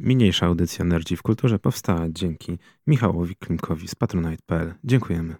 Mniejsza 0.00 0.46
audycja 0.46 0.84
Nerdzi 0.84 1.16
w 1.16 1.22
Kulturze 1.22 1.58
powstała 1.58 2.06
dzięki 2.08 2.58
Michałowi 2.86 3.36
Klimkowi 3.36 3.88
z 3.88 3.94
patronite.pl. 3.94 4.74
Dziękujemy. 4.84 5.34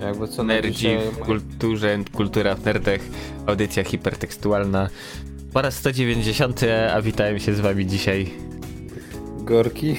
Jakby 0.00 0.28
co 0.28 0.42
Nerdzi 0.42 0.88
w 1.12 1.18
kulturze, 1.18 1.98
kultura 2.12 2.54
w 2.54 2.64
nerdech, 2.64 3.10
audycja 3.46 3.84
hipertekstualna. 3.84 4.88
Po 5.52 5.62
raz 5.62 5.76
190, 5.76 6.60
a 6.92 7.02
witałem 7.02 7.38
się 7.38 7.54
z 7.54 7.60
wami 7.60 7.86
dzisiaj. 7.86 8.30
Gorki. 9.38 9.96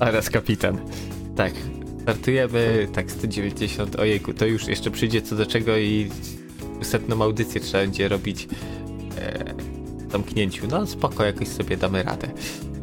Oraz 0.00 0.30
kapitan. 0.30 0.78
Tak, 1.36 1.52
startujemy, 2.02 2.88
tak 2.92 3.10
190, 3.10 3.96
ojejku, 3.96 4.34
to 4.34 4.46
już 4.46 4.68
jeszcze 4.68 4.90
przyjdzie 4.90 5.22
co 5.22 5.36
do 5.36 5.46
czego 5.46 5.76
i 5.76 6.10
setną 6.82 7.22
audycję 7.22 7.60
trzeba 7.60 7.84
będzie 7.84 8.08
robić 8.08 8.48
e, 9.18 9.54
w 10.08 10.12
zamknięciu. 10.12 10.66
No 10.70 10.86
spoko, 10.86 11.24
jakoś 11.24 11.48
sobie 11.48 11.76
damy 11.76 12.02
radę. 12.02 12.28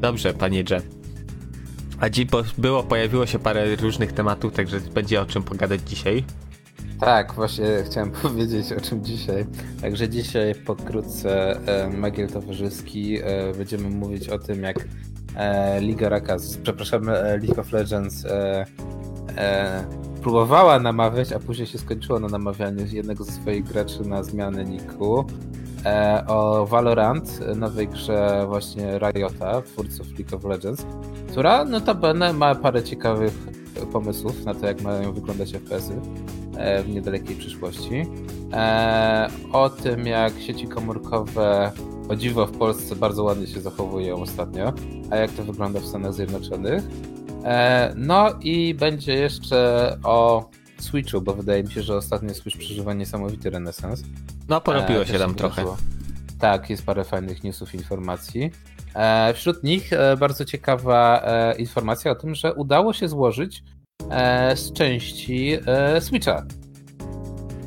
Dobrze, 0.05 0.33
panie 0.33 0.63
Dże. 0.63 0.81
A 1.99 2.09
dziś 2.09 2.25
było, 2.57 2.83
pojawiło 2.83 3.25
się 3.25 3.39
parę 3.39 3.75
różnych 3.75 4.11
tematów, 4.11 4.53
także 4.53 4.79
będzie 4.79 5.21
o 5.21 5.25
czym 5.25 5.43
pogadać 5.43 5.81
dzisiaj. 5.81 6.23
Tak, 6.99 7.33
właśnie 7.33 7.65
chciałem 7.85 8.11
powiedzieć 8.21 8.71
o 8.71 8.81
czym 8.81 9.03
dzisiaj. 9.03 9.45
Także 9.81 10.09
dzisiaj 10.09 10.55
pokrótce 10.55 11.59
e, 11.67 11.89
Magiel 11.89 12.29
Towarzyski 12.29 13.19
e, 13.23 13.53
będziemy 13.57 13.89
mówić 13.89 14.29
o 14.29 14.39
tym, 14.39 14.63
jak 14.63 14.87
e, 15.35 15.81
Liga 15.81 16.09
Rakaz, 16.09 16.57
przepraszam, 16.57 17.09
e, 17.09 17.13
League 17.13 17.61
of 17.61 17.71
Legends 17.71 18.25
e, 18.25 18.65
e, 19.37 19.85
próbowała 20.21 20.79
namawiać, 20.79 21.31
a 21.31 21.39
później 21.39 21.67
się 21.67 21.77
skończyło 21.77 22.19
na 22.19 22.27
namawianiu 22.27 22.85
jednego 22.91 23.23
ze 23.23 23.31
swoich 23.31 23.63
graczy 23.63 24.01
na 24.01 24.23
zmianę 24.23 24.65
niku. 24.65 25.25
E, 25.85 26.23
o 26.27 26.65
Valorant, 26.65 27.39
nowej 27.55 27.87
grze 27.87 28.45
właśnie 28.47 28.99
Riota, 28.99 29.61
twórców 29.61 30.07
League 30.19 30.35
of 30.35 30.43
Legends, 30.43 30.85
która 31.31 31.65
notabene 31.65 32.33
ma 32.33 32.55
parę 32.55 32.83
ciekawych 32.83 33.33
pomysłów 33.93 34.45
na 34.45 34.53
to, 34.53 34.65
jak 34.65 34.81
mają 34.81 35.13
wyglądać 35.13 35.51
FPS-y 35.51 36.01
e, 36.57 36.83
w 36.83 36.89
niedalekiej 36.89 37.35
przyszłości. 37.35 38.05
E, 38.53 39.29
o 39.51 39.69
tym, 39.69 40.07
jak 40.07 40.33
sieci 40.39 40.67
komórkowe 40.67 41.71
o 42.09 42.15
dziwo 42.15 42.47
w 42.47 42.57
Polsce 42.57 42.95
bardzo 42.95 43.23
ładnie 43.23 43.47
się 43.47 43.61
zachowują 43.61 44.21
ostatnio, 44.21 44.73
a 45.11 45.15
jak 45.15 45.31
to 45.31 45.43
wygląda 45.43 45.79
w 45.79 45.85
Stanach 45.85 46.13
Zjednoczonych. 46.13 46.83
No 47.95 48.29
i 48.41 48.73
będzie 48.73 49.13
jeszcze 49.13 49.97
o 50.03 50.49
Switchu, 50.79 51.21
bo 51.21 51.33
wydaje 51.33 51.63
mi 51.63 51.71
się, 51.71 51.81
że 51.81 51.95
ostatnio 51.95 52.33
Switch 52.33 52.57
przeżywa 52.57 52.93
niesamowity 52.93 53.49
renesans. 53.49 54.03
No, 54.49 54.61
porobiło 54.61 55.01
e, 55.01 55.07
się 55.07 55.19
tam 55.19 55.35
trochę. 55.35 55.65
Tak, 56.39 56.69
jest 56.69 56.85
parę 56.85 57.03
fajnych 57.03 57.43
newsów, 57.43 57.75
informacji. 57.75 58.51
E, 58.95 59.33
wśród 59.33 59.63
nich 59.63 59.93
e, 59.93 60.17
bardzo 60.17 60.45
ciekawa 60.45 61.21
e, 61.23 61.55
informacja 61.55 62.11
o 62.11 62.15
tym, 62.15 62.35
że 62.35 62.53
udało 62.53 62.93
się 62.93 63.07
złożyć 63.07 63.63
e, 64.09 64.55
z 64.57 64.73
części 64.73 65.57
e, 65.65 66.01
Switcha 66.01 66.45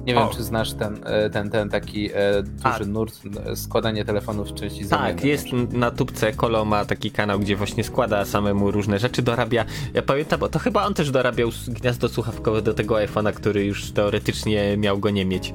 nie 0.09 0.15
wiem, 0.15 0.23
o. 0.23 0.35
czy 0.35 0.43
znasz 0.43 0.73
ten, 0.73 1.01
e, 1.05 1.31
ten, 1.31 1.51
ten 1.51 1.69
taki 1.69 2.11
e, 2.13 2.43
duży 2.43 2.83
A. 2.83 2.87
nurt 2.87 3.21
składanie 3.55 4.05
telefonów 4.05 4.49
w 4.49 4.55
części 4.55 4.87
Tak, 4.87 5.25
jest 5.25 5.47
na 5.73 5.91
tubce 5.91 6.33
Kolo 6.33 6.65
ma 6.65 6.85
taki 6.85 7.11
kanał, 7.11 7.41
gdzie 7.41 7.57
właśnie 7.57 7.85
składa 7.85 8.25
samemu 8.25 8.71
różne 8.71 8.99
rzeczy, 8.99 9.23
dorabia. 9.23 9.65
Ja 9.95 10.03
pamiętam, 10.03 10.41
bo 10.41 10.49
to 10.49 10.59
chyba 10.59 10.87
on 10.87 10.95
też 10.95 11.11
dorabiał 11.11 11.51
gniazdo 11.69 12.09
słuchawkowe 12.09 12.63
do 12.63 12.75
tego 12.75 12.95
iPhone'a, 12.95 13.33
który 13.33 13.65
już 13.65 13.93
teoretycznie 13.93 14.77
miał 14.77 14.99
go 14.99 15.11
nie 15.11 15.25
mieć. 15.25 15.55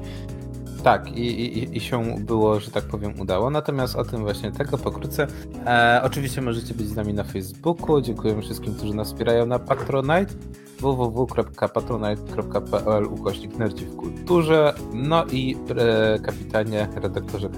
Tak, 0.84 1.16
i, 1.16 1.20
i, 1.20 1.76
i 1.76 1.80
się 1.80 2.16
było, 2.18 2.60
że 2.60 2.70
tak 2.70 2.84
powiem, 2.84 3.20
udało. 3.20 3.50
Natomiast 3.50 3.96
o 3.96 4.04
tym 4.04 4.22
właśnie 4.22 4.52
tego 4.52 4.78
pokrótce. 4.78 5.26
E, 5.66 6.00
oczywiście 6.04 6.40
możecie 6.40 6.74
być 6.74 6.88
z 6.88 6.96
nami 6.96 7.14
na 7.14 7.24
Facebooku. 7.24 8.00
Dziękuję 8.00 8.42
wszystkim, 8.42 8.74
którzy 8.74 8.94
nas 8.94 9.08
wspierają 9.08 9.46
na 9.46 9.58
Patronite 9.58 10.34
www.patronite.pl 10.80 13.04
ukośnik 13.04 13.58
nerdzi 13.58 13.86
w 13.86 13.96
kulturze. 13.96 14.74
No 14.92 15.24
i 15.32 15.56
e, 15.76 16.18
kapitanie, 16.18 16.88
redaktorze 16.96 17.48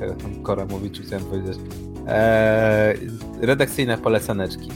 Kora 0.42 0.66
mówi, 0.66 0.90
czy 0.90 1.02
chciałem 1.02 1.24
powiedzieć, 1.24 1.58
e, 2.06 2.94
redakcyjne 3.40 3.98
polecaneczki. 3.98 4.70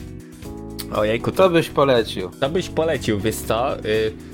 Ojejku, 0.94 1.30
to, 1.30 1.36
to 1.36 1.50
byś 1.50 1.70
polecił. 1.70 2.30
To 2.40 2.48
byś 2.48 2.68
polecił, 2.68 3.20
wiesz 3.20 3.36
co? 3.36 3.78
Y 3.78 4.29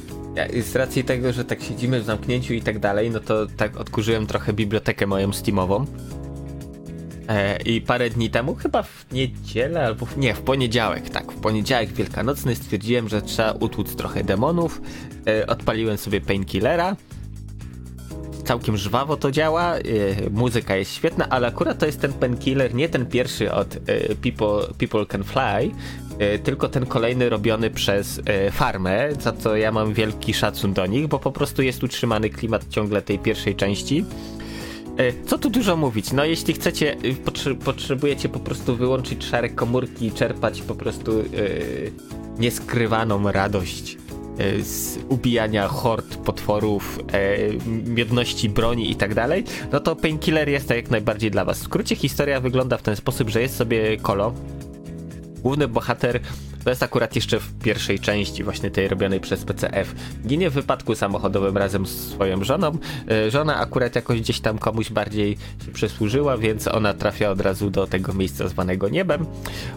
z 0.63 0.77
racji 0.77 1.05
tego, 1.05 1.33
że 1.33 1.45
tak 1.45 1.63
siedzimy 1.63 2.01
w 2.01 2.05
zamknięciu 2.05 2.55
i 2.55 2.63
tak 2.63 2.79
dalej, 2.79 3.11
no 3.11 3.21
to 3.21 3.47
tak 3.47 3.77
odkurzyłem 3.77 4.27
trochę 4.27 4.53
bibliotekę 4.53 5.07
moją 5.07 5.33
Steamową. 5.33 5.87
E, 7.29 7.63
I 7.63 7.81
parę 7.81 8.11
dni 8.11 8.31
temu, 8.31 8.55
chyba 8.55 8.83
w 8.83 9.07
niedzielę 9.13 9.87
albo 9.87 10.07
w, 10.07 10.19
nie, 10.19 10.35
w 10.35 10.41
poniedziałek, 10.41 11.11
tak, 11.11 11.33
w 11.33 11.41
poniedziałek 11.41 11.93
wielkanocny 11.93 12.55
stwierdziłem, 12.55 13.09
że 13.09 13.23
trzeba 13.23 13.53
utłuc 13.53 13.97
trochę 13.97 14.25
demonów. 14.25 14.81
E, 15.27 15.47
odpaliłem 15.47 15.99
sobie 15.99 16.21
painkillera. 16.21 16.97
Całkiem 18.45 18.77
żwawo 18.77 19.17
to 19.17 19.31
działa, 19.31 19.75
e, 19.75 19.81
muzyka 20.31 20.77
jest 20.77 20.95
świetna, 20.95 21.29
ale 21.29 21.47
akurat 21.47 21.79
to 21.79 21.87
jest 21.87 22.01
ten 22.01 22.13
painkiller, 22.13 22.75
nie 22.75 22.89
ten 22.89 23.07
pierwszy 23.07 23.53
od 23.53 23.77
e, 23.77 23.79
People, 24.15 24.75
People 24.79 25.07
Can 25.07 25.25
Fly, 25.25 25.71
tylko 26.45 26.69
ten 26.69 26.87
kolejny 26.87 27.29
robiony 27.29 27.71
przez 27.71 28.21
e, 28.27 28.51
Farmę, 28.51 29.09
za 29.21 29.33
co 29.33 29.57
ja 29.57 29.73
mam 29.73 29.95
wielki 29.95 30.35
szacun 30.35 30.73
do 30.73 30.87
nich, 30.87 31.07
bo 31.07 31.19
po 31.19 31.33
prostu 31.33 31.63
jest 31.63 31.85
utrzymany 31.85 32.31
klimat 32.31 32.69
ciągle 32.69 33.03
tej 33.03 33.19
pierwszej 33.19 33.55
części. 33.55 34.05
E, 34.97 35.25
co 35.27 35.39
tu 35.39 35.51
dużo 35.51 35.77
mówić? 35.77 36.13
No 36.13 36.25
jeśli 36.25 36.55
chcecie, 36.55 36.97
potrzebujecie 37.65 38.29
po 38.29 38.39
prostu 38.39 38.77
wyłączyć 38.77 39.25
szare 39.25 39.49
komórki 39.49 40.07
i 40.07 40.13
czerpać 40.13 40.63
po 40.63 40.75
prostu 40.75 41.13
nieskrywaną 42.39 43.33
radość 43.33 43.97
z 44.63 44.99
ubijania 45.09 45.69
hord, 45.69 46.17
potworów, 46.17 46.99
yy, 47.13 47.83
miodności 47.95 48.49
broni 48.49 48.91
i 48.91 48.97
tak 48.97 49.15
dalej, 49.15 49.45
no 49.73 49.81
to 49.81 49.97
Painkiller 49.97 50.49
jest 50.49 50.71
jak 50.71 50.91
najbardziej 50.91 51.31
dla 51.31 51.45
was. 51.45 51.59
W 51.59 51.63
skrócie 51.63 51.97
historia 51.97 52.41
wygląda 52.41 52.77
w 52.77 52.83
ten 52.83 52.97
sposób, 52.97 53.31
że 53.31 53.43
jest 53.43 53.57
sobie 53.57 53.97
Kolo, 53.97 54.33
główny 55.47 55.69
bohater 55.69 56.21
to 56.65 56.71
jest 56.71 56.83
akurat 56.83 57.15
jeszcze 57.15 57.41
w 57.41 57.59
pierwszej 57.59 57.99
części, 57.99 58.45
właśnie 58.45 58.71
tej 58.71 58.89
robionej 58.89 59.21
przez 59.21 59.45
PCF. 59.45 59.95
Ginie 60.27 60.51
w 60.51 60.53
wypadku 60.53 60.95
samochodowym 60.95 61.57
razem 61.57 61.87
z 61.87 62.11
swoją 62.11 62.45
żoną. 62.45 62.79
E, 63.11 63.31
żona 63.31 63.57
akurat 63.57 63.95
jakoś 63.95 64.21
gdzieś 64.21 64.41
tam 64.41 64.59
komuś 64.59 64.91
bardziej 64.91 65.37
się 65.67 65.73
przysłużyła, 65.73 66.39
więc 66.39 66.69
ona 66.69 66.95
trafia 66.95 67.31
od 67.31 67.41
razu 67.41 67.71
do 67.71 67.87
tego 67.87 68.13
miejsca 68.13 68.49
zwanego 68.49 68.89
niebem. 68.89 69.27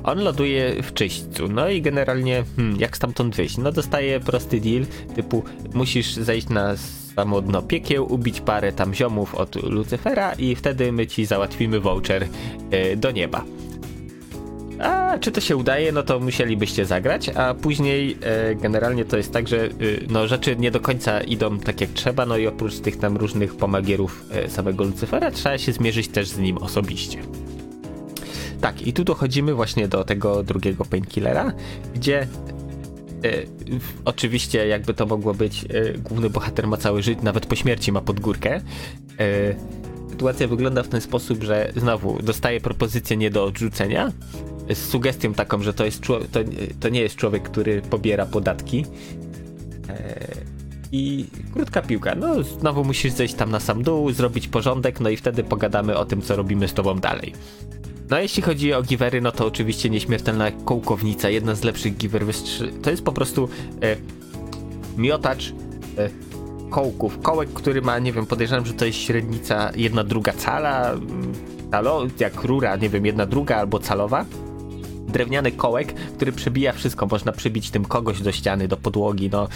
On 0.03 0.19
loduje 0.19 0.84
w 0.84 0.94
czyśćcu. 0.94 1.47
No 1.47 1.69
i 1.69 1.81
generalnie, 1.81 2.44
hmm, 2.56 2.79
jak 2.79 2.97
stamtąd 2.97 3.35
wyjść? 3.35 3.58
No 3.58 3.72
dostaje 3.72 4.19
prosty 4.19 4.62
deal, 4.62 4.85
typu 5.16 5.44
musisz 5.74 6.13
zejść 6.13 6.50
na 6.50 6.75
samo 7.16 7.41
dno 7.41 7.62
piekieł, 7.62 8.13
ubić 8.13 8.41
parę 8.41 8.72
tam 8.72 8.94
ziomów 8.94 9.35
od 9.35 9.56
Lucyfera 9.56 10.34
i 10.34 10.56
wtedy 10.56 10.91
my 10.91 11.08
ci 11.08 11.25
załatwimy 11.25 11.79
voucher 11.79 12.28
yy, 12.72 12.97
do 12.97 13.12
nieba. 13.12 13.44
A 14.79 15.17
czy 15.17 15.31
to 15.31 15.41
się 15.41 15.57
udaje, 15.57 15.91
no 15.91 16.03
to 16.03 16.19
musielibyście 16.19 16.85
zagrać, 16.85 17.29
a 17.29 17.53
później 17.53 18.17
e, 18.22 18.56
generalnie 18.56 19.06
to 19.06 19.17
jest 19.17 19.34
tak, 19.34 19.47
że 19.47 19.66
e, 19.66 19.69
no, 20.09 20.28
rzeczy 20.28 20.56
nie 20.56 20.72
do 20.72 20.79
końca 20.79 21.22
idą 21.22 21.59
tak 21.59 21.81
jak 21.81 21.90
trzeba, 21.90 22.25
no 22.25 22.38
i 22.38 22.47
oprócz 22.47 22.79
tych 22.79 22.97
tam 22.97 23.17
różnych 23.17 23.56
pomagierów 23.56 24.25
e, 24.31 24.50
samego 24.50 24.84
Lucyfera 24.84 25.31
trzeba 25.31 25.57
się 25.57 25.72
zmierzyć 25.72 26.07
też 26.07 26.28
z 26.28 26.38
nim 26.38 26.57
osobiście. 26.57 27.19
Tak, 28.62 28.81
i 28.81 28.94
tu 28.94 29.03
dochodzimy 29.03 29.53
właśnie 29.53 29.88
do 29.88 30.03
tego 30.03 30.44
drugiego 30.44 30.85
painkillera, 30.85 31.53
gdzie 31.96 32.28
E, 33.23 33.31
oczywiście, 34.06 34.67
jakby 34.67 34.94
to 34.94 35.06
mogło 35.06 35.34
być, 35.34 35.66
e, 35.66 35.97
główny 35.97 36.29
bohater 36.29 36.67
ma 36.67 36.78
całe 36.78 37.01
życie, 37.01 37.22
nawet 37.23 37.46
po 37.46 37.56
śmierci 37.56 37.91
ma 37.91 38.01
podgórkę. 38.01 38.61
E, 40.19 40.22
sytuacja 40.22 40.47
wygląda 40.47 40.84
w 40.84 40.88
ten 40.88 41.02
sposób, 41.02 41.44
że 41.44 41.72
znowu 41.75 42.22
dostaje 42.24 42.62
propozycję 42.62 43.18
nie 43.18 43.30
do 43.30 43.46
odrzucenia, 43.46 44.12
z 44.74 44.78
sugestią 44.78 45.34
taką, 45.34 45.63
że 45.63 45.74
to, 45.74 45.85
jest 45.85 46.02
to, 46.02 46.19
to 46.79 46.90
nie 46.90 47.02
jest 47.02 47.16
człowiek, 47.16 47.43
który 47.43 47.82
pobiera 47.82 48.26
podatki. 48.26 48.85
I 50.91 51.26
krótka 51.53 51.82
piłka. 51.82 52.16
No, 52.16 52.43
znowu 52.43 52.84
musisz 52.84 53.11
zejść 53.11 53.34
tam 53.34 53.52
na 53.52 53.59
sam 53.59 53.84
dół, 53.84 54.11
zrobić 54.11 54.47
porządek, 54.47 54.99
no 54.99 55.09
i 55.09 55.17
wtedy 55.17 55.43
pogadamy 55.43 55.97
o 55.97 56.05
tym, 56.05 56.22
co 56.22 56.35
robimy 56.35 56.67
z 56.67 56.73
tobą 56.73 56.96
dalej. 56.96 57.34
No 58.09 58.20
jeśli 58.20 58.43
chodzi 58.43 58.73
o 58.73 58.84
givery, 58.84 59.22
no 59.22 59.32
to 59.32 59.46
oczywiście 59.46 59.90
nieśmiertelna 59.90 60.52
kołkownica, 60.52 61.29
jedna 61.29 61.55
z 61.55 61.64
lepszych 61.64 61.97
giver. 61.97 62.26
To 62.82 62.91
jest 62.91 63.03
po 63.03 63.11
prostu 63.11 63.49
e, 63.82 63.96
miotacz 64.97 65.53
e, 65.97 66.09
kołków. 66.69 67.19
Kołek, 67.21 67.49
który 67.53 67.81
ma, 67.81 67.99
nie 67.99 68.13
wiem, 68.13 68.25
podejrzewam, 68.25 68.66
że 68.66 68.73
to 68.73 68.85
jest 68.85 68.97
średnica 68.97 69.71
jedna 69.75 70.03
druga 70.03 70.33
cala, 70.33 70.95
calo, 71.71 72.07
jak 72.19 72.43
rura, 72.43 72.75
nie 72.75 72.89
wiem, 72.89 73.05
jedna 73.05 73.25
druga 73.25 73.57
albo 73.57 73.79
calowa. 73.79 74.25
Drewniany 75.09 75.52
kołek, 75.52 75.94
który 75.94 76.32
przebija 76.32 76.73
wszystko. 76.73 77.06
Można 77.06 77.32
przybić 77.32 77.70
tym 77.70 77.85
kogoś 77.85 78.22
do 78.22 78.32
ściany, 78.32 78.67
do 78.67 78.78
podłogi, 78.78 79.29
no. 79.29 79.47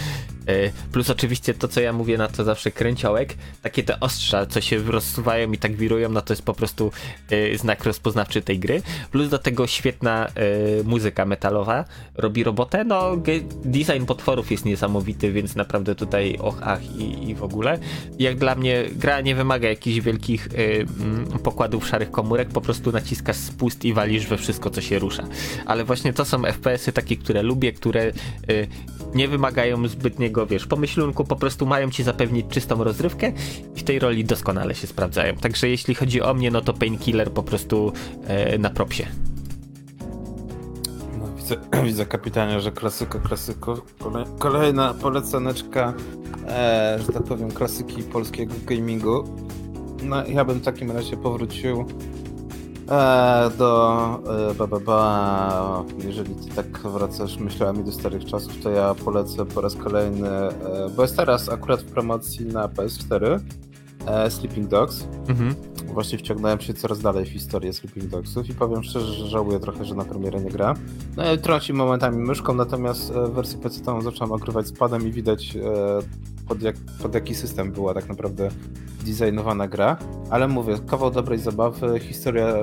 Y, 0.48 0.72
plus 0.92 1.10
oczywiście 1.10 1.54
to, 1.54 1.68
co 1.68 1.80
ja 1.80 1.92
mówię 1.92 2.18
na 2.18 2.28
to 2.28 2.44
zawsze 2.44 2.70
kręciołek, 2.70 3.34
takie 3.62 3.82
te 3.82 4.00
ostrza, 4.00 4.46
co 4.46 4.60
się 4.60 4.78
rozsuwają 4.78 5.52
i 5.52 5.58
tak 5.58 5.76
wirują, 5.76 6.08
no 6.08 6.22
to 6.22 6.32
jest 6.32 6.42
po 6.42 6.54
prostu 6.54 6.92
y, 7.32 7.58
znak 7.58 7.84
rozpoznawczy 7.84 8.42
tej 8.42 8.58
gry. 8.58 8.82
Plus 9.10 9.28
do 9.28 9.38
tego 9.38 9.66
świetna 9.66 10.28
y, 10.80 10.84
muzyka 10.84 11.24
metalowa 11.26 11.84
robi 12.14 12.44
robotę. 12.44 12.84
No, 12.84 13.16
design 13.64 14.04
potworów 14.06 14.50
jest 14.50 14.64
niesamowity, 14.64 15.32
więc 15.32 15.56
naprawdę 15.56 15.94
tutaj 15.94 16.38
och, 16.38 16.58
ach 16.62 16.96
i, 16.96 17.30
i 17.30 17.34
w 17.34 17.42
ogóle. 17.42 17.78
Jak 18.18 18.38
dla 18.38 18.54
mnie 18.54 18.84
gra 18.92 19.20
nie 19.20 19.34
wymaga 19.34 19.68
jakichś 19.68 20.00
wielkich 20.00 20.48
pokładów 21.42 21.88
szarych 21.88 22.10
komórek, 22.10 22.48
po 22.48 22.60
prostu 22.60 22.92
naciskasz 22.92 23.36
spust 23.36 23.84
i 23.84 23.92
walisz 23.92 24.26
we 24.26 24.36
wszystko, 24.36 24.70
co 24.70 24.80
się 24.80 24.98
rusza. 24.98 25.24
Ale 25.66 25.84
właśnie 25.84 26.12
to 26.12 26.24
są 26.24 26.42
FPS-y 26.42 26.92
takie, 26.92 27.16
które 27.16 27.42
lubię, 27.42 27.72
które 27.72 28.12
nie 29.14 29.28
wymagają 29.28 29.88
zbytniego, 29.88 30.46
wiesz, 30.46 30.66
pomyślunku, 30.66 31.24
po 31.24 31.36
prostu 31.36 31.66
mają 31.66 31.90
ci 31.90 32.02
zapewnić 32.02 32.46
czystą 32.48 32.84
rozrywkę 32.84 33.32
i 33.76 33.80
w 33.80 33.84
tej 33.84 33.98
roli 33.98 34.24
doskonale 34.24 34.74
się 34.74 34.86
sprawdzają. 34.86 35.36
Także 35.36 35.68
jeśli 35.68 35.94
chodzi 35.94 36.22
o 36.22 36.34
mnie, 36.34 36.50
no 36.50 36.60
to 36.60 36.72
Painkiller 36.72 37.32
po 37.32 37.42
prostu 37.42 37.92
e, 38.26 38.58
na 38.58 38.70
propsie. 38.70 39.06
No, 41.18 41.26
widzę, 41.36 41.56
widzę 41.86 42.06
kapitanie, 42.06 42.60
że 42.60 42.72
klasyka, 42.72 43.18
klasyko. 43.18 43.82
Kolejna 44.38 44.94
polecaneczka, 44.94 45.94
e, 46.48 46.98
że 47.06 47.12
tak 47.12 47.22
powiem, 47.22 47.50
klasyki 47.50 48.02
polskiego 48.02 48.54
gamingu. 48.66 49.24
No 50.02 50.26
ja 50.26 50.44
bym 50.44 50.58
w 50.58 50.64
takim 50.64 50.90
razie 50.90 51.16
powrócił 51.16 51.86
do 53.58 54.20
e, 54.50 54.54
ba, 54.54 54.66
ba, 54.66 54.80
ba. 54.80 55.84
Jeżeli 56.04 56.34
ty 56.34 56.54
tak 56.54 56.78
wracasz 56.78 57.36
myślami 57.38 57.84
do 57.84 57.92
starych 57.92 58.24
czasów, 58.24 58.62
to 58.62 58.70
ja 58.70 58.94
polecę 58.94 59.46
po 59.46 59.60
raz 59.60 59.76
kolejny, 59.76 60.28
e, 60.28 60.52
bo 60.96 61.02
jest 61.02 61.16
teraz 61.16 61.48
akurat 61.48 61.80
w 61.80 61.84
promocji 61.84 62.46
na 62.46 62.68
PS4 62.68 63.40
Sleeping 64.28 64.68
Dogs. 64.68 65.06
Mhm. 65.28 65.54
Właśnie 65.86 66.18
wciągnąłem 66.18 66.60
się 66.60 66.74
coraz 66.74 67.00
dalej 67.00 67.24
w 67.24 67.28
historię 67.28 67.72
Sleeping 67.72 68.06
Dogsów 68.06 68.48
i 68.48 68.54
powiem 68.54 68.82
szczerze, 68.82 69.12
że 69.12 69.26
żałuję 69.26 69.60
trochę, 69.60 69.84
że 69.84 69.94
na 69.94 70.04
premierę 70.04 70.40
nie 70.40 70.50
gra. 70.50 70.74
No, 71.16 71.36
trąci 71.36 71.72
momentami 71.72 72.18
myszką, 72.18 72.54
natomiast 72.54 73.12
wersję 73.12 73.58
PC 73.58 73.80
zacząłem 74.02 74.32
ogrywać 74.32 74.68
spadem 74.68 75.08
i 75.08 75.12
widać 75.12 75.56
pod, 76.48 76.62
jak, 76.62 76.76
pod 77.02 77.14
jaki 77.14 77.34
system 77.34 77.72
była 77.72 77.94
tak 77.94 78.08
naprawdę 78.08 78.48
designowana 79.04 79.68
gra, 79.68 79.96
ale 80.30 80.48
mówię, 80.48 80.78
kawał 80.86 81.10
dobrej 81.10 81.38
zabawy, 81.38 82.00
historia 82.00 82.54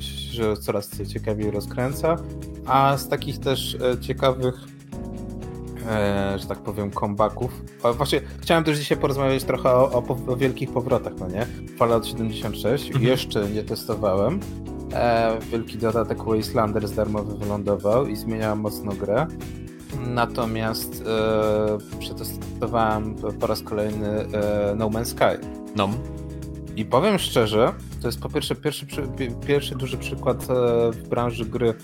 się 0.00 0.56
coraz 0.56 0.90
ciekawiej 1.08 1.50
rozkręca, 1.50 2.16
a 2.66 2.96
z 2.96 3.08
takich 3.08 3.38
też 3.38 3.74
e, 3.74 3.98
ciekawych 4.00 4.75
e, 5.88 6.38
że 6.38 6.46
tak 6.46 6.58
powiem, 6.58 6.90
comebacków. 6.90 7.62
Właśnie 7.96 8.20
chciałem 8.40 8.64
też 8.64 8.78
dzisiaj 8.78 8.98
porozmawiać 8.98 9.44
trochę 9.44 9.70
o, 9.70 9.92
o, 9.92 10.32
o 10.32 10.36
wielkich 10.36 10.72
powrotach, 10.72 11.12
no 11.20 11.28
nie? 11.28 11.46
Fallout 11.76 12.06
76, 12.06 12.86
mhm. 12.86 13.04
jeszcze 13.04 13.50
nie 13.50 13.62
testowałem. 13.62 14.40
E, 14.92 15.38
wielki 15.52 15.78
dodatek 15.78 16.24
Wastelanders 16.24 16.92
darmowy 16.92 17.38
wylądował 17.38 18.06
i 18.06 18.16
zmieniał 18.16 18.56
mocno 18.56 18.92
grę. 18.92 19.26
Natomiast 20.06 21.04
e, 21.06 21.98
przetestowałem 21.98 23.14
po 23.40 23.46
raz 23.46 23.62
kolejny 23.62 24.08
e, 24.08 24.74
No 24.76 24.90
Man's 24.90 25.04
Sky. 25.04 25.46
No. 25.76 25.88
I 26.76 26.84
powiem 26.84 27.18
szczerze, 27.18 27.72
to 28.02 28.08
jest 28.08 28.20
po 28.20 28.28
pierwsze 28.28 28.54
pierwszy, 28.54 28.86
pierwszy 29.46 29.74
duży 29.74 29.96
przykład 29.96 30.42
e, 30.42 30.44
w 30.92 31.08
branży 31.08 31.44
gry, 31.44 31.74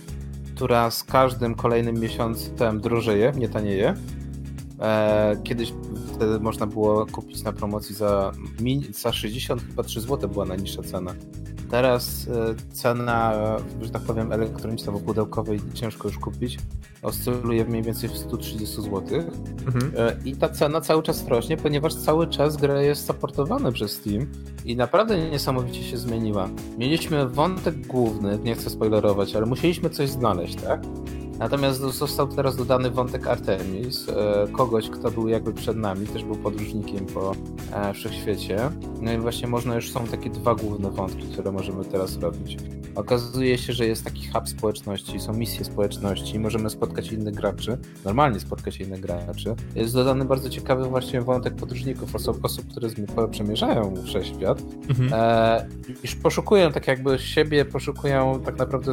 która 0.62 0.90
z 0.90 1.04
każdym 1.04 1.54
kolejnym 1.54 2.00
miesiącem 2.00 2.80
drożeje, 2.80 3.32
nie 3.36 3.48
tanieje. 3.48 3.94
E, 4.82 5.36
kiedyś 5.44 5.74
wtedy 6.14 6.40
można 6.40 6.66
było 6.66 7.06
kupić 7.06 7.42
na 7.42 7.52
promocji 7.52 7.94
za, 7.94 8.32
za 8.90 9.12
60 9.12 9.62
chyba 9.62 9.82
3 9.82 10.00
zł 10.00 10.30
była 10.30 10.44
najniższa 10.44 10.82
cena. 10.82 11.14
Teraz 11.70 12.28
e, 12.28 12.54
cena, 12.72 13.32
że 13.82 13.90
tak 13.90 14.02
powiem, 14.02 14.32
elektroniczna, 14.32 14.92
bo 14.92 15.00
pudełkowej 15.00 15.60
ciężko 15.74 16.08
już 16.08 16.18
kupić, 16.18 16.58
oscyluje 17.02 17.64
mniej 17.64 17.82
więcej 17.82 18.08
w 18.08 18.16
130 18.16 18.76
zł. 18.76 19.00
Mhm. 19.66 19.92
E, 19.96 20.16
I 20.24 20.36
ta 20.36 20.48
cena 20.48 20.80
cały 20.80 21.02
czas 21.02 21.28
rośnie, 21.28 21.56
ponieważ 21.56 21.94
cały 21.94 22.26
czas 22.26 22.56
gra 22.56 22.82
jest 22.82 23.06
supportowana 23.06 23.72
przez 23.72 23.92
Steam 23.92 24.26
i 24.64 24.76
naprawdę 24.76 25.30
niesamowicie 25.30 25.82
się 25.82 25.96
zmieniła. 25.96 26.48
Mieliśmy 26.78 27.28
wątek 27.28 27.86
główny, 27.86 28.38
nie 28.44 28.54
chcę 28.54 28.70
spoilerować, 28.70 29.36
ale 29.36 29.46
musieliśmy 29.46 29.90
coś 29.90 30.10
znaleźć, 30.10 30.54
tak? 30.54 30.82
Natomiast 31.42 31.80
został 31.80 32.28
teraz 32.28 32.56
dodany 32.56 32.90
wątek 32.90 33.26
Artemis, 33.26 34.08
e, 34.08 34.46
kogoś, 34.52 34.90
kto 34.90 35.10
był 35.10 35.28
jakby 35.28 35.52
przed 35.52 35.76
nami, 35.76 36.06
też 36.06 36.24
był 36.24 36.36
podróżnikiem 36.36 37.06
po 37.06 37.34
e, 37.72 37.94
wszechświecie. 37.94 38.70
No 39.00 39.12
i 39.12 39.18
właśnie 39.18 39.48
można 39.48 39.74
już 39.74 39.90
są 39.90 40.06
takie 40.06 40.30
dwa 40.30 40.54
główne 40.54 40.90
wątki, 40.90 41.22
które 41.22 41.52
możemy 41.52 41.84
teraz 41.84 42.18
robić. 42.18 42.56
Okazuje 42.94 43.58
się, 43.58 43.72
że 43.72 43.86
jest 43.86 44.04
taki 44.04 44.28
hub 44.28 44.48
społeczności, 44.48 45.20
są 45.20 45.32
misje 45.32 45.64
społeczności, 45.64 46.38
możemy 46.38 46.70
spotkać 46.70 47.12
innych 47.12 47.34
graczy, 47.34 47.78
normalnie 48.04 48.40
spotkać 48.40 48.80
innych 48.80 49.00
graczy. 49.00 49.54
Jest 49.74 49.94
dodany 49.94 50.24
bardzo 50.24 50.50
ciekawy 50.50 50.84
właśnie 50.84 51.20
wątek 51.20 51.54
podróżników, 51.54 52.14
osób, 52.14 52.44
osób 52.44 52.66
które 52.70 52.88
przemierzają 53.30 53.94
wszechświat, 54.04 54.62
mhm. 54.88 55.10
e, 55.12 55.68
iż 56.02 56.14
poszukują 56.14 56.72
tak 56.72 56.88
jakby 56.88 57.18
siebie, 57.18 57.64
poszukują 57.64 58.40
tak 58.44 58.58
naprawdę 58.58 58.92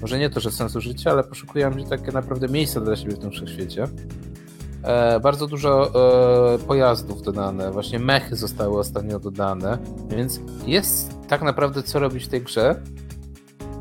może 0.00 0.18
nie 0.18 0.30
to, 0.30 0.40
że 0.40 0.50
sensu 0.50 0.80
życia, 0.80 1.10
ale 1.10 1.24
poszukują 1.24 1.70
takie 1.90 2.12
naprawdę 2.12 2.48
miejsca 2.48 2.80
dla 2.80 2.96
siebie 2.96 3.14
w 3.14 3.18
tym 3.18 3.30
wszechświecie. 3.30 3.88
E, 4.82 5.20
bardzo 5.20 5.46
dużo 5.46 5.90
e, 6.54 6.58
pojazdów 6.58 7.22
dodane, 7.22 7.70
właśnie 7.70 7.98
mechy 7.98 8.36
zostały 8.36 8.78
ostatnio 8.78 9.20
dodane, 9.20 9.78
więc 10.08 10.40
jest 10.66 11.14
tak 11.28 11.42
naprawdę 11.42 11.82
co 11.82 11.98
robić 11.98 12.24
w 12.24 12.28
tej 12.28 12.42
grze. 12.42 12.82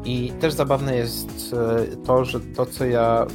I 0.06 0.32
też 0.40 0.54
zabawne 0.54 0.96
jest 0.96 1.54
e, 1.54 1.98
to, 1.98 2.26
że 2.26 2.40
to 2.40 2.66
co 2.66 2.86
ja 2.86 3.28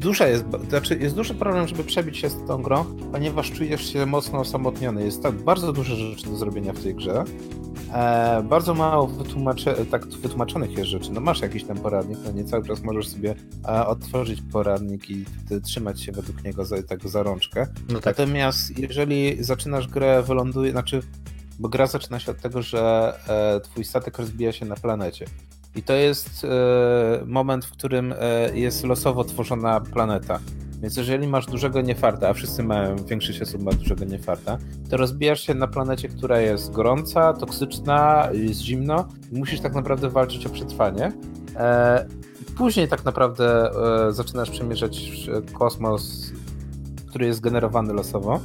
duża 0.00 0.28
jest, 0.28 0.44
znaczy 0.68 0.98
jest 0.98 1.16
duży 1.16 1.34
problem, 1.34 1.68
żeby 1.68 1.84
przebić 1.84 2.18
się 2.18 2.28
z 2.28 2.46
tą 2.46 2.62
grą, 2.62 2.84
ponieważ 3.12 3.52
czujesz 3.52 3.92
się 3.92 4.06
mocno 4.06 4.40
osamotniony. 4.40 5.04
Jest 5.04 5.22
tak 5.22 5.34
bardzo 5.34 5.72
dużo 5.72 5.96
rzeczy 5.96 6.26
do 6.26 6.36
zrobienia 6.36 6.72
w 6.72 6.82
tej 6.82 6.94
grze. 6.94 7.24
E, 7.94 8.42
bardzo 8.42 8.74
mało 8.74 9.06
wytłumacze, 9.06 9.74
tak 9.90 10.06
wytłumaczonych 10.06 10.72
jest 10.72 10.90
rzeczy. 10.90 11.12
No 11.12 11.20
masz 11.20 11.40
jakiś 11.40 11.64
tam 11.64 11.78
poradnik, 11.78 12.18
no 12.24 12.32
nie 12.32 12.44
cały 12.44 12.66
czas 12.66 12.82
możesz 12.82 13.08
sobie 13.08 13.34
e, 13.68 13.86
otworzyć 13.86 14.42
poradnik 14.52 15.10
i 15.10 15.24
trzymać 15.62 16.02
się 16.02 16.12
według 16.12 16.44
niego 16.44 16.64
za, 16.64 16.82
tak 16.82 17.08
za 17.08 17.22
rączkę. 17.22 17.66
No 17.88 18.00
tak. 18.00 18.18
Natomiast 18.18 18.78
jeżeli 18.78 19.44
zaczynasz 19.44 19.88
grę, 19.88 20.22
wyląduje, 20.22 20.72
znaczy, 20.72 21.02
bo 21.58 21.68
gra 21.68 21.86
zaczyna 21.86 22.18
się 22.18 22.30
od 22.30 22.40
tego, 22.40 22.62
że 22.62 23.14
e, 23.28 23.60
twój 23.60 23.84
statek 23.84 24.18
rozbija 24.18 24.52
się 24.52 24.66
na 24.66 24.76
planecie. 24.76 25.26
I 25.76 25.82
to 25.82 25.92
jest 25.92 26.44
e, 26.44 27.24
moment, 27.26 27.64
w 27.64 27.72
którym 27.72 28.14
e, 28.18 28.58
jest 28.58 28.84
losowo 28.84 29.24
tworzona 29.24 29.80
planeta. 29.80 30.40
Więc 30.82 30.96
jeżeli 30.96 31.28
masz 31.28 31.46
dużego 31.46 31.80
niefarta, 31.80 32.28
a 32.28 32.32
wszyscy 32.32 32.62
mają, 32.62 32.96
większość 32.96 33.42
osób 33.42 33.62
ma 33.62 33.72
dużego 33.72 34.04
niefarta, 34.04 34.58
to 34.90 34.96
rozbijasz 34.96 35.40
się 35.40 35.54
na 35.54 35.66
planecie, 35.66 36.08
która 36.08 36.40
jest 36.40 36.72
gorąca, 36.72 37.32
toksyczna, 37.32 38.28
jest 38.32 38.60
zimno 38.60 39.08
i 39.32 39.38
musisz 39.38 39.60
tak 39.60 39.74
naprawdę 39.74 40.08
walczyć 40.08 40.46
o 40.46 40.50
przetrwanie. 40.50 41.12
E, 41.56 42.06
później 42.56 42.88
tak 42.88 43.04
naprawdę 43.04 43.70
e, 44.08 44.12
zaczynasz 44.12 44.50
przemierzać 44.50 45.10
kosmos, 45.52 46.32
który 47.06 47.26
jest 47.26 47.40
generowany 47.40 47.92
losowo. 47.92 48.40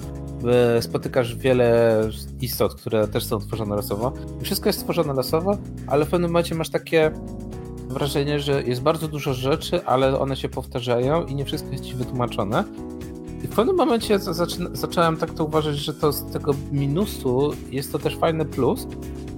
E, 0.78 0.82
spotykasz 0.82 1.36
wiele 1.36 2.02
istot, 2.42 2.76
które 2.76 3.08
też 3.08 3.26
są 3.26 3.40
tworzone 3.40 3.76
losowo. 3.76 4.14
Wszystko 4.42 4.70
jest 4.70 4.84
tworzone 4.84 5.14
losowo, 5.14 5.58
ale 5.88 6.06
w 6.06 6.10
pewnym 6.10 6.30
momencie 6.30 6.56
masz 6.56 6.70
takie 6.70 7.12
wrażenie, 7.96 8.40
że 8.40 8.64
jest 8.64 8.82
bardzo 8.82 9.08
dużo 9.08 9.34
rzeczy, 9.34 9.86
ale 9.86 10.20
one 10.20 10.36
się 10.36 10.50
powtarzają 10.50 11.26
i 11.26 11.36
nie 11.36 11.46
wszystko 11.46 11.72
jest 11.72 11.84
ci 11.84 11.96
wytłumaczone. 11.96 12.64
I 13.44 13.48
w 13.48 13.56
pewnym 13.56 13.76
momencie 13.76 14.20
zacząłem 14.74 15.18
tak 15.18 15.34
to 15.34 15.46
uważać, 15.46 15.78
że 15.78 15.94
to 15.94 16.12
z 16.12 16.32
tego 16.32 16.52
minusu 16.72 17.52
jest 17.72 17.92
to 17.92 18.00
też 18.00 18.18
fajny 18.18 18.46
plus, 18.46 18.88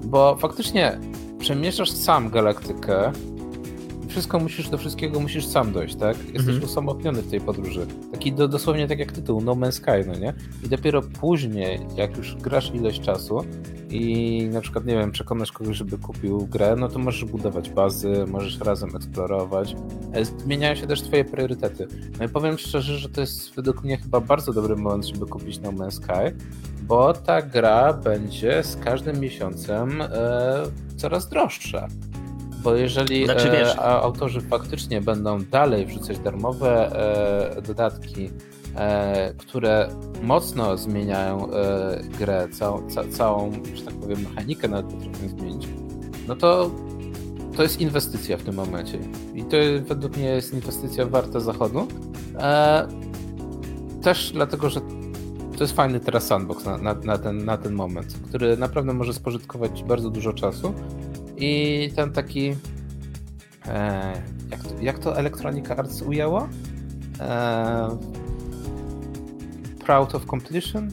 bo 0.04 0.36
faktycznie 0.36 1.00
przemieszasz 1.40 1.92
sam 1.92 2.30
galaktykę, 2.30 3.12
wszystko 4.18 4.40
musisz, 4.40 4.70
do 4.70 4.78
wszystkiego 4.78 5.20
musisz 5.20 5.46
sam 5.46 5.72
dojść, 5.72 5.96
tak? 5.96 6.18
Jesteś 6.18 6.40
mhm. 6.40 6.64
usamotniony 6.64 7.22
w 7.22 7.30
tej 7.30 7.42
podróży. 7.42 7.88
Taki 8.12 8.34
do, 8.34 8.48
dosłownie 8.48 8.88
tak 8.88 9.00
jak 9.00 9.12
tytuł, 9.12 9.42
No 9.42 9.52
Man's 9.52 9.72
Sky, 9.72 10.08
no 10.08 10.14
nie? 10.16 10.34
I 10.64 10.70
dopiero 10.70 11.02
później, 11.02 11.80
jak 11.96 12.18
już 12.18 12.36
grasz 12.36 12.72
ileś 12.74 13.00
czasu 13.00 13.46
i 13.90 14.50
na 14.52 14.62
przykład, 14.62 14.86
nie 14.86 14.96
wiem, 14.96 15.12
przekonasz 15.12 15.52
kogoś, 15.52 15.78
żeby 15.78 15.98
kupił 15.98 16.48
grę, 16.48 16.76
no 16.78 16.88
to 16.88 17.00
możesz 17.00 17.26
budować 17.26 17.70
bazy, 17.70 18.26
możesz 18.28 18.60
razem 18.60 18.96
eksplorować. 18.96 19.76
E, 20.14 20.26
zmieniają 20.26 20.76
się 20.76 20.88
też 20.88 21.02
twoje 21.02 21.26
priorytety. 21.26 21.88
No 22.20 22.26
i 22.26 22.30
powiem 22.30 22.58
szczerze, 22.58 22.98
że 22.98 23.10
to 23.10 23.22
jest 23.22 23.56
według 23.56 23.84
mnie 23.84 23.98
chyba 23.98 24.20
bardzo 24.20 24.54
dobry 24.54 24.76
moment, 24.76 25.06
żeby 25.06 25.26
kupić 25.26 25.60
No 25.60 25.72
Man's 25.72 25.92
Sky, 25.92 26.44
bo 26.82 27.14
ta 27.14 27.42
gra 27.42 27.94
będzie 27.94 28.64
z 28.64 28.76
każdym 28.76 29.20
miesiącem 29.20 30.02
e, 30.02 30.08
coraz 30.96 31.30
droższa 31.30 31.88
Bo 32.68 32.76
jeżeli 32.76 33.26
Znaczy, 33.26 33.50
wiesz- 33.52 33.76
e, 33.76 33.82
autorzy 33.82 34.42
faktycznie 34.42 35.02
będą 35.02 35.44
dalej 35.44 35.86
wrzucać 35.86 36.20
darmowe 36.20 36.92
e, 37.58 37.62
dodatki, 37.62 38.30
e, 38.76 39.34
które 39.38 39.90
mocno 40.24 40.78
zmieniają 40.78 41.48
grę, 42.20 42.48
całą, 42.52 42.90
ca, 42.90 43.04
całą, 43.12 43.52
że 43.76 43.82
tak 43.82 43.94
powiem, 43.94 44.22
mechanikę 44.22 44.68
nawet 44.68 44.86
potrafią 44.94 45.30
zmienić, 45.30 45.68
no 46.28 46.36
to 46.36 46.72
to 47.56 47.64
jest 47.64 47.82
inwestycja 47.82 48.38
w 48.38 48.44
tym 48.44 48.56
momencie. 48.56 49.00
I 49.36 49.44
to 49.44 49.58
według 49.88 50.18
mnie 50.18 50.30
jest 50.30 50.54
inwestycja 50.54 51.06
warta 51.06 51.40
zachodu. 51.40 51.88
Też 54.02 54.32
dlatego, 54.34 54.70
że 54.70 54.82
to 55.58 55.64
jest 55.64 55.74
fajny 55.74 56.00
teraz 56.00 56.28
sandbox 56.28 56.66
na, 56.66 56.78
na, 56.78 56.94
na, 56.94 57.18
ten, 57.18 57.46
na 57.46 57.58
ten 57.58 57.74
moment, 57.74 58.14
który 58.30 58.58
naprawdę 58.58 58.94
może 58.94 59.14
spożytkować 59.14 59.84
bardzo 59.84 60.10
dużo 60.10 60.34
czasu. 60.34 60.74
I 61.38 61.92
ten 61.96 62.12
taki. 62.12 62.56
E, 63.68 64.14
jak, 64.52 64.64
to, 64.64 64.70
jak 64.82 65.00
to 65.00 65.18
Electronic 65.18 65.72
Arts 65.72 66.02
ujęło? 66.02 66.50
E, 67.20 67.98
proud 69.86 70.16
of 70.16 70.26
completion? 70.26 70.92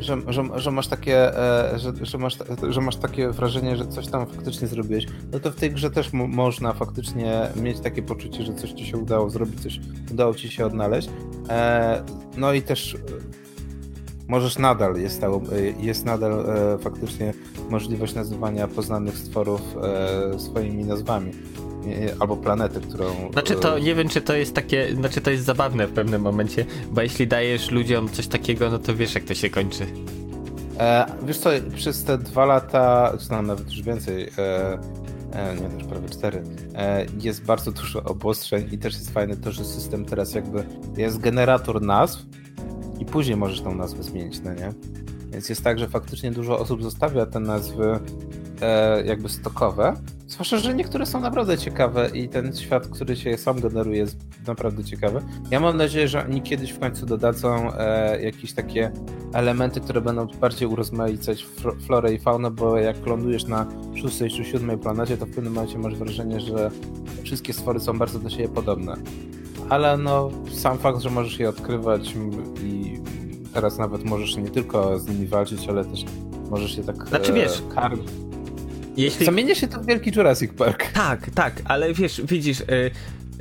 Że, 0.00 0.16
że, 0.28 0.44
że 0.54 0.70
masz 0.70 0.88
takie, 0.88 1.38
e, 1.38 1.78
że, 1.78 1.92
że, 2.02 2.18
masz, 2.18 2.38
że 2.68 2.80
masz 2.80 2.96
takie 2.96 3.30
wrażenie, 3.30 3.76
że 3.76 3.86
coś 3.86 4.06
tam 4.06 4.26
faktycznie 4.26 4.68
zrobiłeś, 4.68 5.06
no 5.32 5.40
to 5.40 5.50
w 5.50 5.56
tej 5.56 5.70
grze 5.70 5.90
też 5.90 6.12
mo- 6.12 6.26
można 6.26 6.72
faktycznie 6.72 7.48
mieć 7.56 7.80
takie 7.80 8.02
poczucie, 8.02 8.42
że 8.42 8.54
coś 8.54 8.72
ci 8.72 8.86
się 8.86 8.96
udało 8.98 9.30
zrobić, 9.30 9.60
coś 9.60 9.80
udało 10.12 10.34
ci 10.34 10.48
się 10.48 10.66
odnaleźć. 10.66 11.10
E, 11.48 12.02
no 12.36 12.52
i 12.52 12.62
też 12.62 12.96
możesz 14.30 14.58
nadal, 14.58 14.96
jest, 14.96 15.16
stało, 15.16 15.42
e, 15.52 15.84
jest 15.84 16.04
nadal 16.04 16.32
e, 16.32 16.78
faktycznie 16.78 17.34
możliwość 17.70 18.14
nazywania 18.14 18.68
poznanych 18.68 19.18
stworów 19.18 19.60
e, 19.82 20.38
swoimi 20.38 20.84
nazwami. 20.84 21.30
E, 21.86 22.14
Albo 22.20 22.36
planety, 22.36 22.80
którą. 22.80 23.32
Znaczy 23.32 23.56
to 23.56 23.78
e, 23.78 23.80
nie 23.80 23.94
wiem, 23.94 24.08
czy 24.08 24.20
to 24.20 24.34
jest 24.34 24.54
takie, 24.54 24.94
znaczy 24.94 25.20
to 25.20 25.30
jest 25.30 25.44
zabawne 25.44 25.86
w 25.86 25.92
pewnym 25.92 26.22
momencie, 26.22 26.64
bo 26.90 27.02
jeśli 27.02 27.26
dajesz 27.26 27.70
ludziom 27.70 28.08
coś 28.08 28.26
takiego, 28.26 28.70
no 28.70 28.78
to 28.78 28.94
wiesz 28.94 29.14
jak 29.14 29.24
to 29.24 29.34
się 29.34 29.50
kończy. 29.50 29.86
E, 30.78 31.06
wiesz 31.22 31.38
co, 31.38 31.50
przez 31.74 32.04
te 32.04 32.18
dwa 32.18 32.44
lata, 32.44 33.12
czy 33.20 33.28
tam 33.28 33.46
nawet 33.46 33.70
już 33.70 33.82
więcej, 33.82 34.30
e, 34.38 34.78
e, 35.32 35.54
nie 35.54 35.68
też 35.68 35.84
prawie 35.84 36.08
cztery, 36.08 36.42
jest 37.22 37.44
bardzo 37.44 37.72
dużo 37.72 38.02
obostrzeń 38.02 38.68
i 38.72 38.78
też 38.78 38.94
jest 38.94 39.10
fajne 39.10 39.36
to, 39.36 39.52
że 39.52 39.64
system 39.64 40.04
teraz 40.04 40.34
jakby 40.34 40.64
jest 40.96 41.18
generator 41.18 41.82
nazw 41.82 42.26
później 43.12 43.36
możesz 43.36 43.60
tą 43.60 43.74
nazwę 43.74 44.02
zmienić, 44.02 44.40
no 44.40 44.54
nie? 44.54 44.72
Więc 45.32 45.48
jest 45.48 45.64
tak, 45.64 45.78
że 45.78 45.88
faktycznie 45.88 46.30
dużo 46.30 46.58
osób 46.58 46.82
zostawia 46.82 47.26
te 47.26 47.40
nazwy 47.40 47.98
e, 48.60 49.04
jakby 49.04 49.28
stokowe. 49.28 49.94
Zwłaszcza, 50.28 50.58
że 50.58 50.74
niektóre 50.74 51.06
są 51.06 51.20
naprawdę 51.20 51.58
ciekawe 51.58 52.10
i 52.14 52.28
ten 52.28 52.56
świat, 52.56 52.86
który 52.86 53.16
się 53.16 53.38
sam 53.38 53.60
generuje 53.60 53.98
jest 53.98 54.16
naprawdę 54.46 54.84
ciekawy. 54.84 55.22
Ja 55.50 55.60
mam 55.60 55.76
nadzieję, 55.76 56.08
że 56.08 56.24
oni 56.24 56.42
kiedyś 56.42 56.70
w 56.70 56.78
końcu 56.78 57.06
dodadzą 57.06 57.72
e, 57.72 58.22
jakieś 58.22 58.52
takie 58.52 58.92
elementy, 59.32 59.80
które 59.80 60.00
będą 60.00 60.26
bardziej 60.26 60.68
urozmaicać 60.68 61.46
florę 61.86 62.14
i 62.14 62.18
faunę, 62.18 62.50
bo 62.50 62.78
jak 62.78 63.06
lądujesz 63.06 63.44
na 63.44 63.66
szóstej 63.94 64.30
czy 64.30 64.44
siódmej 64.44 64.78
planecie, 64.78 65.16
to 65.16 65.26
w 65.26 65.30
pewnym 65.30 65.52
momencie 65.52 65.78
masz 65.78 65.96
wrażenie, 65.96 66.40
że 66.40 66.70
wszystkie 67.22 67.52
stwory 67.52 67.80
są 67.80 67.98
bardzo 67.98 68.18
do 68.18 68.30
siebie 68.30 68.48
podobne. 68.48 68.96
Ale 69.68 69.96
no, 69.96 70.30
sam 70.52 70.78
fakt, 70.78 71.00
że 71.00 71.10
możesz 71.10 71.38
je 71.38 71.48
odkrywać 71.48 72.14
i 72.64 72.89
teraz 73.54 73.78
nawet 73.78 74.04
możesz 74.04 74.36
nie 74.36 74.50
tylko 74.50 74.98
z 74.98 75.08
nimi 75.08 75.26
walczyć, 75.26 75.68
ale 75.68 75.84
też 75.84 76.04
możesz 76.50 76.76
je 76.76 76.84
tak 76.84 77.08
Znaczy, 77.08 77.32
wiesz, 77.32 77.62
karmić. 77.74 78.08
Jeśli... 78.96 79.26
Zamienia 79.26 79.54
się 79.54 79.68
to 79.68 79.80
w 79.80 79.86
wielki 79.86 80.12
Jurassic 80.16 80.52
Park. 80.52 80.92
Tak, 80.92 81.30
tak, 81.34 81.62
ale 81.64 81.94
wiesz, 81.94 82.20
widzisz, 82.24 82.60
y, 82.60 82.90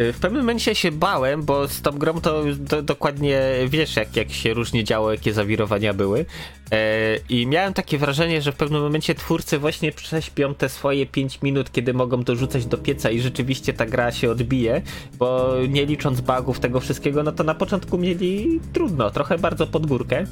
y, 0.01 0.13
w 0.13 0.19
pewnym 0.19 0.41
momencie 0.41 0.75
się 0.75 0.91
bałem, 0.91 1.43
bo 1.43 1.67
z 1.67 1.81
tą 1.81 1.91
grą 1.91 2.21
to 2.21 2.43
do, 2.55 2.81
dokładnie 2.81 3.41
wiesz, 3.67 3.95
jak, 3.95 4.15
jak 4.15 4.31
się 4.31 4.53
różnie 4.53 4.83
działo, 4.83 5.11
jakie 5.11 5.33
zawirowania 5.33 5.93
były. 5.93 6.25
E, 6.71 7.17
I 7.29 7.47
miałem 7.47 7.73
takie 7.73 7.97
wrażenie, 7.97 8.41
że 8.41 8.51
w 8.51 8.55
pewnym 8.55 8.81
momencie 8.81 9.15
twórcy 9.15 9.59
właśnie 9.59 9.91
prześpią 9.91 10.55
te 10.55 10.69
swoje 10.69 11.05
5 11.05 11.41
minut, 11.41 11.71
kiedy 11.71 11.93
mogą 11.93 12.23
dorzucać 12.23 12.65
do 12.65 12.77
pieca 12.77 13.09
i 13.09 13.19
rzeczywiście 13.19 13.73
ta 13.73 13.85
gra 13.85 14.11
się 14.11 14.31
odbije, 14.31 14.81
bo 15.19 15.53
nie 15.69 15.85
licząc 15.85 16.21
bugów 16.21 16.59
tego 16.59 16.79
wszystkiego, 16.79 17.23
no 17.23 17.31
to 17.31 17.43
na 17.43 17.55
początku 17.55 17.97
mieli 17.97 18.59
trudno, 18.73 19.11
trochę 19.11 19.38
bardzo 19.38 19.67
pod 19.67 19.85
górkę. 19.85 20.25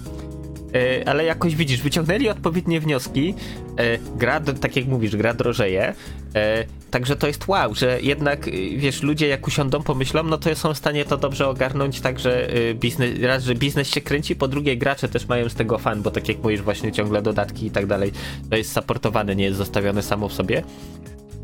E, 0.75 1.09
ale 1.09 1.25
jakoś 1.25 1.55
widzisz, 1.55 1.81
wyciągnęli 1.81 2.29
odpowiednie 2.29 2.79
wnioski. 2.79 3.33
E, 3.77 3.97
gra, 4.17 4.39
tak 4.39 4.75
jak 4.75 4.86
mówisz, 4.86 5.15
gra 5.15 5.33
drożeje. 5.33 5.93
E, 6.36 6.65
także 6.91 7.15
to 7.15 7.27
jest 7.27 7.47
wow, 7.47 7.75
że 7.75 8.01
jednak, 8.01 8.47
y, 8.47 8.51
wiesz, 8.77 9.03
ludzie 9.03 9.27
jak 9.27 9.47
usiądą, 9.47 9.83
pomyślą, 9.83 10.24
no 10.24 10.38
to 10.38 10.55
są 10.55 10.74
w 10.74 10.77
stanie 10.77 11.05
to 11.05 11.17
dobrze 11.17 11.47
ogarnąć, 11.47 12.01
tak, 12.01 12.19
że 12.19 12.55
y, 12.55 12.74
biznes, 12.74 13.21
raz, 13.21 13.43
że 13.43 13.55
biznes 13.55 13.89
się 13.89 14.01
kręci, 14.01 14.36
po 14.36 14.47
drugie 14.47 14.77
gracze 14.77 15.09
też 15.09 15.27
mają 15.27 15.50
z 15.50 15.55
tego 15.55 15.77
fan, 15.77 16.01
bo 16.01 16.12
tak 16.12 16.27
jak 16.27 16.38
mówisz, 16.43 16.62
właśnie 16.62 16.91
ciągle 16.91 17.21
dodatki 17.21 17.65
i 17.65 17.71
tak 17.71 17.86
dalej, 17.86 18.12
to 18.50 18.57
jest 18.57 18.74
supportowane, 18.74 19.36
nie 19.36 19.43
jest 19.43 19.57
zostawione 19.57 20.03
samo 20.03 20.29
w 20.29 20.33
sobie. 20.33 20.63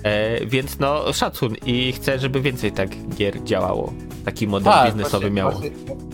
E, 0.03 0.45
więc 0.45 0.79
no, 0.79 1.13
szacun 1.13 1.55
i 1.65 1.91
chcę, 1.91 2.19
żeby 2.19 2.41
więcej 2.41 2.71
tak 2.71 2.89
gier 3.15 3.43
działało. 3.43 3.93
Taki 4.25 4.47
model 4.47 4.73
biznesowy 4.85 5.29
właśnie, 5.29 5.31
miało. 5.31 5.51
Właśnie, 5.51 5.71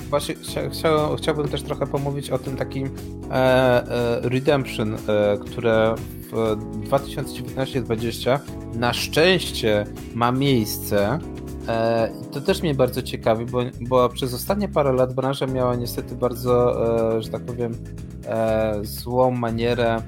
właśnie 0.09 0.35
chcia, 0.35 0.69
chciał, 0.69 1.15
chciałbym 1.15 1.47
też 1.47 1.61
trochę 1.61 1.87
pomówić 1.87 2.29
o 2.29 2.39
tym 2.39 2.57
takim 2.57 2.89
e, 3.31 3.33
e, 3.33 4.19
Redemption, 4.29 4.95
e, 4.95 4.97
które 5.37 5.95
w 6.31 6.57
2019-2020 6.89 8.39
na 8.73 8.93
szczęście 8.93 9.85
ma 10.15 10.31
miejsce. 10.31 11.19
E, 11.67 12.11
to 12.31 12.41
też 12.41 12.61
mnie 12.61 12.75
bardzo 12.75 13.01
ciekawi, 13.01 13.45
bo, 13.45 13.59
bo 13.81 14.09
przez 14.09 14.33
ostatnie 14.33 14.67
parę 14.67 14.93
lat 14.93 15.13
branża 15.13 15.47
miała 15.47 15.75
niestety 15.75 16.15
bardzo, 16.15 16.75
że 17.21 17.29
tak 17.29 17.41
powiem, 17.41 17.77
złą 18.83 19.31
manierę 19.31 20.01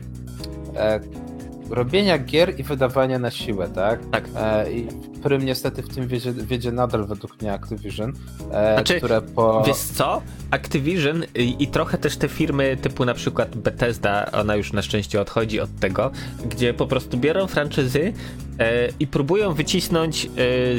robienia 1.72 2.18
gier 2.18 2.60
i 2.60 2.64
wydawania 2.64 3.20
na 3.20 3.32
siłę, 3.32 3.70
tak? 3.70 4.00
Tak. 4.12 4.24
E, 4.36 4.72
I 4.72 4.88
Prym 5.24 5.46
niestety 5.46 5.82
w 5.82 5.90
tym 5.90 6.08
wiedzie, 6.08 6.34
wiedzie 6.34 6.72
nadal 6.72 7.06
według 7.06 7.42
mnie 7.42 7.54
Activision, 7.54 8.14
e, 8.52 8.74
Znaczy, 8.74 8.98
które 8.98 9.22
po... 9.22 9.64
Wiesz 9.68 9.78
co? 9.78 10.22
Activision 10.52 11.24
i, 11.36 11.56
i 11.60 11.68
trochę 11.68 11.98
też 11.98 12.18
te 12.18 12.28
firmy 12.28 12.78
typu 12.82 13.06
na 13.06 13.14
przykład 13.14 13.56
Bethesda, 13.56 14.32
ona 14.32 14.56
już 14.56 14.74
na 14.74 14.82
szczęście 14.82 15.22
odchodzi 15.22 15.60
od 15.60 15.80
tego, 15.80 16.12
gdzie 16.46 16.74
po 16.74 16.88
prostu 16.88 17.18
biorą 17.18 17.48
franczyzy 17.48 18.14
e, 18.60 18.90
i 19.00 19.08
próbują 19.08 19.54
wycisnąć 19.54 20.26
e, 20.26 20.30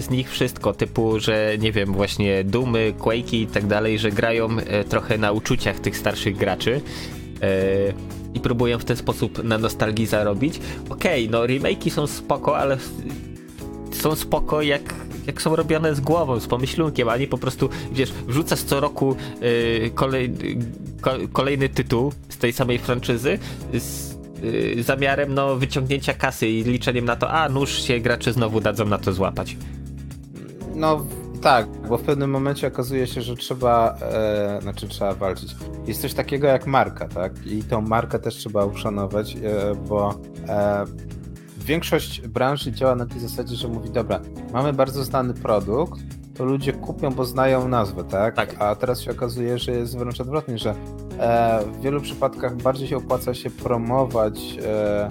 z 0.00 0.11
nich 0.11 0.30
wszystko, 0.30 0.72
typu, 0.72 1.20
że 1.20 1.58
nie 1.58 1.72
wiem, 1.72 1.92
właśnie 1.92 2.44
Dumy, 2.44 2.94
Quake'i 2.99 3.34
i 3.34 3.46
tak 3.46 3.66
dalej, 3.66 3.99
że 3.99 4.11
grają 4.11 4.49
e, 4.58 4.84
trochę 4.84 5.18
na 5.18 5.32
uczuciach 5.32 5.80
tych 5.80 5.96
starszych 5.96 6.37
graczy. 6.37 6.80
E, 7.42 8.21
i 8.34 8.40
próbują 8.40 8.78
w 8.78 8.84
ten 8.84 8.96
sposób 8.96 9.44
na 9.44 9.58
nostalgii 9.58 10.06
zarobić. 10.06 10.60
Okej, 10.88 11.30
no 11.30 11.42
remake'i 11.42 11.90
są 11.90 12.06
spoko, 12.06 12.58
ale 12.58 12.78
są 13.92 14.14
spoko 14.14 14.62
jak, 14.62 14.94
jak 15.26 15.42
są 15.42 15.56
robione 15.56 15.94
z 15.94 16.00
głową, 16.00 16.40
z 16.40 16.46
pomyślunkiem, 16.46 17.08
a 17.08 17.16
nie 17.16 17.26
po 17.26 17.38
prostu, 17.38 17.68
wiesz, 17.92 18.12
wrzucasz 18.12 18.60
co 18.60 18.80
roku 18.80 19.16
yy, 19.40 19.90
kolej, 19.90 20.34
ko, 21.00 21.10
kolejny 21.32 21.68
tytuł 21.68 22.12
z 22.28 22.38
tej 22.38 22.52
samej 22.52 22.78
franczyzy 22.78 23.38
z 23.74 24.16
yy, 24.42 24.82
zamiarem 24.82 25.34
no, 25.34 25.56
wyciągnięcia 25.56 26.14
kasy 26.14 26.48
i 26.48 26.64
liczeniem 26.64 27.04
na 27.04 27.16
to, 27.16 27.30
a 27.30 27.48
nóż 27.48 27.82
się 27.82 28.00
gracze 28.00 28.32
znowu 28.32 28.60
dadzą 28.60 28.84
na 28.84 28.98
to 28.98 29.12
złapać. 29.12 29.56
No 30.74 31.06
tak, 31.42 31.66
bo 31.88 31.99
w 31.99 32.02
pewnym 32.02 32.30
momencie 32.30 32.68
okazuje 32.68 33.06
się, 33.06 33.22
że 33.22 33.37
trzeba, 33.37 33.94
e, 34.02 34.58
znaczy 34.62 34.88
trzeba 34.88 35.14
walczyć. 35.14 35.56
Jest 35.87 36.02
coś 36.02 36.14
takiego 36.14 36.46
jak 36.46 36.66
marka, 36.66 37.08
tak? 37.08 37.46
I 37.46 37.62
tą 37.62 37.80
markę 37.80 38.18
też 38.18 38.34
trzeba 38.34 38.64
uszanować, 38.64 39.37
e, 39.37 39.75
bo 39.88 40.14
e, 40.49 40.84
większość 41.58 42.20
branży 42.20 42.72
działa 42.72 42.94
na 42.94 43.06
tej 43.06 43.20
zasadzie, 43.20 43.56
że 43.56 43.68
mówi, 43.68 43.90
dobra, 43.90 44.20
mamy 44.52 44.72
bardzo 44.72 45.04
znany 45.04 45.34
produkt, 45.34 46.00
to 46.34 46.44
ludzie 46.44 46.72
kupią, 46.72 47.11
bo 47.11 47.25
znają 47.25 47.68
nazwę, 47.68 48.04
tak? 48.04 48.37
Tak. 48.37 48.54
A 48.58 48.75
teraz 48.75 49.00
się 49.00 49.11
okazuje, 49.11 49.58
że 49.58 49.72
jest 49.72 49.99
wręcz 49.99 50.20
odwrotnie, 50.20 50.58
że 50.58 50.75
e, 51.18 51.64
w 51.64 51.80
wielu 51.80 52.00
przypadkach 52.00 52.56
bardziej 52.56 52.88
się 52.88 52.96
opłaca 52.96 53.34
się 53.34 53.50
promować 53.50 54.58
e, 54.66 55.08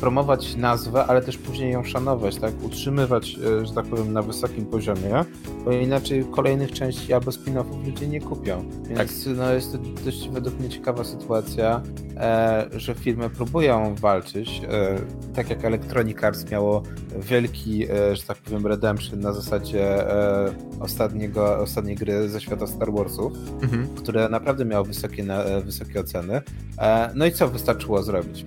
promować 0.00 0.56
nazwę, 0.56 1.04
ale 1.06 1.22
też 1.22 1.38
później 1.38 1.72
ją 1.72 1.84
szanować, 1.84 2.36
tak? 2.36 2.52
Utrzymywać, 2.62 3.38
e, 3.62 3.66
że 3.66 3.72
tak 3.72 3.86
powiem, 3.86 4.12
na 4.12 4.22
wysokim 4.22 4.66
poziomie, 4.66 5.24
bo 5.64 5.72
inaczej 5.72 6.24
kolejnych 6.30 6.72
części 6.72 7.12
albo 7.12 7.30
spin-offów 7.30 7.86
ludzie 7.86 8.08
nie 8.08 8.20
kupią. 8.20 8.64
Więc 8.88 9.28
no, 9.36 9.52
jest 9.52 9.72
to 9.72 9.78
dość 10.04 10.28
według 10.28 10.58
mnie 10.60 10.68
ciekawa 10.68 11.04
sytuacja, 11.04 11.82
e, 12.16 12.66
że 12.76 12.94
firmy 12.94 13.30
próbują 13.30 13.94
walczyć, 13.94 14.62
e, 14.68 14.98
tak 15.34 15.50
jak 15.50 15.64
Electronic 15.64 16.24
Arts 16.24 16.50
miało 16.50 16.82
wielki, 17.18 17.84
e, 17.90 18.16
że 18.16 18.22
tak 18.22 18.36
powiem, 18.38 18.66
redemption 18.66 19.20
na 19.20 19.32
zasadzie 19.32 20.12
e, 20.12 20.52
ostatniego, 20.80 21.58
ostatniej 21.58 21.96
gry 21.96 22.28
ze 22.28 22.40
świata 22.40 22.66
Star 22.66 22.92
Warsów, 22.92 23.32
Mhm. 23.62 23.88
które 23.96 24.28
naprawdę 24.28 24.64
miało 24.64 24.84
wysokie, 24.84 25.24
na, 25.24 25.42
e, 25.42 25.60
wysokie 25.62 26.00
oceny. 26.00 26.42
E, 26.78 27.10
no 27.14 27.26
i 27.26 27.32
co 27.32 27.48
wystarczyło 27.48 28.02
zrobić? 28.02 28.44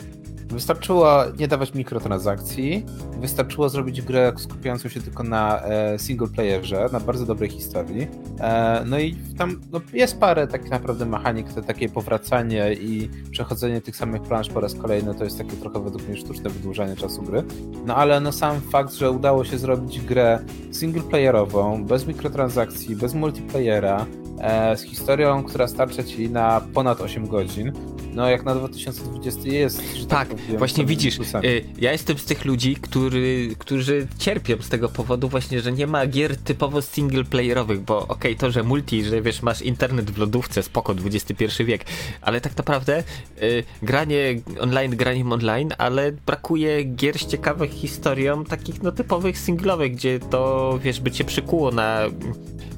Wystarczyło 0.51 1.24
nie 1.39 1.48
dawać 1.48 1.74
mikrotransakcji, 1.74 2.86
wystarczyło 3.20 3.70
zrobić 3.70 4.01
grę 4.01 4.34
skupiającą 4.38 4.89
się 4.89 5.01
tylko 5.01 5.24
na 5.24 5.63
e, 5.63 6.00
single 6.00 6.27
playerze, 6.27 6.89
na 6.93 7.00
bardzo 7.00 7.25
dobrej 7.25 7.50
historii. 7.50 8.08
E, 8.39 8.84
no 8.86 9.00
i 9.00 9.15
tam 9.38 9.62
no, 9.72 9.81
jest 9.93 10.20
parę 10.20 10.48
tak 10.48 10.70
naprawdę 10.70 11.05
mechanik, 11.05 11.53
to 11.53 11.62
takie 11.62 11.89
powracanie 11.89 12.74
i 12.74 13.10
przechodzenie 13.31 13.81
tych 13.81 13.96
samych 13.96 14.22
plansz 14.22 14.50
po 14.50 14.60
raz 14.60 14.75
kolejny, 14.75 15.15
to 15.15 15.24
jest 15.24 15.38
takie 15.38 15.51
trochę 15.58 15.84
według 15.84 16.08
mnie 16.08 16.17
sztuczne 16.17 16.50
wydłużanie 16.50 16.96
czasu 16.96 17.22
gry. 17.22 17.43
No 17.86 17.96
ale 17.96 18.20
no 18.20 18.31
sam 18.31 18.62
fakt, 18.62 18.93
że 18.93 19.12
udało 19.12 19.46
się 19.46 19.58
zrobić 19.58 20.01
grę 20.01 20.39
single 20.72 21.03
playerową, 21.03 21.86
bez 21.86 22.08
mikrotransakcji, 22.08 22.96
bez 22.96 23.13
multiplayera, 23.13 24.05
e, 24.39 24.77
z 24.77 24.81
historią, 24.81 25.43
która 25.43 25.67
starcza 25.67 26.03
ci 26.03 26.29
na 26.29 26.62
ponad 26.74 27.01
8 27.01 27.27
godzin, 27.27 27.72
no 28.13 28.29
jak 28.29 28.46
na 28.46 28.55
2020 28.55 29.50
jest. 29.50 29.96
Że 29.96 30.05
tak, 30.05 30.29
tak 30.29 30.38
właśnie 30.57 30.86
widzisz, 30.86 31.19
y, 31.43 31.63
ja 31.79 31.91
jestem 31.91 32.17
z 32.17 32.25
tych 32.25 32.45
ludzi, 32.45 32.75
który, 32.75 33.55
którzy 33.57 34.07
cierpią 34.17 34.55
z 34.62 34.69
tego 34.69 34.89
powodu 34.89 35.29
właśnie, 35.29 35.62
że 35.62 35.71
nie 35.71 35.88
ma 35.88 36.07
gier 36.07 36.38
typowo 36.38 36.81
single 36.81 37.24
playerowych, 37.24 37.81
bo 37.81 38.00
okej, 38.00 38.15
okay, 38.15 38.36
to, 38.36 38.51
że 38.51 38.63
multi, 38.63 39.03
że 39.03 39.21
wiesz, 39.21 39.41
masz 39.41 39.62
internet 39.62 40.12
w 40.12 40.17
lodówce, 40.17 40.63
spoko, 40.63 40.95
XXI 41.05 41.63
wiek, 41.65 41.86
ale 42.21 42.41
tak 42.41 42.57
naprawdę 42.57 43.03
y, 43.41 43.63
granie 43.83 44.41
online, 44.60 44.95
graniem 44.95 45.31
online, 45.31 45.74
ale 45.77 46.12
brakuje 46.12 46.83
gier 46.83 47.19
z 47.19 47.27
ciekawą 47.27 47.67
historią, 47.67 48.45
takich 48.45 48.83
no 48.83 48.91
typowych 48.91 49.38
singlowych, 49.38 49.95
gdzie 49.95 50.19
to, 50.19 50.79
wiesz, 50.83 51.00
by 51.00 51.12
cię 51.12 51.24
przykuło 51.24 51.71
na 51.71 52.01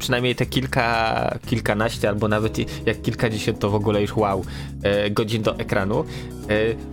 przynajmniej 0.03 0.35
te 0.35 0.45
kilka, 0.45 1.39
kilkanaście 1.45 2.09
albo 2.09 2.27
nawet 2.27 2.57
jak 2.85 3.01
kilkadziesiąt 3.01 3.59
to 3.59 3.69
w 3.69 3.75
ogóle 3.75 4.01
już 4.01 4.15
wow 4.15 4.45
e, 4.83 5.09
godzin 5.09 5.41
do 5.41 5.59
ekranu, 5.59 6.05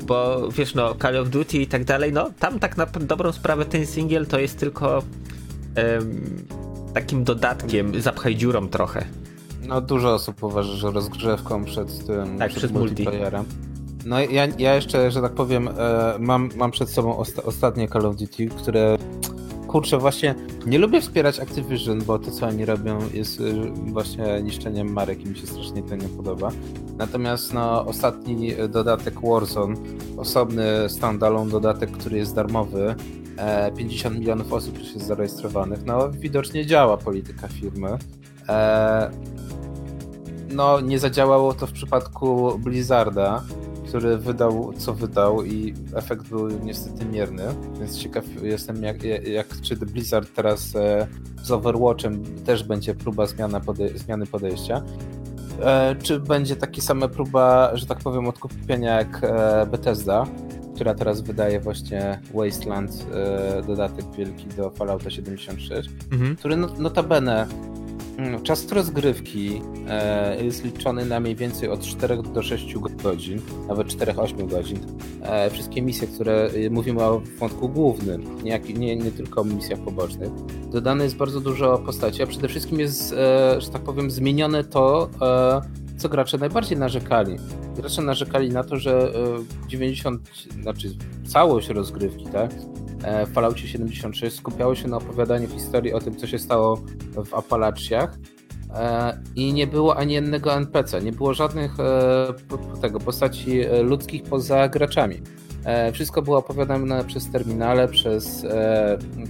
bo 0.07 0.49
wiesz 0.49 0.75
no 0.75 0.95
Call 0.95 1.17
of 1.17 1.29
Duty 1.29 1.59
i 1.59 1.67
tak 1.67 1.85
dalej, 1.85 2.13
no 2.13 2.31
tam 2.39 2.59
tak 2.59 2.77
na 2.77 2.87
dobrą 2.87 3.33
sprawę 3.33 3.65
ten 3.65 3.87
singiel 3.87 4.27
to 4.27 4.41
jest 4.41 4.59
tylko 4.59 5.03
takim 6.95 7.25
dodatkiem, 7.25 8.01
zapchaj 8.01 8.37
dziurą 8.37 8.69
trochę. 8.69 9.05
No 9.69 9.81
dużo 9.81 10.15
osób 10.15 10.43
uważa, 10.43 10.73
że 10.77 10.91
rozgrzewką 10.91 11.65
przed 11.65 12.07
tym 12.07 12.39
tak, 12.39 12.49
przed, 12.49 12.59
przed 12.59 12.73
multiplayerem. 12.73 13.45
No 14.05 14.21
ja, 14.21 14.47
ja 14.59 14.75
jeszcze, 14.75 15.11
że 15.11 15.23
tak 15.23 15.33
powiem, 15.33 15.69
e, 15.69 15.73
mam, 16.19 16.51
mam 16.57 16.71
przed 16.71 16.91
sobą 16.91 17.17
osta 17.17 17.43
ostatnie 17.43 17.89
Call 17.89 18.07
of 18.07 18.17
Duty, 18.17 18.47
które 18.47 18.97
kurczę, 19.71 19.99
właśnie 19.99 20.35
nie 20.67 20.79
lubię 20.79 21.01
wspierać 21.01 21.41
Activision, 21.41 22.03
bo 22.05 22.19
to 22.19 22.31
co 22.31 22.47
oni 22.47 22.65
robią 22.65 22.99
jest 23.15 23.41
y, 23.41 23.55
właśnie 23.71 24.43
niszczeniem 24.43 24.93
marek 24.93 25.27
i 25.27 25.29
mi 25.29 25.37
się 25.37 25.47
strasznie 25.47 25.83
to 25.83 25.97
nie 25.97 26.09
podoba. 26.09 26.51
Natomiast 26.99 27.55
no, 27.55 27.87
ostatni 27.87 28.53
dodatek 28.69 29.15
Warzone, 29.21 29.75
osobny 30.17 30.89
standalone 30.89 31.51
dodatek, 31.51 31.91
który 31.91 32.19
jest 32.19 32.35
darmowy, 32.35 32.95
50 33.77 34.17
e, 34.17 34.19
milionów 34.19 34.53
osób 34.53 34.79
już 34.79 34.95
jest 34.95 35.07
zarejestrowanych, 35.07 35.85
no 35.87 36.11
widocznie 36.11 36.67
działa 36.67 36.97
polityka 36.97 37.49
firmy. 37.49 37.99
E, 38.49 39.11
no 40.49 40.81
nie 40.81 40.99
zadziałało 40.99 41.55
to 41.55 41.67
w 41.67 41.73
przypadku 41.73 42.59
Blizzarda, 42.59 43.43
który 43.91 44.19
wydał 44.19 44.73
co 44.79 44.95
wydał 44.95 45.45
i 45.45 45.75
efekt 45.95 46.29
był 46.29 46.49
niestety 46.49 47.05
mierny, 47.05 47.43
więc 47.81 47.99
ciekaw 47.99 48.25
jestem 48.43 48.83
jak, 48.83 49.03
jak 49.27 49.47
czy 49.61 49.77
Blizzard 49.77 50.35
teraz 50.35 50.77
e, 50.77 51.07
z 51.43 51.51
Overwatchem 51.51 52.23
też 52.47 52.65
będzie 52.65 52.95
próba 52.95 53.27
zmiana 53.27 53.61
podej 53.61 53.99
zmiany 53.99 54.27
podejścia. 54.27 54.83
E, 55.63 55.97
czy 56.03 56.21
będzie 56.21 56.57
taka 56.57 56.81
sama 56.81 57.09
próba, 57.09 57.77
że 57.77 57.87
tak 57.87 57.99
powiem, 57.99 58.29
odkupienia 58.29 58.99
jak 58.99 59.25
e, 59.25 59.67
Bethesda, 59.67 60.27
która 60.75 60.95
teraz 60.95 61.21
wydaje 61.21 61.61
właśnie 61.61 62.21
Wasteland, 62.35 63.07
dodatek 63.67 64.05
wielki 64.17 64.47
do 64.47 64.71
Fallouta 64.71 65.11
76, 65.11 65.91
mhm. 66.13 66.37
który 66.37 66.57
notabene 66.57 67.47
Mm, 67.47 67.80
czas 68.43 68.73
rozgrywki 68.73 69.63
e, 69.89 70.45
jest 70.45 70.65
liczony 70.65 71.05
na 71.05 71.21
mniej 71.21 71.37
więcej 71.37 71.69
od 71.69 71.81
4 71.81 72.23
do 72.23 72.43
6 72.43 72.75
godzin, 72.79 73.41
nawet 73.69 73.87
4-8 73.87 74.49
godzin. 74.49 74.79
E, 75.23 75.51
wszystkie 75.51 75.83
misje, 75.83 76.09
które 76.09 76.51
e, 76.67 76.71
mówimy 76.71 77.03
o 77.03 77.23
wątku 77.39 77.69
głównym, 77.69 78.43
nie, 78.45 78.61
nie, 78.75 78.97
nie 78.97 79.11
tylko 79.11 79.41
o 79.41 79.45
misjach 79.45 79.79
pobocznych. 79.79 80.31
Dodane 80.71 81.05
jest 81.05 81.17
bardzo 81.17 81.41
dużo 81.41 81.79
postaci, 81.79 82.23
a 82.23 82.27
przede 82.27 82.49
wszystkim 82.49 82.81
jest, 82.81 83.11
że 83.59 83.71
tak 83.73 83.83
powiem, 83.83 84.11
zmienione 84.11 84.65
to, 84.65 85.11
co 85.97 86.09
gracze 86.09 86.39
najbardziej 86.39 86.79
narzekali. 86.79 87.37
Gracze 87.77 88.03
narzekali 88.03 88.51
na 88.51 88.65
to, 88.65 88.77
że 88.77 89.13
90, 89.69 90.31
znaczy 90.63 90.89
całość 91.27 91.69
rozgrywki, 91.69 92.25
tak, 92.25 92.51
E, 92.53 92.90
w 93.27 93.33
Falloutie 93.33 93.69
76 93.69 94.37
skupiało 94.37 94.75
się 94.75 94.89
na 94.89 94.97
opowiadaniu 94.97 95.49
historii 95.49 95.93
o 95.93 96.01
tym, 96.01 96.17
co 96.17 96.27
się 96.27 96.39
stało 96.39 96.81
w 97.25 97.35
Apalachiach 97.35 98.19
e, 98.75 99.19
i 99.37 99.53
nie 99.53 99.67
było 99.67 99.97
ani 99.97 100.15
jednego 100.15 100.55
NPC, 100.55 101.03
nie 101.03 101.13
było 101.13 101.35
żadnych 101.35 101.81
e, 101.81 102.35
tego 102.81 103.01
postaci 103.01 103.61
ludzkich 103.83 104.23
poza 104.23 104.69
graczami. 104.69 105.23
Wszystko 105.93 106.23
było 106.23 106.39
opowiadane 106.39 107.05
przez 107.05 107.31
terminale, 107.31 107.89
przez, 107.89 108.47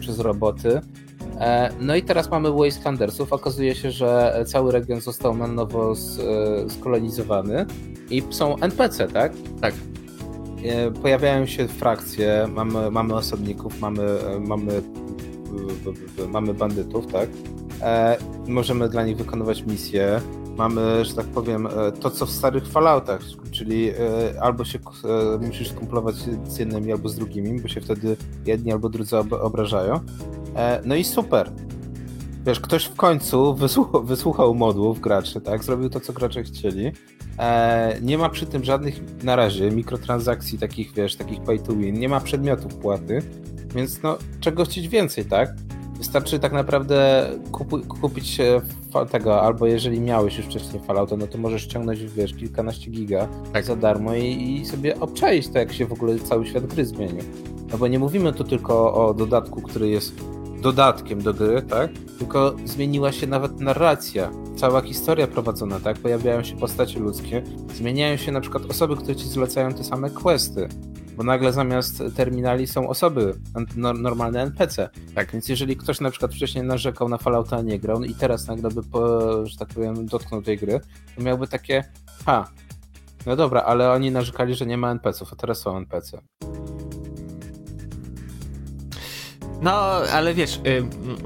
przez 0.00 0.18
roboty. 0.18 0.80
No 1.80 1.96
i 1.96 2.02
teraz 2.02 2.30
mamy 2.30 2.52
Wastelandersów. 2.52 3.32
Okazuje 3.32 3.74
się, 3.74 3.90
że 3.90 4.42
cały 4.46 4.72
region 4.72 5.00
został 5.00 5.36
na 5.36 5.46
nowo 5.46 5.94
skolonizowany 6.68 7.66
i 8.10 8.22
są 8.30 8.56
NPC, 8.56 9.08
tak? 9.08 9.32
Tak. 9.60 9.74
E, 10.64 10.90
pojawiają 10.90 11.46
się 11.46 11.68
frakcje, 11.68 12.48
mamy, 12.54 12.90
mamy 12.90 13.14
osobników, 13.14 13.80
mamy, 13.80 14.02
mamy, 14.40 14.82
mamy 16.28 16.54
bandytów, 16.54 17.06
tak? 17.06 17.28
E, 17.82 18.16
możemy 18.46 18.88
dla 18.88 19.04
nich 19.04 19.16
wykonywać 19.16 19.62
misje. 19.62 20.20
Mamy, 20.56 21.04
że 21.04 21.14
tak 21.14 21.26
powiem, 21.26 21.66
e, 21.66 21.92
to 21.92 22.10
co 22.10 22.26
w 22.26 22.30
starych 22.30 22.66
Falloutach, 22.66 23.20
czyli 23.50 23.90
albo 24.40 24.64
się 24.64 24.78
musisz 25.40 25.70
skumplować 25.70 26.14
z 26.44 26.58
jednymi 26.58 26.92
albo 26.92 27.08
z 27.08 27.16
drugimi, 27.16 27.60
bo 27.60 27.68
się 27.68 27.80
wtedy 27.80 28.16
jedni 28.46 28.72
albo 28.72 28.88
drudzy 28.88 29.16
obrażają. 29.16 30.00
No 30.84 30.94
i 30.94 31.04
super. 31.04 31.52
Wiesz, 32.46 32.60
ktoś 32.60 32.84
w 32.84 32.94
końcu 32.94 33.54
wysłuchał, 33.54 34.04
wysłuchał 34.04 34.54
modłów 34.54 35.00
graczy, 35.00 35.40
tak? 35.40 35.64
Zrobił 35.64 35.90
to, 35.90 36.00
co 36.00 36.12
gracze 36.12 36.42
chcieli 36.42 36.86
E, 36.86 37.19
nie 38.02 38.18
ma 38.18 38.28
przy 38.28 38.46
tym 38.46 38.64
żadnych 38.64 39.22
na 39.22 39.36
razie 39.36 39.70
mikrotransakcji 39.70 40.58
takich, 40.58 40.92
wiesz, 40.94 41.16
takich 41.16 41.40
pay 41.40 41.58
to 41.58 41.72
win, 41.72 41.98
nie 41.98 42.08
ma 42.08 42.20
przedmiotów 42.20 42.74
płaty, 42.74 43.22
więc 43.74 44.02
no 44.02 44.18
czego 44.40 44.64
chcieć 44.64 44.88
więcej, 44.88 45.24
tak? 45.24 45.54
Wystarczy 45.98 46.38
tak 46.38 46.52
naprawdę 46.52 47.28
kupu, 47.52 47.78
kupić 47.78 48.38
tego, 49.10 49.42
albo 49.42 49.66
jeżeli 49.66 50.00
miałeś 50.00 50.36
już 50.36 50.46
wcześniej 50.46 50.82
Fallouta, 50.82 51.16
no 51.16 51.26
to 51.26 51.38
możesz 51.38 51.62
ściągnąć, 51.62 52.04
wiesz, 52.04 52.34
kilkanaście 52.34 52.90
giga 52.90 53.28
tak. 53.52 53.64
za 53.64 53.76
darmo 53.76 54.14
i, 54.14 54.56
i 54.60 54.66
sobie 54.66 55.00
obczaić 55.00 55.48
to, 55.48 55.58
jak 55.58 55.72
się 55.72 55.86
w 55.86 55.92
ogóle 55.92 56.18
cały 56.18 56.46
świat 56.46 56.66
gry 56.66 56.86
zmienił. 56.86 57.22
No 57.72 57.78
bo 57.78 57.88
nie 57.88 57.98
mówimy 57.98 58.32
tu 58.32 58.44
tylko 58.44 58.94
o 58.94 59.14
dodatku, 59.14 59.62
który 59.62 59.88
jest 59.88 60.14
dodatkiem 60.60 61.22
do 61.22 61.34
gry, 61.34 61.62
tak? 61.62 61.90
Tylko 62.18 62.56
zmieniła 62.64 63.12
się 63.12 63.26
nawet 63.26 63.60
narracja, 63.60 64.30
cała 64.56 64.80
historia 64.80 65.26
prowadzona, 65.26 65.80
tak? 65.80 65.98
Pojawiają 65.98 66.42
się 66.42 66.56
postacie 66.56 67.00
ludzkie, 67.00 67.42
zmieniają 67.74 68.16
się 68.16 68.32
na 68.32 68.40
przykład 68.40 68.70
osoby, 68.70 68.96
które 68.96 69.16
ci 69.16 69.28
zlecają 69.28 69.74
te 69.74 69.84
same 69.84 70.10
questy, 70.10 70.68
bo 71.16 71.22
nagle 71.22 71.52
zamiast 71.52 72.02
terminali 72.16 72.66
są 72.66 72.88
osoby, 72.88 73.34
normalne 73.76 74.42
NPC. 74.42 74.90
Tak, 75.14 75.32
więc 75.32 75.48
jeżeli 75.48 75.76
ktoś 75.76 76.00
na 76.00 76.10
przykład 76.10 76.34
wcześniej 76.34 76.64
narzekał 76.64 77.08
na 77.08 77.18
Fallouta, 77.18 77.56
a 77.56 77.62
nie 77.62 77.78
grał 77.78 78.04
i 78.04 78.14
teraz 78.14 78.46
nagle 78.46 78.70
by, 78.70 78.82
po, 78.82 79.46
że 79.46 79.58
tak 79.58 79.68
powiem, 79.68 80.06
dotknął 80.06 80.42
tej 80.42 80.58
gry, 80.58 80.80
to 81.16 81.22
miałby 81.22 81.46
takie, 81.48 81.84
ha, 82.26 82.48
no 83.26 83.36
dobra, 83.36 83.62
ale 83.62 83.92
oni 83.92 84.10
narzekali, 84.10 84.54
że 84.54 84.66
nie 84.66 84.76
ma 84.76 84.90
NPC-ów, 84.90 85.32
a 85.32 85.36
teraz 85.36 85.58
są 85.58 85.76
NPC. 85.76 86.20
No, 89.62 89.72
ale 90.12 90.34
wiesz, 90.34 90.60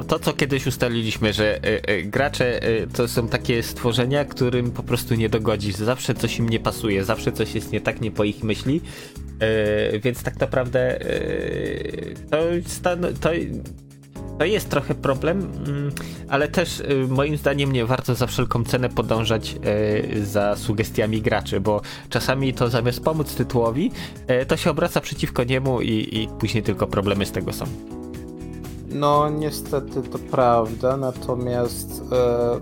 to 0.09 0.19
co 0.19 0.33
kiedyś 0.33 0.67
ustaliliśmy, 0.67 1.33
że 1.33 1.57
y, 1.57 1.91
y, 1.91 2.03
gracze 2.03 2.69
y, 2.69 2.87
to 2.87 3.09
są 3.09 3.29
takie 3.29 3.63
stworzenia, 3.63 4.25
którym 4.25 4.71
po 4.71 4.83
prostu 4.83 5.15
nie 5.15 5.29
dogodzisz. 5.29 5.75
Zawsze 5.75 6.15
coś 6.15 6.39
im 6.39 6.49
nie 6.49 6.61
pasuje, 6.61 7.05
zawsze 7.05 7.33
coś 7.33 7.55
jest 7.55 7.73
nie 7.73 7.81
tak, 7.81 8.01
nie 8.01 8.11
po 8.11 8.25
ich 8.25 8.45
myśli. 8.45 8.81
Więc 10.03 10.23
tak 10.23 10.41
naprawdę 10.41 10.99
to, 12.31 12.39
to, 13.21 13.31
to 14.39 14.45
jest 14.45 14.71
trochę 14.71 14.95
problem, 14.95 15.39
mm, 15.67 15.93
ale 16.29 16.49
też 16.49 16.83
moim 17.09 17.37
zdaniem 17.37 17.73
nie 17.73 17.87
warto 17.87 18.15
za 18.15 18.27
wszelką 18.27 18.65
cenę 18.65 18.89
podążać 18.89 19.57
za 20.23 20.57
sugestiami 20.57 21.23
graczy, 21.23 21.61
bo 21.61 21.81
czasami 22.11 22.55
to 22.55 22.69
zamiast 22.69 23.01
pomóc 23.01 23.35
tytułowi, 23.35 23.91
to 24.49 24.57
się 24.57 24.71
obraca 24.71 25.01
przeciwko 25.01 25.45
niemu 25.45 25.81
i, 25.81 26.09
i 26.23 26.29
później 26.41 26.63
tylko 26.63 26.87
problemy 26.87 27.27
z 27.27 27.33
tego 27.33 27.53
są. 27.53 28.04
No, 28.95 29.31
niestety 29.31 30.03
to 30.03 30.19
prawda, 30.19 30.97
natomiast 30.97 32.03
e, 32.13 32.61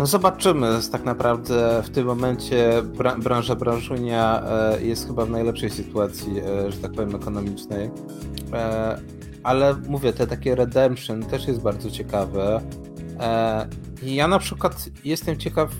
No 0.00 0.06
zobaczymy. 0.06 0.78
Tak 0.92 1.04
naprawdę 1.04 1.82
w 1.82 1.90
tym 1.90 2.06
momencie 2.06 2.82
branża 3.18 3.54
branżunia 3.54 4.42
e, 4.46 4.82
jest 4.82 5.06
chyba 5.06 5.26
w 5.26 5.30
najlepszej 5.30 5.70
sytuacji, 5.70 6.38
e, 6.38 6.72
że 6.72 6.78
tak 6.78 6.92
powiem, 6.92 7.14
ekonomicznej. 7.14 7.90
E, 8.52 9.00
ale 9.42 9.74
mówię, 9.88 10.12
te 10.12 10.26
takie 10.26 10.54
redemption 10.54 11.22
też 11.22 11.48
jest 11.48 11.60
bardzo 11.60 11.90
ciekawe. 11.90 12.60
Ja 14.02 14.28
na 14.28 14.38
przykład 14.38 14.88
jestem 15.04 15.36
ciekaw, 15.36 15.70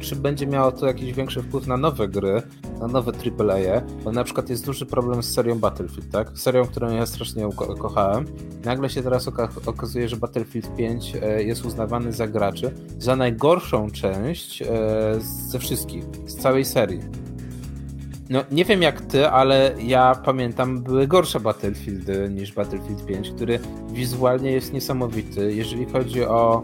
czy 0.00 0.16
będzie 0.16 0.46
miało 0.46 0.72
to 0.72 0.86
jakiś 0.86 1.12
większy 1.12 1.42
wpływ 1.42 1.66
na 1.66 1.76
nowe 1.76 2.08
gry, 2.08 2.42
na 2.80 2.86
nowe 2.86 3.12
AAA, 3.12 3.82
bo 4.04 4.12
na 4.12 4.24
przykład 4.24 4.50
jest 4.50 4.66
duży 4.66 4.86
problem 4.86 5.22
z 5.22 5.32
serią 5.34 5.58
Battlefield, 5.58 6.10
tak? 6.10 6.38
Serią, 6.38 6.66
którą 6.66 6.90
ja 6.90 7.06
strasznie 7.06 7.48
ko 7.56 7.74
kochałem. 7.74 8.24
Nagle 8.64 8.90
się 8.90 9.02
teraz 9.02 9.28
oka 9.28 9.48
okazuje, 9.66 10.08
że 10.08 10.16
Battlefield 10.16 10.76
5 10.76 11.16
e, 11.22 11.42
jest 11.42 11.64
uznawany 11.64 12.12
za 12.12 12.28
graczy 12.28 12.74
za 12.98 13.16
najgorszą 13.16 13.90
część 13.90 14.62
e, 14.62 14.66
ze 15.20 15.58
wszystkich, 15.58 16.04
z 16.26 16.36
całej 16.36 16.64
serii. 16.64 17.00
No, 18.32 18.44
nie 18.50 18.64
wiem 18.64 18.82
jak 18.82 19.00
ty, 19.00 19.28
ale 19.28 19.74
ja 19.78 20.14
pamiętam, 20.24 20.82
były 20.82 21.06
gorsze 21.06 21.40
Battlefieldy 21.40 22.28
niż 22.30 22.52
Battlefield 22.52 23.06
5, 23.06 23.30
który 23.30 23.58
wizualnie 23.90 24.52
jest 24.52 24.72
niesamowity. 24.72 25.54
Jeżeli 25.54 25.86
chodzi 25.86 26.24
o 26.24 26.62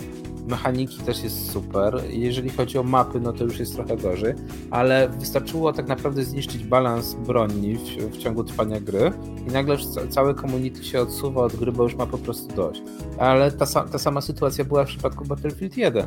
mechaniki 0.48 0.98
też 0.98 1.22
jest 1.22 1.50
super. 1.50 2.02
Jeżeli 2.11 2.50
chodzi 2.50 2.78
o 2.78 2.82
mapy, 2.82 3.20
no 3.20 3.32
to 3.32 3.44
już 3.44 3.58
jest 3.58 3.74
trochę 3.74 3.96
gorzej, 3.96 4.34
ale 4.70 5.08
wystarczyło 5.08 5.72
tak 5.72 5.88
naprawdę 5.88 6.24
zniszczyć 6.24 6.64
balans 6.64 7.14
broni 7.14 7.74
w, 7.74 8.14
w 8.14 8.18
ciągu 8.18 8.44
trwania 8.44 8.80
gry 8.80 9.12
i 9.48 9.52
nagle 9.52 9.74
już 9.74 9.84
całe 10.11 10.34
community 10.34 10.84
się 10.84 11.00
odsuwa 11.00 11.42
od 11.42 11.56
gry, 11.56 11.72
bo 11.72 11.82
już 11.82 11.94
ma 11.94 12.06
po 12.06 12.18
prostu 12.18 12.54
dość. 12.54 12.82
Ale 13.18 13.52
ta, 13.52 13.66
ta 13.66 13.98
sama 13.98 14.20
sytuacja 14.20 14.64
była 14.64 14.84
w 14.84 14.88
przypadku 14.88 15.24
Battlefield 15.24 15.76
1. 15.76 16.06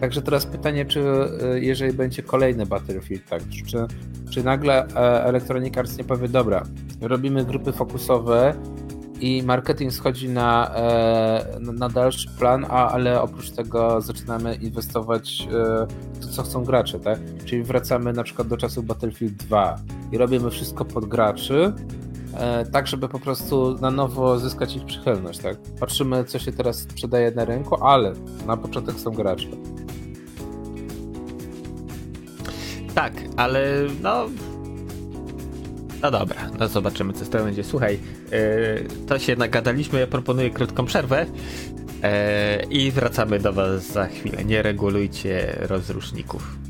Także 0.00 0.22
teraz 0.22 0.46
pytanie, 0.46 0.86
czy 0.86 1.00
y, 1.54 1.60
jeżeli 1.60 1.92
będzie 1.92 2.22
kolejny 2.22 2.66
Battlefield, 2.66 3.28
tak, 3.28 3.42
czy, 3.48 3.86
czy 4.30 4.44
nagle 4.44 4.86
e, 4.86 5.24
Electronic 5.24 5.78
Arts 5.78 5.98
nie 5.98 6.04
powie, 6.04 6.28
dobra, 6.28 6.62
robimy 7.00 7.44
grupy 7.44 7.72
fokusowe, 7.72 8.54
i 9.20 9.42
marketing 9.42 9.92
schodzi 9.92 10.28
na, 10.28 10.74
e, 10.76 11.58
na 11.60 11.88
dalszy 11.88 12.28
plan, 12.38 12.66
a, 12.68 12.90
ale 12.90 13.22
oprócz 13.22 13.50
tego 13.50 14.00
zaczynamy 14.00 14.54
inwestować 14.54 15.48
e, 15.50 15.86
w 16.14 16.18
to, 16.20 16.28
co 16.28 16.42
chcą 16.42 16.64
gracze, 16.64 17.00
tak? 17.00 17.18
Czyli 17.44 17.62
wracamy 17.62 18.12
na 18.12 18.22
przykład 18.22 18.48
do 18.48 18.56
czasu 18.56 18.82
Battlefield 18.82 19.34
2 19.34 19.76
i 20.12 20.18
robimy 20.18 20.50
wszystko 20.50 20.84
pod 20.84 21.04
graczy, 21.04 21.72
e, 22.34 22.66
tak 22.66 22.86
żeby 22.86 23.08
po 23.08 23.18
prostu 23.18 23.78
na 23.80 23.90
nowo 23.90 24.38
zyskać 24.38 24.76
ich 24.76 24.84
przychylność, 24.84 25.38
tak? 25.38 25.56
Patrzymy, 25.80 26.24
co 26.24 26.38
się 26.38 26.52
teraz 26.52 26.78
sprzedaje 26.78 27.30
na 27.30 27.44
rynku, 27.44 27.84
ale 27.84 28.12
na 28.46 28.56
początek 28.56 29.00
są 29.00 29.10
gracze. 29.10 29.48
Tak, 32.94 33.12
ale 33.36 33.86
no 34.02 34.26
no 36.02 36.10
dobra, 36.10 36.50
no 36.58 36.68
zobaczymy 36.68 37.12
co 37.12 37.24
z 37.24 37.28
tego 37.28 37.44
będzie. 37.44 37.64
Słuchaj, 37.64 37.98
yy, 38.30 38.86
to 39.06 39.18
się 39.18 39.36
nagadaliśmy, 39.36 40.00
ja 40.00 40.06
proponuję 40.06 40.50
krótką 40.50 40.84
przerwę 40.84 41.26
yy, 41.26 42.08
i 42.70 42.90
wracamy 42.90 43.38
do 43.38 43.52
was 43.52 43.86
za 43.92 44.06
chwilę. 44.06 44.44
Nie 44.44 44.62
regulujcie 44.62 45.56
rozruszników. 45.60 46.67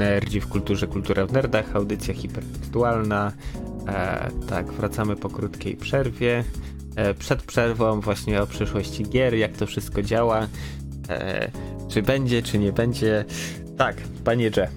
Nerdzi 0.00 0.40
w 0.40 0.48
kulturze, 0.48 0.86
kultura 0.86 1.26
w 1.26 1.32
nerdach, 1.32 1.76
audycja 1.76 2.14
hipertekstualna. 2.14 3.32
E, 3.88 4.30
tak, 4.48 4.72
wracamy 4.72 5.16
po 5.16 5.30
krótkiej 5.30 5.76
przerwie. 5.76 6.44
E, 6.96 7.14
przed 7.14 7.42
przerwą 7.42 8.00
właśnie 8.00 8.42
o 8.42 8.46
przyszłości 8.46 9.04
gier, 9.04 9.34
jak 9.34 9.56
to 9.56 9.66
wszystko 9.66 10.02
działa. 10.02 10.46
E, 11.08 11.50
czy 11.88 12.02
będzie, 12.02 12.42
czy 12.42 12.58
nie 12.58 12.72
będzie. 12.72 13.24
Tak, 13.78 13.96
panie 14.24 14.50
Dże. 14.50 14.68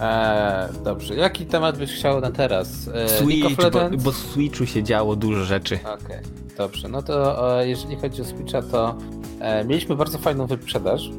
Eee, 0.00 0.68
dobrze, 0.84 1.14
jaki 1.14 1.46
temat 1.46 1.78
byś 1.78 1.92
chciał 1.92 2.20
na 2.20 2.30
teraz? 2.30 2.88
Eee, 2.94 3.08
Switch, 3.08 3.70
bo, 3.72 3.90
bo 3.98 4.12
w 4.12 4.16
Switchu 4.16 4.66
się 4.66 4.82
działo 4.82 5.16
dużo 5.16 5.44
rzeczy. 5.44 5.78
Okej, 5.84 5.94
okay, 5.94 6.22
dobrze. 6.56 6.88
No 6.88 7.02
to 7.02 7.60
e, 7.60 7.68
jeżeli 7.68 7.96
chodzi 7.96 8.22
o 8.22 8.24
Switcha, 8.24 8.62
to 8.62 8.98
e, 9.40 9.64
mieliśmy 9.64 9.96
bardzo 9.96 10.18
fajną 10.18 10.46
wyprzedaż, 10.46 11.10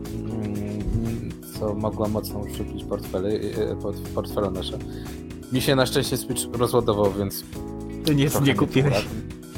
co 1.62 1.76
mogła 1.76 2.08
mocno 2.08 2.39
uszczuplić 2.39 2.84
portfele, 2.84 3.30
e, 3.30 3.76
portfele 4.15 4.52
nasze. 4.52 4.78
Mi 5.52 5.62
się 5.62 5.76
na 5.76 5.86
szczęście 5.86 6.17
Switch 6.17 6.41
rozładował, 6.54 7.13
więc... 7.13 7.43
Nie, 8.15 8.28
nie 8.43 8.56
kupiłeś. 8.56 9.06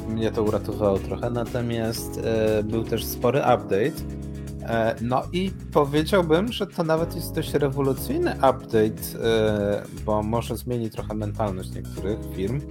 Mnie 0.10 0.32
to 0.32 0.44
uratowało 0.44 1.00
trochę, 1.00 1.30
natomiast 1.30 2.20
e, 2.24 2.64
był 2.64 2.84
też 2.84 3.06
spory 3.06 3.40
update 3.40 4.24
E, 4.66 4.96
no 5.02 5.24
i 5.34 5.52
powiedziałbym, 5.72 6.52
że 6.52 6.68
to 6.68 6.84
nawet 6.84 7.16
jest 7.16 7.36
dość 7.36 7.54
rewolucyjny 7.54 8.34
update, 8.36 9.20
e, 9.24 9.84
bo 10.06 10.24
może 10.24 10.58
zmieni 10.58 10.90
trochę 10.90 11.14
mentalność 11.14 11.72
niektórych 11.72 12.20
firm. 12.36 12.62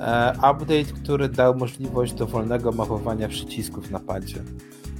E, 0.00 0.32
update, 0.36 0.84
który 1.02 1.28
dał 1.28 1.54
możliwość 1.54 2.12
dowolnego 2.12 2.72
mapowania 2.72 3.28
przycisków 3.28 3.90
na 3.90 3.98
padzie. 3.98 4.42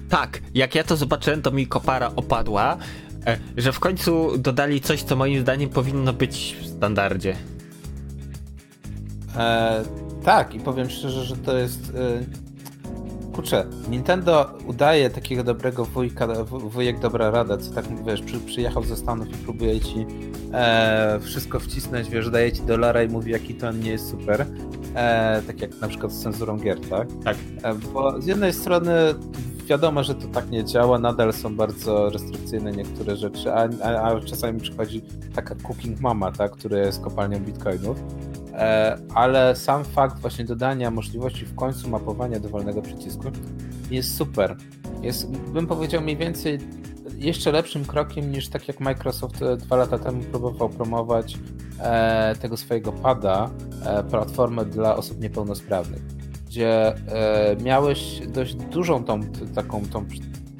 Tak, 0.09 0.41
jak 0.55 0.75
ja 0.75 0.85
to 0.85 0.97
zobaczyłem, 0.97 1.43
to 1.43 1.51
mi 1.51 1.67
kopara 1.67 2.13
opadła, 2.17 2.77
że 3.57 3.73
w 3.73 3.81
końcu 3.81 4.39
dodali 4.39 4.81
coś, 4.81 5.03
co 5.03 5.17
moim 5.17 5.41
zdaniem 5.41 5.71
powinno 5.71 6.13
być 6.13 6.57
w 6.61 6.67
standardzie. 6.67 7.37
E, 9.37 9.83
tak, 10.25 10.55
i 10.55 10.61
powiem 10.61 10.91
szczerze, 10.91 11.25
że 11.25 11.37
to 11.37 11.57
jest 11.57 11.93
kurczę, 13.41 13.67
Nintendo 13.91 14.51
udaje 14.67 15.11
takiego 15.11 15.45
dobrego 15.45 15.85
wujka, 15.85 16.45
wujek 16.45 16.99
dobra 16.99 17.31
rada, 17.31 17.57
co 17.57 17.75
tak 17.75 18.05
wiesz, 18.07 18.23
przy, 18.23 18.41
przyjechał 18.41 18.85
ze 18.85 18.97
Stanów 18.97 19.29
i 19.29 19.35
próbuje 19.35 19.81
ci 19.81 20.07
e, 20.53 21.19
wszystko 21.23 21.61
wcisnąć, 21.61 22.11
wiesz, 22.11 22.31
daje 22.31 22.53
ci 22.53 22.63
dolara 22.63 23.03
i 23.03 23.09
mówi 23.09 23.33
jaki 23.33 23.55
to 23.55 23.73
nie 23.73 23.91
jest 23.91 24.11
super. 24.11 24.47
E, 24.95 25.43
tak 25.47 25.61
jak 25.61 25.81
na 25.81 25.89
przykład 25.89 26.13
z 26.13 26.23
cenzurą 26.23 26.59
gier, 26.59 26.81
tak? 26.81 27.09
Tak. 27.25 27.37
E, 27.63 27.75
bo 27.75 28.21
z 28.21 28.27
jednej 28.27 28.53
strony 28.53 28.93
wiadomo, 29.71 30.05
że 30.05 30.15
to 30.15 30.29
tak 30.29 30.51
nie 30.51 30.65
działa, 30.65 30.99
nadal 30.99 31.33
są 31.33 31.57
bardzo 31.57 32.11
restrykcyjne 32.11 32.73
niektóre 32.73 33.17
rzeczy, 33.17 33.53
a, 33.53 33.69
a, 33.83 34.03
a 34.03 34.21
czasami 34.21 34.61
przychodzi 34.61 35.03
taka 35.35 35.55
cooking 35.55 36.01
mama, 36.01 36.33
tak, 36.33 36.53
która 36.53 36.79
jest 36.79 37.01
kopalnią 37.01 37.41
bitcoinów. 37.41 37.97
E, 38.53 38.99
ale 39.15 39.57
sam 39.57 39.85
fakt 39.85 40.21
właśnie 40.21 40.45
dodania 40.45 40.91
możliwości 40.91 41.47
w 41.47 41.55
końcu 41.55 41.89
mapowania 41.91 42.41
dowolnego 42.41 42.83
przycisku 42.83 43.25
jest 43.91 44.17
super. 44.17 44.57
Jest, 45.03 45.31
bym 45.31 45.67
powiedział, 45.67 46.03
mniej 46.03 46.17
więcej 46.17 46.59
jeszcze 47.19 47.53
lepszym 47.53 47.85
krokiem 47.85 48.33
niż 48.33 48.49
tak 48.49 48.69
jak 48.69 48.81
Microsoft 48.81 49.43
e, 49.43 49.57
dwa 49.57 49.77
lata 49.77 49.99
temu 49.99 50.23
próbował 50.23 50.69
promować 50.69 51.39
e, 51.81 52.35
tego 52.41 52.57
swojego 52.57 52.93
pada, 52.93 53.51
e, 53.87 54.03
platformę 54.05 54.65
dla 54.65 54.97
osób 54.97 55.21
niepełnosprawnych, 55.21 56.03
gdzie 56.51 56.95
e, 56.95 57.57
miałeś 57.63 58.21
dość 58.29 58.55
dużą 58.55 59.05
tą 59.05 59.21
taką 59.55 59.83
tą 59.93 60.07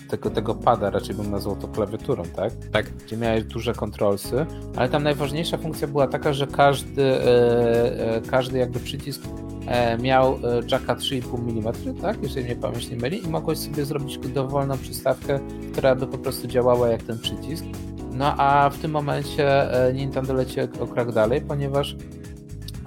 tego, 0.09 0.31
tego 0.31 0.55
pada, 0.55 0.91
raczej 0.91 1.15
bym 1.15 1.31
nazwał 1.31 1.57
to 1.57 1.69
klawiaturą, 1.69 2.23
tak? 2.37 2.53
Tak. 2.73 2.87
Gdzie 2.91 3.17
miałeś 3.17 3.45
duże 3.45 3.73
kontrolsy, 3.73 4.47
ale 4.77 4.89
tam 4.89 5.03
najważniejsza 5.03 5.59
funkcja 5.59 5.89
była 5.89 6.07
taka, 6.07 6.33
że 6.33 6.47
każdy, 6.47 7.05
e, 7.05 8.17
e, 8.17 8.21
każdy 8.21 8.59
jakby 8.59 8.81
przycisk 8.81 9.23
e, 9.67 9.99
miał 9.99 10.33
e, 10.33 10.39
jacka 10.71 10.95
3,5 10.95 11.59
mm, 11.59 11.97
tak? 12.03 12.23
Jeżeli 12.23 12.45
mnie 12.45 12.57
pamięć 12.57 12.91
nie 12.91 12.97
myli 12.97 13.25
i 13.25 13.29
mogłeś 13.29 13.59
sobie 13.59 13.85
zrobić 13.85 14.19
dowolną 14.19 14.79
przystawkę, 14.79 15.41
która 15.73 15.95
by 15.95 16.07
po 16.07 16.19
prostu 16.19 16.49
działała 16.49 16.89
jak 16.89 17.03
ten 17.03 17.19
przycisk. 17.19 17.65
No 18.13 18.35
a 18.37 18.71
w 18.71 18.79
tym 18.79 18.91
momencie 18.91 19.73
e, 19.87 19.93
Nintendo 19.93 20.35
leci 20.35 20.61
o 20.61 20.87
krok 20.87 21.13
dalej, 21.13 21.41
ponieważ 21.41 21.97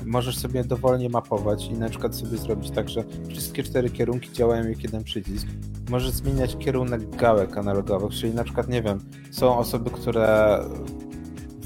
możesz 0.06 0.38
sobie 0.38 0.64
dowolnie 0.64 1.10
mapować 1.10 1.66
i 1.66 1.74
na 1.74 1.90
przykład 1.90 2.16
sobie 2.16 2.38
zrobić 2.38 2.72
tak, 2.72 2.90
że 2.90 3.04
wszystkie 3.30 3.64
cztery 3.64 3.90
kierunki 3.90 4.32
działają 4.32 4.70
jak 4.70 4.84
jeden 4.84 5.04
przycisk. 5.04 5.48
Możesz 5.90 6.12
zmieniać 6.12 6.58
kierunek 6.58 7.16
gałek 7.16 7.58
analogowych, 7.58 8.12
czyli 8.12 8.34
na 8.34 8.44
przykład, 8.44 8.70
nie 8.70 8.82
wiem, 8.82 9.00
są 9.32 9.58
osoby, 9.58 9.90
które 9.90 10.60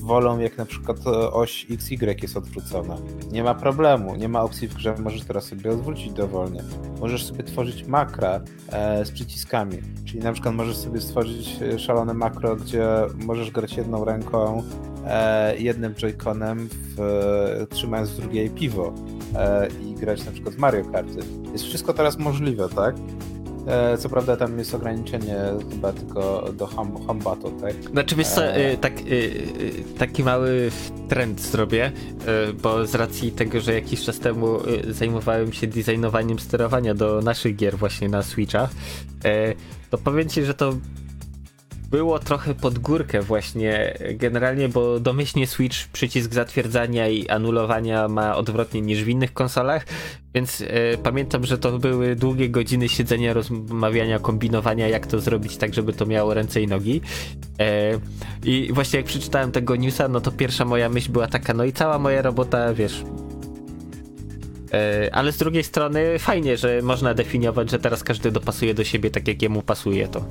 wolą, 0.08 0.39
jak 0.39 0.58
na 0.58 0.65
przykład 0.65 0.98
oś 1.32 1.67
XY 1.72 2.15
jest 2.22 2.38
odwrócona. 2.38 2.98
Nie 3.32 3.43
ma 3.43 3.56
problemu, 3.56 4.15
nie 4.15 4.30
ma 4.30 4.41
opcji 4.41 4.67
w 4.67 4.74
grze, 4.74 4.96
możesz 5.00 5.22
teraz 5.22 5.46
sobie 5.46 5.72
odwrócić 5.72 6.13
dowolnie. 6.13 6.63
Możesz 7.00 7.26
sobie 7.26 7.43
tworzyć 7.43 7.88
makra 7.88 8.41
e, 8.72 9.06
z 9.06 9.12
przyciskami, 9.12 9.78
czyli 10.06 10.20
na 10.20 10.34
przykład 10.34 10.56
możesz 10.56 10.78
sobie 10.78 11.02
stworzyć 11.02 11.62
e, 11.62 11.80
szalone 11.80 12.13
makro, 12.13 12.56
gdzie 12.56 12.88
możesz 13.26 13.52
grać 13.52 13.78
jedną 13.78 14.06
ręką, 14.06 14.63
e, 15.06 15.58
jednym 15.58 15.96
joyconem, 15.96 16.70
w, 16.72 17.65
trzymając 17.70 18.10
w 18.10 18.22
drugiej 18.22 18.50
piwo 18.50 18.93
e, 19.36 19.67
i 19.67 19.93
grać 19.93 20.26
na 20.26 20.32
przykład 20.32 20.58
Mario 20.58 20.86
Karty. 20.86 21.20
Jest 21.54 21.63
wszystko 21.63 21.93
teraz 21.93 22.17
możliwe, 22.17 22.70
tak? 22.70 22.96
E, 23.67 23.97
co 23.97 24.10
prawda 24.10 24.38
tam 24.38 24.60
jest 24.60 24.75
ograniczenie 24.75 25.36
chyba 25.71 25.93
tylko 25.93 26.49
do 26.53 26.69
battle, 27.23 27.51
tak? 27.62 27.73
Znaczy 27.91 28.15
wiesz 28.15 28.27
co, 28.27 28.45
e... 28.45 28.77
tak, 28.77 28.93
taki 29.97 30.23
mały 30.23 30.71
trend 31.10 31.41
zrobię, 31.41 31.91
bo 32.63 32.86
z 32.86 32.95
racji 32.95 33.32
tego, 33.32 33.62
że 33.62 33.73
jakiś 33.73 34.03
czas 34.03 34.19
temu 34.19 34.58
zajmowałem 34.89 35.53
się 35.53 35.67
designowaniem 35.67 36.39
sterowania 36.39 36.93
do 36.93 37.21
naszych 37.21 37.56
gier 37.56 37.77
właśnie 37.77 38.10
na 38.10 38.23
Switcha, 38.23 38.69
to 39.89 39.97
powiem 39.97 40.30
ci, 40.30 40.43
że 40.43 40.53
to 40.53 40.73
było 41.89 42.19
trochę 42.19 42.56
pod 42.56 42.80
górkę 42.80 43.21
właśnie 43.21 43.97
generalnie, 44.13 44.69
bo 44.69 45.00
domyślnie 45.00 45.47
Switch 45.47 45.88
przycisk 45.88 46.34
zatwierdzania 46.34 47.08
i 47.08 47.30
anulowania 47.30 48.08
ma 48.08 48.36
odwrotnie 48.36 48.82
niż 48.82 49.04
w 49.04 49.08
innych 49.08 49.34
konsolach, 49.34 49.86
więc 50.36 50.62
e, 50.62 50.97
pamiętam, 50.97 51.45
że 51.45 51.58
to 51.58 51.80
były 51.80 52.15
długie 52.15 52.50
godziny 52.50 52.89
siedzenia, 52.89 53.34
rozmawiania, 53.34 54.19
kombinowania, 54.19 54.88
jak 54.88 55.08
to 55.08 55.19
zrobić 55.19 55.58
tak, 55.58 55.73
żeby 55.73 55.93
to 55.93 56.06
miało 56.06 56.34
ręce 56.34 56.62
i 56.62 56.67
nogi. 56.67 57.02
E, 57.60 58.00
I 58.43 58.69
właśnie 58.73 58.97
jak 58.97 59.06
przeczytałem 59.06 59.52
tego 59.52 59.76
newsa, 59.76 60.08
no 60.08 60.21
to 60.21 60.32
pierwsza 60.32 60.65
moja 60.65 60.89
myśl 60.89 61.12
była 61.12 61.28
taka, 61.28 61.54
no 61.54 61.63
i 61.63 61.73
cała 61.73 62.00
moja 62.00 62.21
robota, 62.21 62.73
wiesz, 62.73 63.04
e, 64.73 65.10
ale 65.15 65.32
z 65.32 65.38
drugiej 65.38 65.63
strony 65.63 66.19
fajnie, 66.19 66.58
że 66.58 66.82
można 66.82 67.13
definiować, 67.13 67.71
że 67.71 67.80
teraz 67.80 68.04
każdy 68.04 68.32
dopasuje 68.32 68.73
do 68.73 68.84
siebie 68.84 69.12
tak, 69.12 69.28
jak 69.28 69.41
jemu 69.41 69.62
pasuje 69.62 70.08
to. 70.08 70.26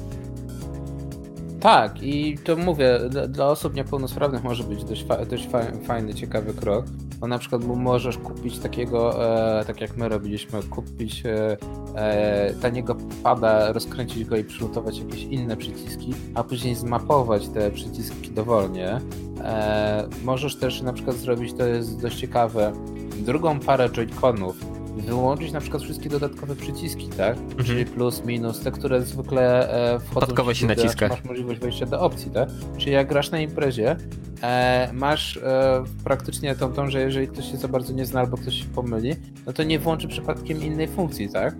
Tak, 1.60 2.02
i 2.02 2.38
to 2.44 2.56
mówię, 2.56 3.00
dla 3.28 3.46
osób 3.46 3.74
niepełnosprawnych 3.74 4.44
może 4.44 4.64
być 4.64 4.84
dość, 4.84 5.06
fa 5.06 5.24
dość 5.24 5.48
fa 5.48 5.60
fajny, 5.84 6.14
ciekawy 6.14 6.54
krok. 6.54 6.84
Bo 7.20 7.26
na 7.26 7.38
przykład 7.38 7.64
możesz 7.64 8.18
kupić 8.18 8.58
takiego, 8.58 9.26
e, 9.60 9.64
tak 9.64 9.80
jak 9.80 9.96
my 9.96 10.08
robiliśmy, 10.08 10.62
kupić 10.62 11.22
e, 11.26 11.56
e, 11.94 12.54
taniego 12.54 12.96
pada, 13.22 13.72
rozkręcić 13.72 14.24
go 14.24 14.36
i 14.36 14.44
przylutować 14.44 14.98
jakieś 14.98 15.22
inne 15.22 15.56
przyciski, 15.56 16.14
a 16.34 16.44
później 16.44 16.74
zmapować 16.74 17.48
te 17.48 17.70
przyciski 17.70 18.30
dowolnie. 18.30 19.00
E, 19.44 20.08
możesz 20.24 20.56
też 20.56 20.82
na 20.82 20.92
przykład 20.92 21.16
zrobić, 21.16 21.52
to 21.52 21.66
jest 21.66 22.00
dość 22.00 22.20
ciekawe, 22.20 22.72
drugą 23.18 23.60
parę 23.60 23.90
joyconów 23.90 24.75
wyłączyć 25.02 25.52
na 25.52 25.60
przykład 25.60 25.82
wszystkie 25.82 26.08
dodatkowe 26.08 26.56
przyciski, 26.56 27.08
tak? 27.08 27.36
Mhm. 27.36 27.64
Czyli 27.64 27.86
plus, 27.86 28.24
minus, 28.24 28.60
te, 28.60 28.70
które 28.70 29.02
zwykle 29.02 29.70
e, 29.94 29.98
wchodzą 29.98 30.20
Przypadkowo 30.20 30.54
się 30.54 30.66
naciska. 30.66 31.08
Masz 31.08 31.24
możliwość 31.24 31.60
wejścia 31.60 31.86
do 31.86 32.00
opcji, 32.00 32.30
tak? 32.30 32.48
Czyli 32.78 32.92
jak 32.92 33.08
grasz 33.08 33.30
na 33.30 33.40
imprezie, 33.40 33.96
e, 34.42 34.90
masz 34.92 35.36
e, 35.36 35.84
praktycznie 36.04 36.54
tą, 36.54 36.72
tą, 36.72 36.90
że 36.90 37.00
jeżeli 37.00 37.28
ktoś 37.28 37.50
się 37.50 37.56
za 37.56 37.68
bardzo 37.68 37.92
nie 37.92 38.06
zna 38.06 38.20
albo 38.20 38.36
ktoś 38.36 38.54
się 38.54 38.64
pomyli, 38.64 39.14
no 39.46 39.52
to 39.52 39.62
nie 39.62 39.78
włączy 39.78 40.08
przypadkiem 40.08 40.62
innej 40.62 40.88
funkcji, 40.88 41.28
tak? 41.28 41.54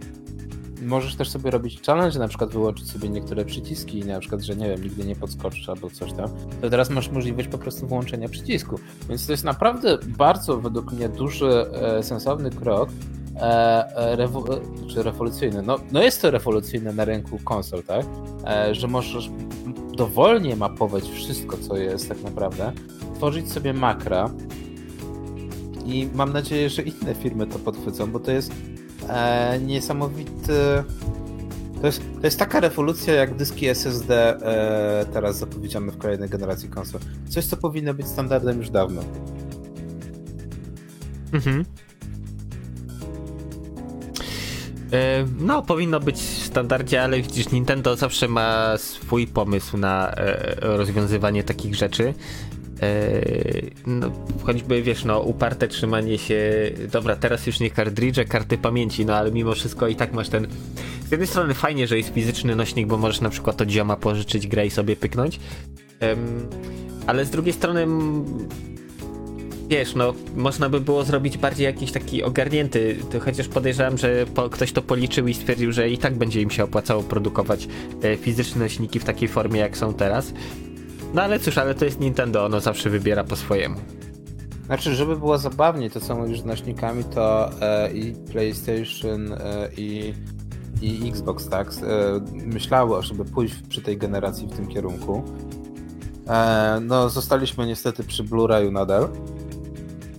Możesz 0.83 1.15
też 1.17 1.31
sobie 1.31 1.51
robić 1.51 1.81
challenge, 1.87 2.19
na 2.19 2.29
przykład 2.29 2.51
wyłączyć 2.51 2.91
sobie 2.91 3.09
niektóre 3.09 3.45
przyciski, 3.45 4.05
na 4.05 4.21
przykład, 4.21 4.43
że 4.43 4.57
nie 4.57 4.69
wiem, 4.69 4.83
nigdy 4.83 5.05
nie 5.05 5.17
podskoczysz 5.17 5.69
albo 5.69 5.91
coś 5.91 6.13
tam, 6.13 6.31
to 6.61 6.71
teraz 6.71 6.91
masz 6.91 7.11
możliwość 7.11 7.49
po 7.49 7.59
prostu 7.59 7.87
włączenia 7.87 8.29
przycisku. 8.29 8.79
Więc 9.09 9.27
to 9.27 9.33
jest 9.33 9.45
naprawdę 9.45 9.99
bardzo 10.07 10.61
według 10.61 10.93
mnie 10.93 11.09
duży, 11.09 11.67
e, 11.73 12.03
sensowny 12.03 12.51
krok, 12.51 12.89
E, 13.41 13.97
e, 13.97 14.17
rewo 14.17 14.45
e, 14.57 14.61
czy 14.89 15.03
rewolucyjny. 15.03 15.63
No, 15.63 15.79
no 15.93 16.03
jest 16.03 16.23
to 16.23 16.31
rewolucyjne 16.31 16.93
na 16.93 17.05
rynku 17.05 17.39
konsol, 17.45 17.83
tak? 17.83 18.07
że 18.73 18.89
możesz 18.89 19.31
dowolnie 19.97 20.57
mapować 20.57 21.05
wszystko, 21.05 21.57
co 21.57 21.77
jest 21.77 22.09
tak 22.09 22.23
naprawdę, 22.23 22.73
tworzyć 23.15 23.53
sobie 23.53 23.73
makra 23.73 24.31
i 25.85 26.09
mam 26.15 26.33
nadzieję, 26.33 26.71
że 26.71 26.83
inne 26.83 27.15
firmy 27.15 27.47
to 27.47 27.59
podchwycą, 27.59 28.13
bo 28.13 28.21
to 28.21 28.31
jest 28.31 28.53
niesamowity 29.67 30.85
To 31.81 31.87
jest, 31.87 32.03
to 32.21 32.27
jest 32.27 32.39
taka 32.39 32.61
rewolucja 32.61 33.15
jak 33.15 33.35
dyski 33.35 33.67
SSD 33.67 34.37
e, 34.43 35.07
teraz 35.13 35.39
zapowiedziane 35.39 35.93
w 35.93 35.99
kolejnej 35.99 36.29
generacji 36.29 36.69
konsol. 36.69 37.01
Coś, 37.29 37.45
co 37.45 37.57
powinno 37.57 37.95
być 37.95 38.07
standardem 38.07 38.59
już 38.59 38.71
dawno. 38.71 39.03
Mhm. 41.33 41.65
E, 44.93 45.27
no, 45.39 45.63
powinno 45.63 46.01
być 46.01 46.17
w 46.17 46.47
standardzie, 46.47 47.03
ale 47.03 47.23
widzisz, 47.23 47.51
Nintendo 47.51 47.97
zawsze 47.97 48.29
ma 48.29 48.79
swój 48.79 49.27
pomysł 49.27 49.77
na 49.77 50.11
e, 50.11 50.57
rozwiązywanie 50.61 51.45
takich 51.45 51.75
rzeczy. 51.75 52.15
E, 52.83 53.23
no, 53.87 54.11
choćby 54.43 54.83
wiesz, 54.83 55.05
no, 55.05 55.21
uparte 55.21 55.69
trzymanie 55.69 56.19
się. 56.19 56.43
Dobra, 56.93 57.17
teraz 57.17 57.47
już 57.47 57.61
nie 57.61 57.71
kartridże, 57.71 58.25
karty 58.25 58.59
pamięci, 58.59 59.07
no 59.07 59.17
ale 59.17 59.33
mimo 59.33 59.55
wszystko 59.55 59.89
i 59.89 59.97
tak 59.97 60.13
masz 60.13 60.29
ten. 60.29 60.47
Z 61.09 61.11
jednej 61.11 61.27
strony 61.27 61.55
fajnie, 61.55 61.87
że 61.87 61.97
jest 61.97 62.15
fizyczny 62.15 62.57
nośnik, 62.57 62.87
bo 62.87 62.99
możesz 62.99 63.21
na 63.21 63.31
przykład 63.31 63.63
od 63.63 63.69
zioma 63.69 63.97
pożyczyć 63.97 64.47
grę 64.47 64.67
i 64.67 64.71
sobie 64.71 64.97
pyknąć. 64.97 65.41
ale 67.07 67.25
z 67.25 67.31
drugiej 67.31 67.53
strony 67.53 67.87
wiesz, 69.69 69.95
no 69.95 70.15
można 70.37 70.69
by 70.69 70.81
było 70.81 71.05
zrobić 71.05 71.39
bardziej 71.39 71.65
jakiś 71.65 71.93
taki 71.93 72.23
ogarnięty, 72.23 72.97
to 73.13 73.21
chociaż 73.21 73.49
podejrzewam, 73.49 73.99
że 73.99 74.27
po, 74.35 74.51
ktoś 74.51 74.73
to 74.73 74.83
policzył 74.83 75.29
i 75.29 75.35
stwierdził, 75.35 75.73
że 75.73 75.91
i 75.91 75.99
tak 75.99 76.15
będzie 76.15 76.43
im 76.43 76.51
się 76.51 76.65
opłacało 76.65 77.03
produkować 77.03 77.69
e, 78.03 78.17
fizyczne 78.17 78.63
nośniki 78.63 78.99
w 78.99 79.05
takiej 79.05 79.29
formie, 79.29 79.61
jak 79.61 79.77
są 79.77 79.95
teraz. 79.95 80.33
No 81.15 81.23
ale 81.23 81.39
cóż, 81.39 81.59
ale 81.59 81.75
to 81.75 81.85
jest 81.85 82.01
Nintendo, 82.01 82.45
ono 82.45 82.61
zawsze 82.61 82.91
wybiera 82.91 83.25
po 83.25 83.37
swojemu. 83.37 83.77
Znaczy, 84.67 84.95
żeby 84.95 85.17
było 85.17 85.39
zabawniej, 85.39 85.91
to 85.91 86.01
co 86.01 86.17
mówisz 86.17 86.41
z 86.41 86.45
nośnikami, 86.45 87.05
to 87.05 87.51
e, 87.61 87.93
i 87.93 88.15
PlayStation 88.33 89.33
e, 89.33 89.69
i, 89.77 90.15
i 90.83 91.09
Xbox, 91.09 91.49
tak, 91.49 91.69
e, 91.69 92.21
myślały, 92.47 93.03
żeby 93.03 93.25
pójść 93.25 93.55
przy 93.69 93.83
tej 93.83 93.99
generacji 93.99 94.47
w 94.47 94.57
tym 94.57 94.67
kierunku. 94.67 95.23
E, 96.29 96.79
no, 96.83 97.09
zostaliśmy 97.09 97.67
niestety 97.67 98.05
przy 98.05 98.25
Blu-rayu 98.25 98.73
nadal. 98.73 99.09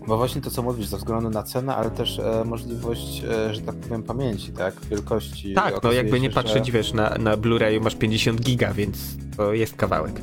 Bo 0.08 0.18
właśnie 0.18 0.42
to, 0.42 0.52
co 0.52 0.62
mówisz, 0.62 0.88
ze 0.88 0.98
względu 0.98 1.30
na 1.30 1.44
cenę, 1.44 1.76
ale 1.76 1.92
też 1.92 2.20
e, 2.20 2.44
możliwość, 2.46 3.24
e, 3.24 3.54
że 3.54 3.62
tak 3.62 3.76
powiem, 3.76 4.04
pamięci, 4.04 4.52
tak? 4.52 4.74
Wielkości. 4.90 5.54
Tak, 5.54 5.84
no 5.84 5.92
jakby 5.92 6.20
nie 6.20 6.30
patrzeć, 6.30 6.66
że... 6.66 6.72
wiesz, 6.72 6.94
na, 6.94 7.10
na 7.10 7.38
Blu-rayu 7.38 7.82
masz 7.82 7.96
50 7.96 8.42
giga, 8.42 8.74
więc 8.74 8.98
to 9.38 9.54
jest 9.54 9.76
kawałek. 9.76 10.22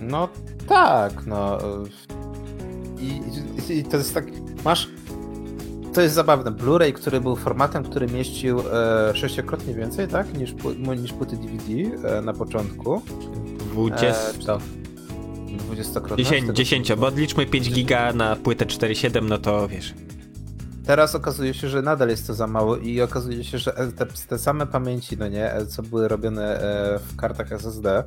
No 0.00 0.28
tak, 0.68 1.26
no. 1.26 1.58
I, 2.98 3.20
i, 3.72 3.78
i 3.78 3.84
to 3.84 3.96
jest 3.96 4.14
tak. 4.14 4.24
Masz. 4.64 4.88
To 5.92 6.00
jest 6.00 6.14
zabawne. 6.14 6.50
Blu-ray, 6.50 6.92
który 6.92 7.20
był 7.20 7.36
formatem, 7.36 7.84
który 7.84 8.06
mieścił 8.06 8.60
e, 8.60 9.16
sześciokrotnie 9.16 9.74
więcej, 9.74 10.08
tak? 10.08 10.38
Niż, 10.38 10.54
niż 11.02 11.12
płyty 11.12 11.36
DVD 11.36 12.08
e, 12.18 12.20
na 12.22 12.32
początku. 12.32 13.02
20. 13.72 14.54
E, 14.54 14.83
20-krotne. 15.58 16.16
10, 16.16 16.56
10, 16.56 16.94
bo 16.94 17.06
odliczmy 17.06 17.46
5 17.46 17.70
giga 17.70 18.12
na 18.12 18.36
płytę 18.36 18.66
4.7, 18.66 19.28
no 19.28 19.38
to 19.38 19.68
wiesz. 19.68 19.94
Teraz 20.86 21.14
okazuje 21.14 21.54
się, 21.54 21.68
że 21.68 21.82
nadal 21.82 22.08
jest 22.08 22.26
to 22.26 22.34
za 22.34 22.46
mało 22.46 22.76
i 22.76 23.00
okazuje 23.00 23.44
się, 23.44 23.58
że 23.58 23.72
te, 23.72 24.06
te 24.06 24.38
same 24.38 24.66
pamięci, 24.66 25.16
no 25.16 25.28
nie, 25.28 25.52
co 25.68 25.82
były 25.82 26.08
robione 26.08 26.60
e, 26.60 26.98
w 26.98 27.16
kartach 27.16 27.52
SSD, 27.52 28.04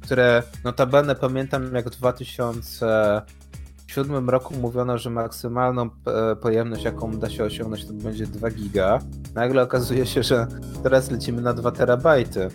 które 0.00 0.42
notabene 0.64 1.14
pamiętam 1.14 1.74
jak 1.74 1.86
w 1.86 1.98
2007 1.98 4.30
roku 4.30 4.54
mówiono, 4.54 4.98
że 4.98 5.10
maksymalną 5.10 5.90
e, 6.06 6.36
pojemność 6.36 6.84
jaką 6.84 7.10
da 7.10 7.30
się 7.30 7.44
osiągnąć 7.44 7.86
to 7.86 7.92
będzie 7.92 8.26
2 8.26 8.50
giga. 8.50 8.98
Nagle 9.34 9.62
okazuje 9.62 10.06
się, 10.06 10.22
że 10.22 10.46
teraz 10.82 11.10
lecimy 11.10 11.42
na 11.42 11.52
2 11.52 11.70
terabajty. 11.70 12.48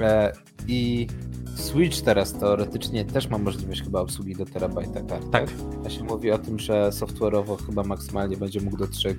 E, 0.00 0.32
I 0.68 1.06
Switch 1.54 2.00
teraz 2.00 2.32
teoretycznie 2.32 3.04
też 3.04 3.28
ma 3.28 3.38
możliwość 3.38 3.82
chyba 3.82 4.00
obsługi 4.00 4.36
do 4.36 4.44
terabajta 4.44 5.00
kart. 5.00 5.30
Tak. 5.30 5.50
A 5.86 5.90
się 5.90 6.04
mówi 6.04 6.30
o 6.30 6.38
tym, 6.38 6.58
że 6.58 6.90
software'owo 6.90 7.66
chyba 7.66 7.82
maksymalnie 7.82 8.36
będzie 8.36 8.60
mógł 8.60 8.76
do 8.76 8.86
3 8.86 9.16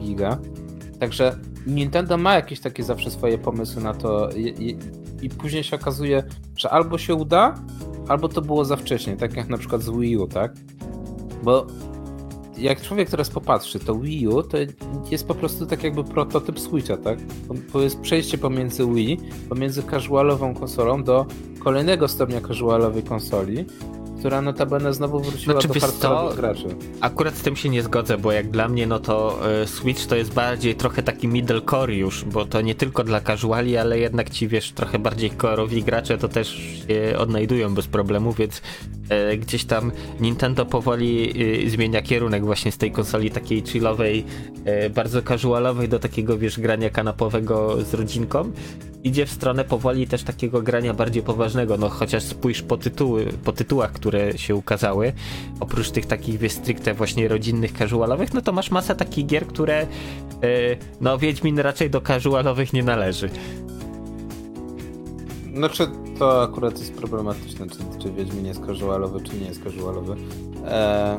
giga. 0.00 0.38
Także 1.00 1.38
Nintendo 1.66 2.18
ma 2.18 2.34
jakieś 2.34 2.60
takie 2.60 2.82
zawsze 2.82 3.10
swoje 3.10 3.38
pomysły 3.38 3.82
na 3.82 3.94
to 3.94 4.30
i, 4.30 4.40
i, 4.40 4.78
i, 5.26 5.30
później 5.30 5.64
się 5.64 5.76
okazuje, 5.76 6.22
że 6.56 6.70
albo 6.70 6.98
się 6.98 7.14
uda, 7.14 7.54
albo 8.08 8.28
to 8.28 8.42
było 8.42 8.64
za 8.64 8.76
wcześnie, 8.76 9.16
tak 9.16 9.36
jak 9.36 9.48
na 9.48 9.58
przykład 9.58 9.82
z 9.82 9.90
Wii 9.90 10.16
U, 10.16 10.26
tak? 10.26 10.54
Bo 11.42 11.66
jak 12.58 12.82
człowiek 12.82 13.10
teraz 13.10 13.30
popatrzy, 13.30 13.78
to 13.78 13.94
Wii 13.94 14.28
U 14.28 14.42
to 14.42 14.56
jest 15.10 15.26
po 15.28 15.34
prostu 15.34 15.66
tak 15.66 15.84
jakby 15.84 16.04
prototyp 16.04 16.60
Switcha, 16.60 16.96
tak? 16.96 17.18
To 17.72 17.82
jest 17.82 18.00
przejście 18.00 18.38
pomiędzy 18.38 18.86
Wii, 18.86 19.20
pomiędzy 19.48 19.82
casualową 19.82 20.54
konsolą 20.54 21.02
do 21.02 21.26
kolejnego 21.58 22.08
stopnia 22.08 22.40
casualowej 22.40 23.02
konsoli, 23.02 23.64
która 24.18 24.42
notabene 24.42 24.94
znowu 24.94 25.20
wróciła 25.20 25.60
znaczy, 25.60 25.68
do 25.68 25.80
hardkorowych 25.80 26.36
graczy. 26.36 26.66
Akurat 27.00 27.34
z 27.34 27.42
tym 27.42 27.56
się 27.56 27.68
nie 27.68 27.82
zgodzę, 27.82 28.18
bo 28.18 28.32
jak 28.32 28.50
dla 28.50 28.68
mnie, 28.68 28.86
no 28.86 28.98
to 28.98 29.38
y, 29.62 29.66
Switch 29.66 30.06
to 30.06 30.16
jest 30.16 30.34
bardziej 30.34 30.74
trochę 30.74 31.02
taki 31.02 31.28
middle 31.28 31.60
core 31.70 31.94
już, 31.94 32.24
bo 32.24 32.44
to 32.44 32.60
nie 32.60 32.74
tylko 32.74 33.04
dla 33.04 33.20
casuali, 33.20 33.76
ale 33.76 33.98
jednak 33.98 34.30
ci, 34.30 34.48
wiesz, 34.48 34.72
trochę 34.72 34.98
bardziej 34.98 35.30
core'owi 35.30 35.82
gracze 35.82 36.18
to 36.18 36.28
też 36.28 36.48
się 36.88 37.18
odnajdują 37.18 37.74
bez 37.74 37.86
problemu, 37.86 38.32
więc 38.32 38.62
gdzieś 39.38 39.64
tam 39.64 39.92
Nintendo 40.20 40.66
powoli 40.66 41.42
y, 41.66 41.70
zmienia 41.70 42.02
kierunek 42.02 42.44
właśnie 42.44 42.72
z 42.72 42.78
tej 42.78 42.90
konsoli 42.90 43.30
takiej 43.30 43.62
chillowej, 43.62 44.24
bardzo 44.94 45.22
casualowej 45.22 45.88
do 45.88 45.98
takiego, 45.98 46.38
wiesz, 46.38 46.60
grania 46.60 46.90
kanapowego 46.90 47.82
z 47.82 47.94
rodzinką 47.94 48.52
idzie 49.04 49.26
w 49.26 49.30
stronę 49.30 49.64
powoli 49.64 50.06
też 50.06 50.22
takiego 50.22 50.62
grania 50.62 50.94
bardziej 50.94 51.22
poważnego, 51.22 51.76
no 51.76 51.88
chociaż 51.88 52.22
spójrz 52.22 52.62
po, 52.62 52.76
tytuły, 52.76 53.26
po 53.44 53.52
tytułach, 53.52 53.92
które 53.92 54.38
się 54.38 54.54
ukazały, 54.54 55.12
oprócz 55.60 55.90
tych 55.90 56.06
takich 56.06 56.38
wiesz, 56.38 56.52
stricte 56.52 56.94
właśnie 56.94 57.28
rodzinnych, 57.28 57.72
casualowych, 57.72 58.34
no 58.34 58.40
to 58.40 58.52
masz 58.52 58.70
masę 58.70 58.94
takich 58.94 59.26
gier, 59.26 59.46
które 59.46 59.86
no 61.00 61.18
Wiedźmin 61.18 61.58
raczej 61.58 61.90
do 61.90 62.00
casualowych 62.00 62.72
nie 62.72 62.82
należy. 62.82 63.30
Znaczy, 65.54 65.86
to 66.18 66.42
akurat 66.42 66.78
jest 66.78 66.94
problematyczne, 66.94 67.66
czy, 67.66 67.98
czy 68.02 68.12
Wiedźmin 68.12 68.46
jest 68.46 68.66
casualowy, 68.66 69.20
czy 69.20 69.36
nie 69.36 69.46
jest 69.46 69.64
casualowy. 69.64 70.16
Eee, 70.66 71.18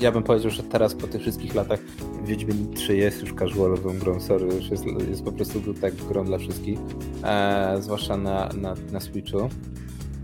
ja 0.00 0.12
bym 0.12 0.22
powiedział, 0.22 0.50
że 0.50 0.62
teraz 0.62 0.94
po 0.94 1.06
tych 1.06 1.20
wszystkich 1.20 1.54
latach 1.54 1.80
Wiedźmin 2.24 2.74
3 2.74 2.96
jest 2.96 3.20
już 3.20 3.34
casualową 3.34 3.98
grą, 3.98 4.20
sorry, 4.20 4.46
już 4.46 4.70
jest, 4.70 4.84
jest 5.08 5.24
po 5.24 5.32
prostu 5.32 5.74
tak 5.80 5.94
grą 5.94 6.24
dla 6.24 6.38
wszystkich, 6.38 6.78
e, 7.24 7.76
zwłaszcza 7.80 8.16
na, 8.16 8.48
na, 8.56 8.74
na 8.92 9.00
Switchu. 9.00 9.48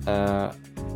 E, 0.06 0.50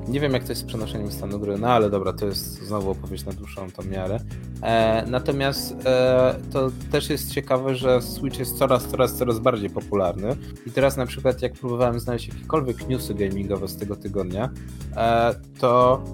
nie 0.08 0.20
wiem, 0.20 0.32
jak 0.32 0.44
to 0.44 0.48
jest 0.48 0.60
z 0.60 0.64
przenoszeniem 0.64 1.12
stanu 1.12 1.38
gry, 1.38 1.58
no 1.58 1.68
ale 1.68 1.90
dobra, 1.90 2.12
to 2.12 2.26
jest 2.26 2.62
znowu 2.62 2.90
opowieść 2.90 3.24
na 3.24 3.32
dłuższą 3.32 3.70
tą 3.70 3.82
miarę. 3.82 4.20
E, 4.62 5.04
natomiast 5.06 5.76
e, 5.86 6.34
to 6.52 6.70
też 6.92 7.10
jest 7.10 7.32
ciekawe, 7.32 7.74
że 7.74 8.02
Switch 8.02 8.38
jest 8.38 8.58
coraz, 8.58 8.84
coraz, 8.86 9.14
coraz 9.14 9.38
bardziej 9.38 9.70
popularny. 9.70 10.36
I 10.66 10.70
teraz 10.70 10.96
na 10.96 11.06
przykład, 11.06 11.42
jak 11.42 11.52
próbowałem 11.52 12.00
znaleźć 12.00 12.28
jakiekolwiek 12.28 12.88
newsy 12.88 13.14
gamingowe 13.14 13.68
z 13.68 13.76
tego 13.76 13.96
tygodnia, 13.96 14.50
e, 14.96 15.34
to 15.58 16.04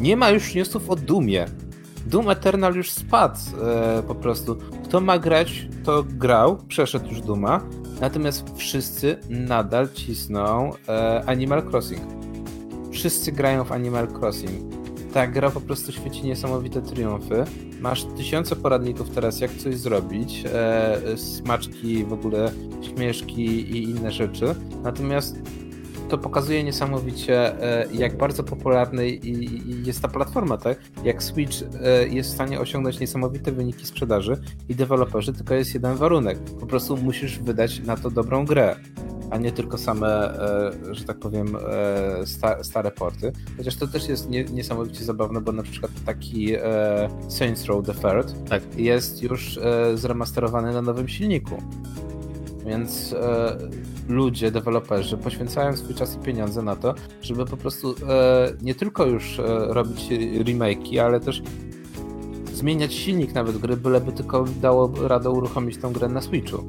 nie 0.00 0.16
ma 0.16 0.30
już 0.30 0.54
newsów 0.54 0.90
o 0.90 0.96
Dumie. 0.96 1.46
Doom 2.10 2.30
Eternal 2.30 2.74
już 2.74 2.90
spadł 2.90 3.38
e, 3.62 4.02
po 4.02 4.14
prostu. 4.14 4.56
Kto 4.84 5.00
ma 5.00 5.18
grać, 5.18 5.68
to 5.84 6.04
grał, 6.08 6.58
przeszedł 6.68 7.08
już 7.08 7.20
Duma, 7.20 7.60
natomiast 8.00 8.44
wszyscy 8.56 9.16
nadal 9.28 9.88
cisną 9.94 10.72
e, 10.88 11.22
Animal 11.26 11.62
Crossing. 11.62 12.02
Wszyscy 12.92 13.32
grają 13.32 13.64
w 13.64 13.72
Animal 13.72 14.08
Crossing. 14.20 14.74
Ta 15.12 15.26
gra 15.26 15.50
po 15.50 15.60
prostu 15.60 15.92
świeci 15.92 16.22
niesamowite 16.22 16.82
triumfy. 16.82 17.44
Masz 17.80 18.04
tysiące 18.04 18.56
poradników 18.56 19.10
teraz, 19.10 19.40
jak 19.40 19.50
coś 19.50 19.76
zrobić, 19.76 20.44
e, 20.46 21.16
smaczki, 21.16 22.04
w 22.04 22.12
ogóle 22.12 22.52
śmieszki 22.82 23.44
i 23.46 23.90
inne 23.90 24.10
rzeczy. 24.10 24.54
Natomiast 24.82 25.36
to 26.10 26.18
pokazuje 26.18 26.64
niesamowicie, 26.64 27.62
e, 27.62 27.86
jak 27.92 28.16
bardzo 28.16 28.42
popularny 28.44 29.10
jest 29.84 30.02
ta 30.02 30.08
platforma, 30.08 30.56
tak? 30.56 30.78
Jak 31.04 31.22
Switch 31.22 31.56
e, 31.62 32.08
jest 32.08 32.30
w 32.30 32.32
stanie 32.32 32.60
osiągnąć 32.60 33.00
niesamowite 33.00 33.52
wyniki 33.52 33.86
sprzedaży 33.86 34.40
i 34.68 34.74
deweloperzy, 34.74 35.32
tylko 35.32 35.54
jest 35.54 35.74
jeden 35.74 35.96
warunek. 35.96 36.38
Po 36.60 36.66
prostu 36.66 36.96
musisz 36.96 37.38
wydać 37.38 37.80
na 37.80 37.96
to 37.96 38.10
dobrą 38.10 38.44
grę 38.44 38.76
a 39.30 39.38
nie 39.38 39.52
tylko 39.52 39.78
same, 39.78 40.08
e, 40.08 40.94
że 40.94 41.04
tak 41.04 41.18
powiem, 41.18 41.56
stare 42.62 42.90
porty. 42.90 43.32
Chociaż 43.56 43.76
to 43.76 43.86
też 43.86 44.08
jest 44.08 44.30
niesamowicie 44.30 45.04
zabawne, 45.04 45.40
bo 45.40 45.52
na 45.52 45.62
przykład 45.62 45.92
taki 46.06 46.54
Saints 47.28 47.64
Row 47.64 47.86
The 47.86 47.94
Third 47.94 48.48
tak. 48.48 48.62
jest 48.76 49.22
już 49.22 49.58
zremasterowany 49.94 50.72
na 50.72 50.82
nowym 50.82 51.08
silniku. 51.08 51.62
Więc 52.70 53.12
e, 53.12 53.56
ludzie, 54.08 54.50
deweloperzy 54.50 55.16
poświęcają 55.16 55.76
swój 55.76 55.94
czas 55.94 56.16
i 56.16 56.18
pieniądze 56.18 56.62
na 56.62 56.76
to, 56.76 56.94
żeby 57.22 57.46
po 57.46 57.56
prostu 57.56 57.94
e, 58.08 58.52
nie 58.62 58.74
tylko 58.74 59.06
już 59.06 59.38
e, 59.38 59.42
robić 59.46 60.08
remake'i, 60.44 60.98
ale 60.98 61.20
też 61.20 61.42
zmieniać 62.54 62.94
silnik 62.94 63.34
nawet 63.34 63.58
gry, 63.58 63.76
byleby 63.76 64.12
tylko 64.12 64.44
dało 64.44 64.92
radę 65.08 65.30
uruchomić 65.30 65.78
tą 65.78 65.92
grę 65.92 66.08
na 66.08 66.20
Switchu. 66.20 66.64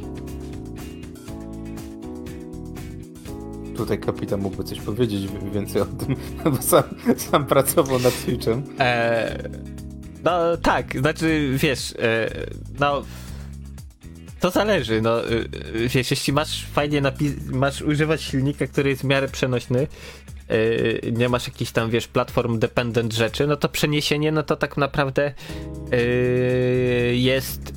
tutaj 3.77 3.99
kapitan 3.99 4.41
mógłby 4.41 4.63
coś 4.63 4.79
powiedzieć 4.79 5.31
więcej 5.53 5.81
o 5.81 5.85
tym, 5.85 6.15
bo 6.55 6.61
sam, 6.61 6.83
sam 7.17 7.45
pracował 7.45 7.99
nad 7.99 8.13
Switchem. 8.13 8.63
E, 8.79 9.49
no 10.23 10.57
tak, 10.57 10.97
znaczy 10.99 11.51
wiesz, 11.57 11.93
e, 11.99 12.29
no 12.79 13.01
to 14.41 14.51
zależy, 14.51 15.01
no 15.01 15.17
wiesz, 15.87 16.11
jeśli 16.11 16.33
masz 16.33 16.65
fajnie 16.65 17.01
napis- 17.01 17.51
masz 17.51 17.81
używać 17.81 18.21
silnika, 18.21 18.67
który 18.67 18.89
jest 18.89 19.01
w 19.01 19.05
miarę 19.05 19.27
przenośny, 19.27 19.87
yy, 20.49 21.11
nie 21.11 21.29
masz 21.29 21.47
jakichś 21.47 21.71
tam, 21.71 21.89
wiesz, 21.89 22.07
platform 22.07 22.59
dependent 22.59 23.13
rzeczy, 23.13 23.47
no 23.47 23.55
to 23.55 23.69
przeniesienie, 23.69 24.31
no 24.31 24.43
to 24.43 24.55
tak 24.55 24.77
naprawdę 24.77 25.33
jest 27.11 27.73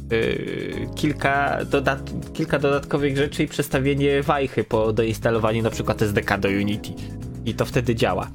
kilka, 0.97 1.59
dodat- 1.65 2.33
kilka 2.33 2.59
dodatkowych 2.59 3.17
rzeczy 3.17 3.43
i 3.43 3.49
przestawienie 3.49 4.23
wajchy 4.23 4.65
po 4.65 4.93
doinstalowaniu 4.93 5.63
na 5.63 5.71
przykład 5.71 6.03
SDK 6.03 6.39
do 6.39 6.49
Unity. 6.49 6.91
I 7.47 7.55
to 7.55 7.65
wtedy 7.65 7.95
działa. 7.95 8.31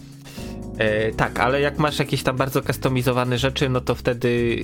E, 0.80 1.12
tak, 1.12 1.40
ale 1.40 1.62
jak 1.62 1.80
masz 1.80 2.00
jakieś 2.00 2.24
tam 2.24 2.38
bardzo 2.38 2.62
kustomizowane 2.62 3.38
rzeczy, 3.38 3.70
no 3.70 3.82
to 3.82 3.96
wtedy 3.96 4.58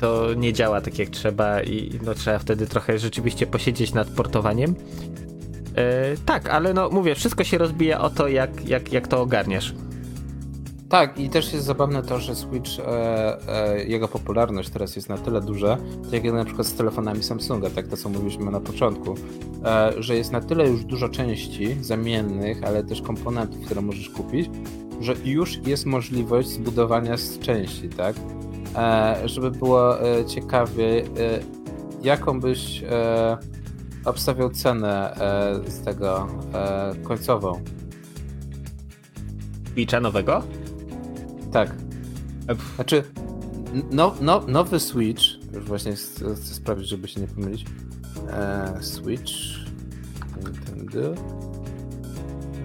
to 0.00 0.34
nie 0.34 0.52
działa 0.52 0.80
tak 0.80 0.98
jak 0.98 1.08
trzeba 1.08 1.62
i 1.62 1.98
no 2.02 2.14
trzeba 2.14 2.38
wtedy 2.38 2.66
trochę 2.66 2.98
rzeczywiście 2.98 3.46
posiedzieć 3.46 3.94
nad 3.94 4.08
portowaniem. 4.08 4.74
E, 5.76 6.16
tak, 6.26 6.48
ale 6.48 6.74
no 6.74 6.90
mówię, 6.90 7.14
wszystko 7.14 7.44
się 7.44 7.58
rozbija 7.58 8.00
o 8.00 8.10
to, 8.10 8.28
jak, 8.28 8.68
jak, 8.68 8.92
jak 8.92 9.08
to 9.08 9.20
ogarniasz. 9.20 9.74
Tak, 10.88 11.18
i 11.18 11.28
też 11.28 11.52
jest 11.52 11.66
zabawne 11.66 12.02
to, 12.02 12.20
że 12.20 12.34
Switch, 12.34 12.70
e, 12.78 13.48
e, 13.48 13.84
jego 13.84 14.08
popularność 14.08 14.68
teraz 14.68 14.96
jest 14.96 15.08
na 15.08 15.18
tyle 15.18 15.40
duża, 15.40 15.78
tak 16.10 16.24
jak 16.24 16.34
na 16.34 16.44
przykład 16.44 16.66
z 16.66 16.74
telefonami 16.74 17.22
Samsunga, 17.22 17.70
tak 17.70 17.88
to 17.88 17.96
co 17.96 18.08
mówiliśmy 18.08 18.50
na 18.50 18.60
początku, 18.60 19.14
e, 19.64 19.92
że 20.02 20.16
jest 20.16 20.32
na 20.32 20.40
tyle 20.40 20.68
już 20.68 20.84
dużo 20.84 21.08
części 21.08 21.76
zamiennych, 21.80 22.64
ale 22.64 22.84
też 22.84 23.02
komponentów, 23.02 23.64
które 23.64 23.80
możesz 23.80 24.10
kupić, 24.10 24.50
że 25.00 25.14
już 25.24 25.66
jest 25.66 25.86
możliwość 25.86 26.48
zbudowania 26.48 27.16
z 27.16 27.38
części, 27.38 27.88
tak? 27.88 28.16
E, 28.76 29.22
żeby 29.24 29.50
było 29.50 30.02
e, 30.02 30.24
ciekawie, 30.26 31.04
jaką 32.02 32.40
byś 32.40 32.82
obstawiał 34.08 34.50
cenę 34.50 35.14
e, 35.14 35.70
z 35.70 35.80
tego 35.80 36.28
e, 36.54 36.94
końcową. 37.02 37.62
Switcha 39.72 40.00
nowego? 40.00 40.42
Tak. 41.52 41.74
Znaczy, 42.74 43.02
no, 43.90 44.14
no, 44.20 44.42
nowy 44.48 44.80
Switch, 44.80 45.22
już 45.52 45.64
właśnie 45.64 45.92
chcę 45.92 46.36
sprawić, 46.36 46.88
żeby 46.88 47.08
się 47.08 47.20
nie 47.20 47.26
pomylić. 47.26 47.64
E, 48.30 48.78
Switch, 48.80 49.32
Nintendo, 50.36 51.14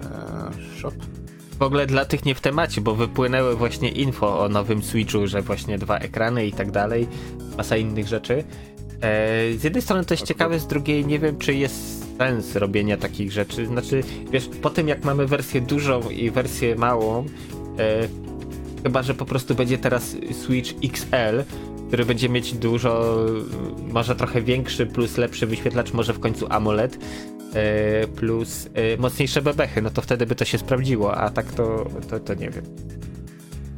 e, 0.04 0.50
Shop. 0.76 1.13
W 1.58 1.62
ogóle 1.62 1.86
dla 1.86 2.04
tych 2.04 2.24
nie 2.24 2.34
w 2.34 2.40
temacie, 2.40 2.80
bo 2.80 2.94
wypłynęły 2.94 3.56
właśnie 3.56 3.88
info 3.88 4.40
o 4.40 4.48
nowym 4.48 4.82
Switchu, 4.82 5.26
że 5.26 5.42
właśnie 5.42 5.78
dwa 5.78 5.98
ekrany 5.98 6.46
i 6.46 6.52
tak 6.52 6.70
dalej, 6.70 7.08
masa 7.56 7.76
innych 7.76 8.08
rzeczy. 8.08 8.44
E, 9.00 9.52
z 9.58 9.64
jednej 9.64 9.82
strony 9.82 10.04
to 10.04 10.14
jest 10.14 10.26
ciekawe, 10.26 10.58
z 10.58 10.66
drugiej 10.66 11.06
nie 11.06 11.18
wiem, 11.18 11.38
czy 11.38 11.54
jest 11.54 12.04
sens 12.18 12.56
robienia 12.56 12.96
takich 12.96 13.32
rzeczy. 13.32 13.66
Znaczy, 13.66 14.02
wiesz, 14.30 14.48
po 14.62 14.70
tym 14.70 14.88
jak 14.88 15.04
mamy 15.04 15.26
wersję 15.26 15.60
dużą 15.60 16.10
i 16.10 16.30
wersję 16.30 16.76
małą, 16.76 17.26
e, 17.78 18.08
chyba, 18.82 19.02
że 19.02 19.14
po 19.14 19.24
prostu 19.24 19.54
będzie 19.54 19.78
teraz 19.78 20.16
Switch 20.32 20.70
XL, 20.84 21.44
który 21.88 22.04
będzie 22.04 22.28
mieć 22.28 22.52
dużo, 22.52 23.16
może 23.92 24.16
trochę 24.16 24.42
większy, 24.42 24.86
plus 24.86 25.16
lepszy 25.16 25.46
wyświetlacz, 25.46 25.92
może 25.92 26.12
w 26.12 26.20
końcu 26.20 26.46
AMOLED, 26.50 26.98
plus 28.16 28.68
e, 28.74 28.96
mocniejsze 28.96 29.42
bebechy, 29.42 29.82
no 29.82 29.90
to 29.90 30.02
wtedy 30.02 30.26
by 30.26 30.34
to 30.34 30.44
się 30.44 30.58
sprawdziło, 30.58 31.14
a 31.16 31.30
tak 31.30 31.52
to, 31.52 31.86
to, 32.10 32.20
to 32.20 32.34
nie 32.34 32.50
wiem. 32.50 32.64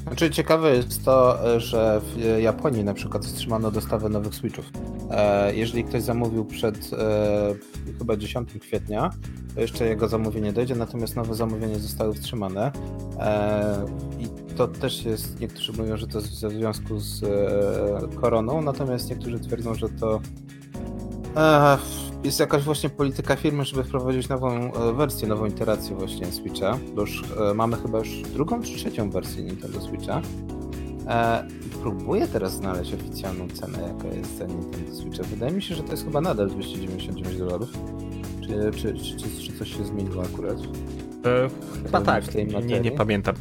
Znaczy 0.06 0.30
ciekawe 0.30 0.76
jest 0.76 1.04
to, 1.04 1.38
że 1.60 2.00
w 2.00 2.38
Japonii 2.40 2.84
na 2.84 2.94
przykład 2.94 3.26
wstrzymano 3.26 3.70
dostawę 3.70 4.08
nowych 4.08 4.34
Switchów. 4.34 4.64
E, 5.10 5.56
jeżeli 5.56 5.84
ktoś 5.84 6.02
zamówił 6.02 6.44
przed 6.44 6.90
e, 6.92 7.54
chyba 7.98 8.16
10 8.16 8.48
kwietnia, 8.60 9.10
to 9.54 9.60
jeszcze 9.60 9.86
jego 9.86 10.08
zamówienie 10.08 10.52
dojdzie, 10.52 10.74
natomiast 10.74 11.16
nowe 11.16 11.34
zamówienia 11.34 11.78
zostały 11.78 12.14
wstrzymane. 12.14 12.72
E, 13.20 13.86
I 14.18 14.54
to 14.56 14.68
też 14.68 15.04
jest, 15.04 15.40
niektórzy 15.40 15.72
mówią, 15.72 15.96
że 15.96 16.06
to 16.06 16.18
jest 16.18 16.30
w 16.30 16.36
związku 16.36 16.98
z 16.98 17.24
koroną, 18.20 18.62
natomiast 18.62 19.10
niektórzy 19.10 19.40
twierdzą, 19.40 19.74
że 19.74 19.88
to 19.88 20.20
jest 22.24 22.40
jakaś 22.40 22.62
właśnie 22.62 22.90
polityka 22.90 23.36
firmy, 23.36 23.64
żeby 23.64 23.84
wprowadzić 23.84 24.28
nową 24.28 24.70
wersję, 24.96 25.28
nową 25.28 25.46
iterację 25.46 25.96
właśnie 25.96 26.26
Switcha, 26.26 26.78
bo 26.94 27.00
już 27.00 27.24
mamy 27.54 27.76
chyba 27.76 27.98
już 27.98 28.22
drugą 28.22 28.62
czy 28.62 28.76
trzecią 28.76 29.10
wersję 29.10 29.44
Nintendo 29.44 29.80
Switcha. 29.80 30.22
E, 31.08 31.44
próbuję 31.82 32.28
teraz 32.28 32.52
znaleźć 32.52 32.94
oficjalną 32.94 33.48
cenę, 33.48 33.78
jaka 33.78 34.16
jest 34.16 34.38
cena 34.38 34.54
Nintendo 34.54 34.94
Switcha. 34.94 35.22
Wydaje 35.22 35.52
mi 35.52 35.62
się, 35.62 35.74
że 35.74 35.82
to 35.82 35.90
jest 35.90 36.04
chyba 36.04 36.20
nadal 36.20 36.48
299 36.48 37.36
dolarów. 37.36 37.68
Czy, 38.40 38.80
czy, 38.80 38.94
czy, 38.94 39.16
czy, 39.16 39.42
czy 39.42 39.58
coś 39.58 39.76
się 39.76 39.84
zmieniło 39.84 40.22
akurat? 40.22 40.56
E, 41.24 41.48
chyba 41.84 42.00
tak, 42.00 42.24
nie, 42.64 42.80
nie 42.80 42.90
pamiętam. 42.90 43.34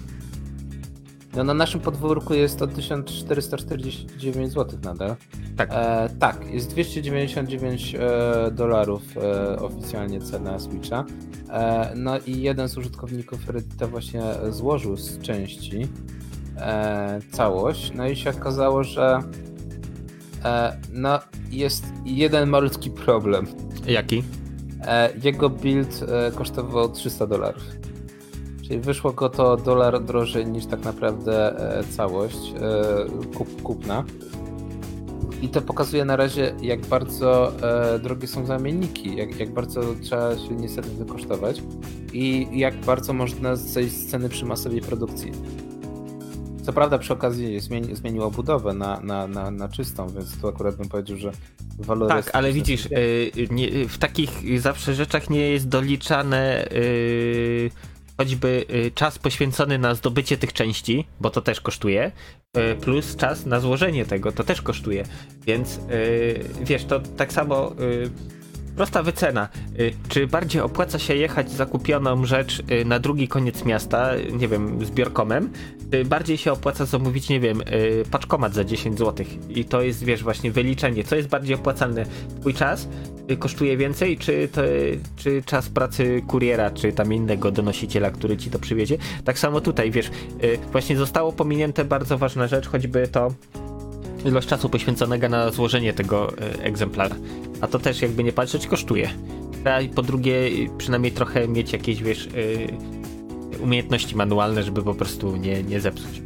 No 1.36 1.44
na 1.44 1.54
naszym 1.54 1.82
podwórku 1.82 2.34
jest 2.34 2.60
to 2.60 2.68
1449 2.68 4.54
zł 4.54 4.80
nadal. 4.84 5.16
Tak. 5.58 5.70
E, 5.74 6.10
tak, 6.20 6.54
jest 6.54 6.70
299 6.70 7.96
e, 7.96 8.52
dolarów 8.52 9.02
e, 9.18 9.60
oficjalnie 9.60 10.22
cena 10.22 10.60
Switcha. 10.60 11.06
E, 11.50 11.92
no 11.96 12.20
i 12.20 12.42
jeden 12.42 12.70
z 12.70 12.78
użytkowników 12.78 13.50
Reddita 13.50 13.88
właśnie 13.88 14.22
złożył 14.50 14.98
z 14.98 15.20
części 15.20 15.88
e, 16.58 17.20
całość. 17.32 17.92
No 17.96 18.08
i 18.08 18.16
się 18.16 18.30
okazało, 18.30 18.84
że 18.84 19.20
e, 20.46 20.78
no, 20.94 21.20
jest 21.52 21.86
jeden 22.06 22.50
malutki 22.50 22.90
problem. 22.90 23.48
Jaki? 23.88 24.24
Jego 25.24 25.50
build 25.50 26.06
kosztował 26.36 26.92
300 26.92 27.28
dolarów. 27.28 27.64
Czyli 28.68 28.80
wyszło 28.80 29.14
go 29.14 29.30
to 29.30 29.58
dolar 29.58 30.04
drożej 30.04 30.46
niż 30.48 30.66
tak 30.66 30.84
naprawdę 30.84 31.60
e, 31.80 31.84
całość 31.84 32.54
e, 32.62 33.36
kup, 33.38 33.62
kupna. 33.62 34.04
I 35.42 35.50
to 35.50 35.62
pokazuje 35.62 36.06
na 36.06 36.16
razie, 36.16 36.56
jak 36.62 36.86
bardzo 36.86 37.52
e, 37.96 38.00
drogie 38.00 38.28
są 38.28 38.46
zamienniki, 38.46 39.16
jak, 39.16 39.40
jak 39.40 39.50
bardzo 39.50 39.82
trzeba 40.02 40.38
się 40.38 40.56
niestety 40.56 40.90
wykosztować 40.90 41.62
i 42.14 42.48
jak 42.60 42.76
bardzo 42.76 43.14
można 43.14 43.56
zejść 43.56 43.96
z 43.96 44.08
ceny 44.08 44.30
przy 44.30 44.46
masowej 44.46 44.82
produkcji. 44.82 45.32
Co 46.64 46.74
prawda 46.74 46.98
przy 46.98 47.14
okazji 47.14 47.60
zmieni, 47.60 47.96
zmieniło 47.96 48.32
budowę 48.32 48.74
na, 48.74 49.00
na, 49.00 49.28
na, 49.28 49.52
na 49.52 49.70
czystą, 49.70 50.10
więc 50.10 50.42
tu 50.42 50.48
akurat 50.48 50.76
bym 50.76 50.90
powiedział, 50.90 51.18
że 51.18 51.32
waloryzacja... 51.78 52.24
Tak, 52.24 52.36
ale 52.36 52.54
widzisz, 52.54 52.90
nie, 53.52 53.88
w 53.88 53.98
takich 53.98 54.62
zawsze 54.62 54.94
rzeczach 54.94 55.30
nie 55.30 55.50
jest 55.50 55.68
doliczane 55.68 56.68
choćby 58.18 58.66
yy, 58.70 58.92
czas 58.92 59.20
poświęcony 59.20 59.78
na 59.80 59.96
zdobycie 59.96 60.38
tych 60.38 60.54
części, 60.54 61.08
bo 61.20 61.30
to 61.30 61.42
też 61.42 61.62
kosztuje, 61.62 62.12
yy, 62.56 62.76
plus 62.76 63.16
czas 63.16 63.46
na 63.46 63.60
złożenie 63.60 64.06
tego, 64.06 64.32
to 64.32 64.44
też 64.44 64.62
kosztuje. 64.62 65.04
Więc 65.46 65.80
yy, 65.90 66.50
wiesz, 66.62 66.86
to 66.86 67.00
tak 67.00 67.34
samo 67.34 67.76
Prosta 68.76 69.04
wycena. 69.04 69.50
Y, 69.80 69.94
czy 70.08 70.28
bardziej 70.28 70.62
opłaca 70.62 71.00
się 71.00 71.16
jechać 71.16 71.52
zakupioną 71.52 72.26
rzecz 72.26 72.64
y, 72.72 72.86
na 72.86 73.00
drugi 73.00 73.28
koniec 73.28 73.66
miasta, 73.66 74.12
nie 74.32 74.48
wiem, 74.48 74.86
zbiorkomem, 74.86 75.50
czy 75.92 76.06
bardziej 76.06 76.38
się 76.38 76.52
opłaca 76.52 76.86
zamówić, 76.86 77.30
nie 77.30 77.40
wiem, 77.40 77.62
y, 77.62 78.04
paczkomat 78.12 78.54
za 78.54 78.64
10 78.64 78.98
zł? 79.00 79.26
I 79.50 79.66
to 79.66 79.82
jest, 79.82 80.04
wiesz, 80.04 80.24
właśnie 80.24 80.52
wyliczenie. 80.52 81.04
Co 81.04 81.16
jest 81.16 81.30
bardziej 81.30 81.56
opłacalne? 81.56 82.06
Twój 82.40 82.54
czas 82.54 82.88
kosztuje 83.40 83.78
więcej, 83.78 84.18
czy, 84.18 84.48
to, 84.48 84.62
czy 85.16 85.44
czas 85.44 85.70
pracy 85.70 86.22
kuriera, 86.28 86.72
czy 86.72 86.92
tam 86.92 87.14
innego 87.14 87.52
donosiciela, 87.52 88.12
który 88.12 88.38
ci 88.38 88.50
to 88.50 88.60
przywiezie? 88.60 88.98
Tak 89.26 89.40
samo 89.40 89.62
tutaj, 89.62 89.92
wiesz, 89.92 90.12
właśnie 90.72 90.98
zostało 90.98 91.34
pominięte 91.34 91.86
bardzo 91.86 92.18
ważna 92.18 92.48
rzecz, 92.48 92.68
choćby 92.68 93.08
to 93.08 93.32
ilość 94.26 94.48
czasu 94.48 94.70
poświęconego 94.70 95.30
na 95.30 95.52
złożenie 95.52 95.94
tego 95.94 96.38
e, 96.38 96.64
egzemplarza. 96.64 97.16
A 97.62 97.68
to 97.68 97.80
też 97.80 98.02
jakby 98.02 98.24
nie 98.24 98.32
patrzeć 98.32 98.68
kosztuje. 98.68 99.10
Po 99.96 100.02
drugie 100.02 100.50
przynajmniej 100.78 101.12
trochę 101.12 101.48
mieć 101.48 101.74
jakieś 101.74 102.04
wiesz 102.04 102.28
e, 102.28 103.62
umiejętności 103.64 104.16
manualne, 104.16 104.64
żeby 104.64 104.84
po 104.84 104.94
prostu 104.94 105.38
nie, 105.38 105.64
nie 105.64 105.82
zepsuć. 105.82 106.22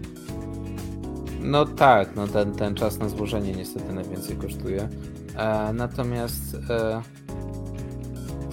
No 1.41 1.66
tak, 1.66 2.16
no 2.16 2.28
ten, 2.28 2.52
ten 2.52 2.76
czas 2.76 3.00
na 3.00 3.10
złożenie 3.10 3.52
niestety 3.52 3.93
najwięcej 3.93 4.36
kosztuje. 4.36 4.89
E, 5.36 5.74
natomiast 5.74 6.58
e, 6.70 7.02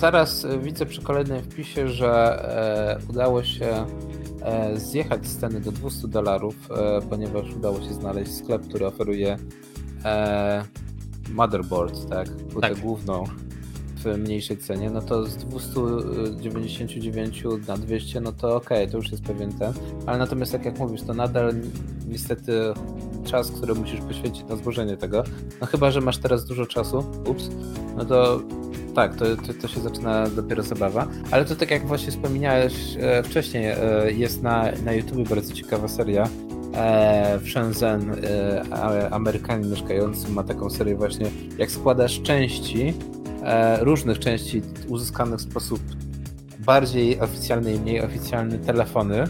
teraz 0.00 0.46
widzę 0.62 0.86
przy 0.86 1.02
kolejnym 1.02 1.42
wpisie, 1.42 1.88
że 1.88 2.08
e, 2.08 3.10
udało 3.10 3.44
się 3.44 3.66
E, 3.66 4.05
zjechać 4.74 5.26
z 5.26 5.36
ceny 5.36 5.60
do 5.60 5.72
200 5.72 6.08
dolarów, 6.08 6.54
e, 6.70 7.00
ponieważ 7.10 7.52
udało 7.56 7.80
się 7.80 7.94
znaleźć 7.94 8.34
sklep, 8.34 8.68
który 8.68 8.86
oferuje 8.86 9.36
e, 10.04 10.64
motherboard, 11.30 12.08
tak? 12.08 12.28
Płytę 12.28 12.68
tak. 12.68 12.78
główną 12.78 13.24
w 14.14 14.18
mniejszej 14.18 14.56
cenie, 14.56 14.90
no 14.90 15.02
to 15.02 15.24
z 15.24 15.36
299 15.36 17.44
na 17.68 17.76
200, 17.76 18.20
no 18.20 18.32
to 18.32 18.56
okej, 18.56 18.78
okay, 18.78 18.92
to 18.92 18.96
już 18.96 19.10
jest 19.10 19.22
pewien 19.22 19.52
ten, 19.52 19.72
ale 20.06 20.18
natomiast 20.18 20.52
tak 20.52 20.64
jak 20.64 20.78
mówisz, 20.78 21.02
to 21.02 21.14
nadal 21.14 21.54
niestety 22.08 22.52
czas, 23.24 23.50
który 23.50 23.74
musisz 23.74 24.00
poświęcić 24.00 24.44
na 24.48 24.56
złożenie 24.56 24.96
tego, 24.96 25.24
no 25.60 25.66
chyba, 25.66 25.90
że 25.90 26.00
masz 26.00 26.18
teraz 26.18 26.44
dużo 26.44 26.66
czasu, 26.66 27.04
ups, 27.26 27.50
no 27.96 28.04
to 28.04 28.40
tak, 28.94 29.16
to, 29.16 29.36
to, 29.36 29.54
to, 29.62 29.68
się 29.68 29.80
zaczyna 29.80 30.28
dopiero 30.28 30.62
zabawa. 30.62 31.06
Ale 31.30 31.44
to 31.44 31.56
tak 31.56 31.70
jak 31.70 31.86
właśnie 31.86 32.10
wspomniałeś 32.10 32.74
e, 33.00 33.22
wcześniej, 33.22 33.66
e, 33.66 34.12
jest 34.12 34.42
na, 34.42 34.64
na 34.84 34.92
YouTube 34.92 35.28
bardzo 35.28 35.54
ciekawa 35.54 35.88
seria. 35.88 36.28
E, 36.74 37.38
w 37.38 37.48
Shenzhen 37.48 38.16
e, 38.24 39.10
Amerykanin 39.10 39.70
mieszkający 39.70 40.30
ma 40.30 40.44
taką 40.44 40.70
serię 40.70 40.96
właśnie, 40.96 41.26
jak 41.58 41.70
składasz 41.70 42.22
części, 42.22 42.94
różnych 43.80 44.18
części 44.18 44.62
uzyskanych 44.88 45.38
w 45.38 45.42
sposób 45.42 45.80
bardziej 46.58 47.20
oficjalny 47.20 47.74
i 47.74 47.80
mniej 47.80 48.00
oficjalny 48.00 48.58
telefony. 48.58 49.24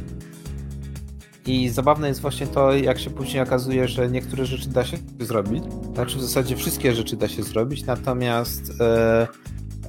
I 1.46 1.68
zabawne 1.68 2.08
jest 2.08 2.20
właśnie 2.20 2.46
to, 2.46 2.72
jak 2.72 2.98
się 2.98 3.10
później 3.10 3.42
okazuje, 3.42 3.88
że 3.88 4.10
niektóre 4.10 4.46
rzeczy 4.46 4.68
da 4.68 4.84
się 4.84 4.96
zrobić. 5.20 5.64
Znaczy 5.94 6.18
w 6.18 6.22
zasadzie 6.22 6.56
wszystkie 6.56 6.94
rzeczy 6.94 7.16
da 7.16 7.28
się 7.28 7.42
zrobić, 7.42 7.84
natomiast 7.84 8.72
e, 8.80 9.26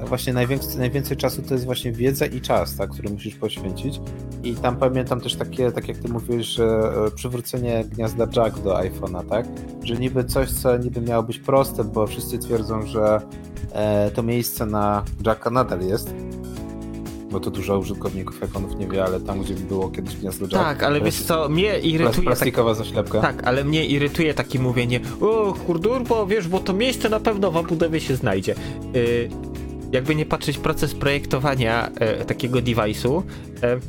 właśnie 0.06 0.34
najwięcej, 0.34 0.78
najwięcej 0.78 1.18
czasu 1.18 1.41
to 1.41 1.54
jest 1.54 1.66
właśnie 1.66 1.91
wiedza 1.91 2.26
i 2.26 2.41
czas, 2.41 2.76
tak, 2.76 2.89
który 2.89 3.10
musisz 3.10 3.36
poświęcić. 3.36 4.00
I 4.43 4.56
tam 4.56 4.78
pamiętam 4.78 5.22
też 5.22 5.36
takie, 5.36 5.72
tak 5.72 5.88
jak 5.88 5.98
ty 5.98 6.08
mówisz, 6.08 6.48
że 6.48 6.66
e, 7.08 7.12
przywrócenie 7.12 7.84
gniazda 7.84 8.28
jack 8.36 8.60
do 8.60 8.74
iPhone'a, 8.74 9.30
tak? 9.30 9.45
Że 9.84 9.95
niby 9.95 10.24
coś, 10.24 10.52
co 10.52 10.78
niby 10.78 11.02
miało 11.02 11.24
być 11.24 11.39
proste, 11.39 11.84
bo 11.84 12.08
wszyscy 12.08 12.39
twierdzą, 12.39 12.86
że 12.86 13.22
e, 13.72 14.12
to 14.12 14.24
miejsce 14.24 14.66
na 14.66 15.04
jacka 15.26 15.50
nadal 15.50 15.82
jest, 15.82 16.14
bo 17.32 17.39
to 17.39 17.52
dużo 17.52 17.80
użytkowników 17.80 18.41
iPhone'ów 18.41 18.78
nie 18.78 18.88
wie, 18.88 19.04
ale 19.04 19.20
tam, 19.20 19.41
gdzie 19.41 19.54
było 19.54 19.89
kiedyś 19.89 20.16
gniazdo 20.16 20.45
jack... 20.45 20.56
Tak, 20.56 20.84
ale 20.84 21.02
wiesz 21.02 21.24
co, 21.24 21.50
mnie 21.50 21.80
irytuje... 21.80 22.26
Plastikowa 22.26 22.76
tak, 22.76 22.86
zaślepka. 22.86 23.22
Tak, 23.22 23.43
ale 23.43 23.64
mnie 23.64 23.86
irytuje 23.86 24.34
takie 24.34 24.60
mówienie 24.60 25.00
o, 25.22 25.54
hurdur, 25.68 26.04
bo 26.04 26.28
wiesz, 26.28 26.48
bo 26.48 26.60
to 26.60 26.74
miejsce 26.74 27.10
na 27.10 27.20
pewno 27.20 27.52
w 27.52 27.58
obudowie 27.58 28.00
się 28.00 28.16
znajdzie. 28.16 28.56
Yy, 28.93 29.30
jakby 29.91 30.15
nie 30.15 30.25
patrzeć, 30.25 30.57
proces 30.57 30.93
projektowania 30.93 31.91
e, 31.99 32.25
takiego 32.25 32.59
device'u 32.59 33.23
e, 33.63 33.79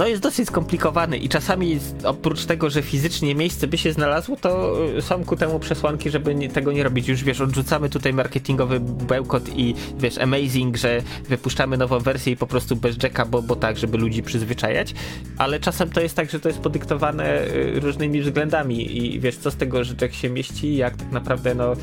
no 0.00 0.06
jest 0.06 0.22
dosyć 0.22 0.48
skomplikowany 0.48 1.18
i 1.18 1.28
czasami 1.28 1.78
oprócz 2.04 2.44
tego, 2.44 2.70
że 2.70 2.82
fizycznie 2.82 3.34
miejsce 3.34 3.66
by 3.66 3.78
się 3.78 3.92
znalazło, 3.92 4.36
to 4.36 4.76
e, 4.96 5.02
są 5.02 5.24
ku 5.24 5.36
temu 5.36 5.58
przesłanki, 5.58 6.10
żeby 6.10 6.34
nie, 6.34 6.48
tego 6.48 6.72
nie 6.72 6.82
robić. 6.82 7.08
Już 7.08 7.24
wiesz, 7.24 7.40
odrzucamy 7.40 7.90
tutaj 7.90 8.12
marketingowy 8.12 8.80
bełkot 8.80 9.56
i 9.56 9.74
wiesz, 9.98 10.18
amazing, 10.18 10.76
że 10.76 11.02
wypuszczamy 11.28 11.76
nową 11.76 11.98
wersję 11.98 12.32
i 12.32 12.36
po 12.36 12.46
prostu 12.46 12.76
bez 12.76 13.02
jacka, 13.02 13.26
bo, 13.26 13.42
bo 13.42 13.56
tak, 13.56 13.78
żeby 13.78 13.98
ludzi 13.98 14.22
przyzwyczajać, 14.22 14.94
ale 15.38 15.60
czasem 15.60 15.90
to 15.90 16.00
jest 16.00 16.16
tak, 16.16 16.30
że 16.30 16.40
to 16.40 16.48
jest 16.48 16.60
podyktowane 16.60 17.24
e, 17.24 17.80
różnymi 17.80 18.22
względami 18.22 18.96
i 18.96 19.20
wiesz, 19.20 19.36
co 19.36 19.50
z 19.50 19.56
tego, 19.56 19.84
że 19.84 19.94
jack 20.00 20.14
się 20.14 20.30
mieści, 20.30 20.76
jak 20.76 20.96
tak 20.96 21.12
naprawdę 21.12 21.54
no 21.54 21.74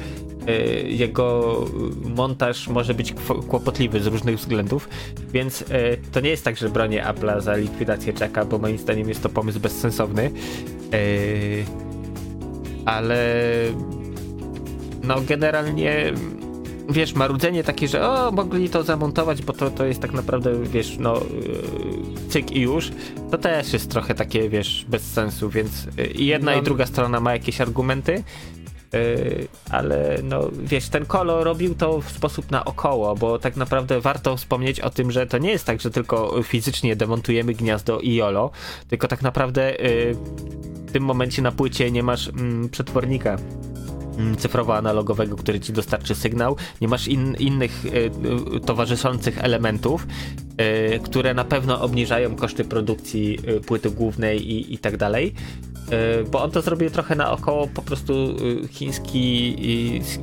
jego 0.88 1.56
montaż 2.16 2.68
może 2.68 2.94
być 2.94 3.14
kłopotliwy 3.48 4.00
z 4.00 4.08
różnych 4.08 4.38
względów, 4.38 4.90
więc 5.34 5.62
e, 5.62 5.66
to 6.12 6.20
nie 6.20 6.30
jest 6.30 6.44
tak, 6.44 6.58
że 6.58 6.70
bronię 6.70 7.04
Apple'a 7.04 7.42
za 7.42 7.56
likwidację 7.56 8.14
czeka, 8.14 8.46
bo 8.46 8.58
moim 8.58 8.78
zdaniem 8.78 9.10
jest 9.10 9.24
to 9.24 9.30
pomysł 9.30 9.60
bezsensowny. 9.60 10.32
E, 10.94 11.00
ale 12.86 13.36
no 15.04 15.22
generalnie 15.22 16.14
wiesz, 16.90 17.14
marudzenie 17.14 17.64
takie, 17.64 17.88
że 17.88 18.10
o, 18.10 18.32
mogli 18.32 18.70
to 18.70 18.84
zamontować, 18.84 19.42
bo 19.42 19.54
to, 19.54 19.72
to 19.72 19.86
jest 19.86 20.02
tak 20.02 20.14
naprawdę, 20.14 20.64
wiesz, 20.64 20.98
no 21.00 21.22
cyk 22.30 22.52
i 22.52 22.62
już, 22.62 22.92
to 23.32 23.38
też 23.38 23.74
jest 23.74 23.92
trochę 23.92 24.16
takie, 24.16 24.50
wiesz, 24.50 24.86
bez 24.90 25.04
sensu, 25.04 25.50
więc 25.50 25.88
i 26.16 26.26
jedna 26.26 26.52
no. 26.52 26.62
i 26.62 26.64
druga 26.64 26.86
strona 26.86 27.20
ma 27.20 27.34
jakieś 27.34 27.62
argumenty, 27.62 28.24
ale 29.70 30.18
no 30.24 30.50
wiesz, 30.64 30.90
ten 30.90 31.06
kolo 31.06 31.44
robił 31.44 31.76
to 31.76 32.02
w 32.02 32.12
sposób 32.12 32.52
naokoło, 32.52 33.16
bo 33.16 33.40
tak 33.40 33.56
naprawdę 33.56 34.02
warto 34.02 34.38
wspomnieć 34.38 34.80
o 34.80 34.90
tym, 34.90 35.12
że 35.12 35.28
to 35.28 35.38
nie 35.38 35.52
jest 35.52 35.66
tak, 35.66 35.82
że 35.82 35.92
tylko 35.92 36.44
fizycznie 36.44 36.96
demontujemy 36.96 37.54
gniazdo 37.54 38.00
i 38.00 38.16
YOLO, 38.16 38.52
tylko 38.88 39.08
tak 39.08 39.22
naprawdę 39.22 39.72
yy, 39.72 40.16
w 40.88 40.92
tym 40.92 41.04
momencie 41.04 41.42
na 41.42 41.52
płycie 41.52 41.92
nie 41.92 42.04
masz 42.04 42.28
mm, 42.28 42.70
przetwornika 42.70 43.38
mm, 44.18 44.36
cyfrowo-analogowego, 44.36 45.36
który 45.36 45.60
ci 45.60 45.74
dostarczy 45.74 46.16
sygnał. 46.16 46.56
Nie 46.82 46.88
masz 46.88 47.08
in, 47.08 47.36
innych 47.40 47.86
y, 47.86 47.90
y, 48.56 48.60
towarzyszących 48.60 49.44
elementów, 49.44 50.08
y, 50.96 51.00
które 51.00 51.34
na 51.34 51.44
pewno 51.44 51.82
obniżają 51.82 52.36
koszty 52.36 52.64
produkcji 52.66 53.40
y, 53.50 53.62
płyty 53.62 53.92
głównej 53.92 54.52
i, 54.52 54.74
i 54.74 54.78
tak 54.78 54.98
dalej. 54.98 55.34
E, 55.92 56.24
bo 56.24 56.44
on 56.44 56.52
to 56.52 56.62
zrobił 56.62 56.90
trochę 56.90 57.16
naokoło, 57.16 57.68
po 57.68 57.82
prostu 57.82 58.14
e, 58.14 58.68
chiński, 58.68 59.56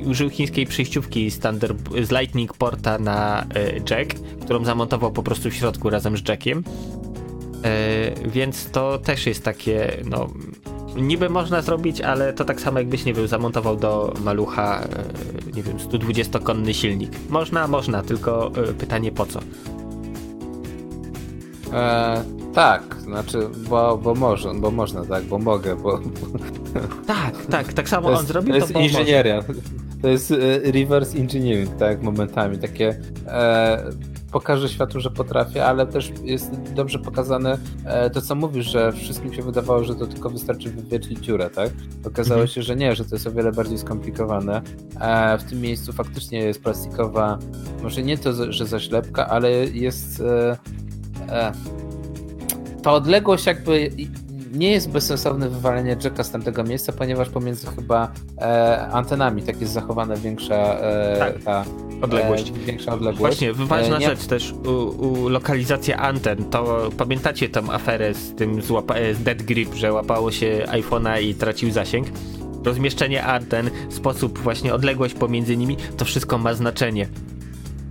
użył 0.05 0.29
chińskiej 0.29 0.65
przejściówki 0.65 1.31
standard, 1.31 1.77
z 2.03 2.11
Lightning 2.11 2.53
Porta 2.53 2.97
na 2.97 3.41
e, 3.41 3.45
jack, 3.89 4.15
którą 4.41 4.65
zamontował 4.65 5.11
po 5.11 5.23
prostu 5.23 5.49
w 5.49 5.53
środku 5.53 5.89
razem 5.89 6.17
z 6.17 6.29
jackiem. 6.29 6.63
Więc 8.25 8.71
to 8.71 8.97
też 8.97 9.25
jest 9.25 9.43
takie, 9.43 9.97
no, 10.09 10.29
niby 10.95 11.29
można 11.29 11.61
zrobić, 11.61 12.01
ale 12.01 12.33
to 12.33 12.45
tak 12.45 12.61
samo 12.61 12.79
jakbyś, 12.79 13.05
nie 13.05 13.13
wiem, 13.13 13.27
zamontował 13.27 13.75
do 13.75 14.13
malucha, 14.23 14.87
nie 15.55 15.63
wiem, 15.63 15.77
120-konny 15.77 16.73
silnik. 16.73 17.11
Można, 17.29 17.67
można, 17.67 18.01
tylko 18.01 18.51
pytanie 18.79 19.11
po 19.11 19.25
co? 19.25 19.39
Eee, 21.75 22.19
tak, 22.53 22.95
znaczy, 23.01 23.49
bo, 23.69 23.97
bo 23.97 24.15
może, 24.15 24.53
bo 24.53 24.71
można, 24.71 25.05
tak, 25.05 25.23
bo 25.23 25.39
mogę, 25.39 25.75
bo... 25.75 25.99
Tak, 27.07 27.45
tak, 27.45 27.73
tak 27.73 27.89
samo 27.89 28.09
jest, 28.09 28.21
on 28.21 28.27
zrobił 28.27 28.51
to, 28.51 28.57
jest 28.57 28.73
bo 28.73 28.79
inżynieria. 28.79 29.35
Może. 29.47 29.61
To 30.01 30.07
jest 30.07 30.31
e, 30.31 30.71
reverse 30.71 31.17
engineering, 31.17 31.75
tak, 31.77 32.03
momentami, 32.03 32.57
takie... 32.57 32.99
E, 33.27 33.83
pokażę 34.31 34.69
światu, 34.69 34.99
że 34.99 35.11
potrafię, 35.11 35.65
ale 35.65 35.87
też 35.87 36.11
jest 36.23 36.51
dobrze 36.73 36.99
pokazane 36.99 37.57
e, 37.85 38.09
to, 38.09 38.21
co 38.21 38.35
mówisz, 38.35 38.65
że 38.65 38.91
wszystkim 38.91 39.33
się 39.33 39.41
wydawało, 39.41 39.83
że 39.83 39.95
to 39.95 40.07
tylko 40.07 40.29
wystarczy 40.29 40.69
wywiercić 40.69 41.19
dziurę, 41.19 41.49
tak? 41.49 41.69
Okazało 42.05 42.41
mhm. 42.41 42.47
się, 42.47 42.61
że 42.61 42.75
nie, 42.75 42.95
że 42.95 43.05
to 43.05 43.15
jest 43.15 43.27
o 43.27 43.31
wiele 43.31 43.51
bardziej 43.51 43.77
skomplikowane. 43.77 44.61
E, 44.99 45.37
w 45.37 45.43
tym 45.43 45.61
miejscu 45.61 45.93
faktycznie 45.93 46.39
jest 46.39 46.63
plastikowa, 46.63 47.39
może 47.83 48.03
nie 48.03 48.17
to, 48.17 48.53
że 48.53 48.65
zaślepka, 48.65 49.27
ale 49.27 49.51
jest 49.51 50.21
e, 50.21 50.51
e 50.51 50.57
ta 52.83 52.93
odległość 52.93 53.45
jakby 53.45 53.89
nie 54.55 54.71
jest 54.71 54.89
bezsensowne 54.89 55.49
wywalenie 55.49 55.97
jacka 56.03 56.23
z 56.23 56.31
tamtego 56.31 56.63
miejsca, 56.63 56.93
ponieważ 56.93 57.29
pomiędzy 57.29 57.67
chyba 57.67 58.11
e, 58.37 58.87
antenami 58.87 59.41
tak 59.41 59.61
jest 59.61 59.73
zachowana 59.73 60.15
większa 60.15 60.55
e, 60.55 61.15
tak. 61.19 61.43
ta 61.43 61.65
odległość. 62.01 62.49
E, 62.49 62.53
większa 62.53 62.93
odległość. 62.93 63.19
Właśnie, 63.19 63.53
ważna 63.53 63.95
e, 63.95 63.99
nie... 63.99 64.05
rzecz 64.05 64.25
też, 64.25 64.51
u, 64.51 64.69
u 64.71 65.29
lokalizacja 65.29 65.97
anten, 65.97 66.45
to 66.45 66.89
pamiętacie 66.97 67.49
tą 67.49 67.71
aferę 67.71 68.13
z 68.13 68.35
tym 68.35 68.61
z, 68.61 68.67
z 69.17 69.23
Dead 69.23 69.41
Grip, 69.41 69.73
że 69.73 69.93
łapało 69.93 70.31
się 70.31 70.65
iPhone'a 70.67 71.21
i 71.21 71.35
tracił 71.35 71.71
zasięg? 71.71 72.07
Rozmieszczenie 72.63 73.23
anten, 73.23 73.69
sposób 73.89 74.39
właśnie 74.39 74.73
odległość 74.73 75.13
pomiędzy 75.13 75.57
nimi, 75.57 75.77
to 75.97 76.05
wszystko 76.05 76.37
ma 76.37 76.53
znaczenie. 76.53 77.07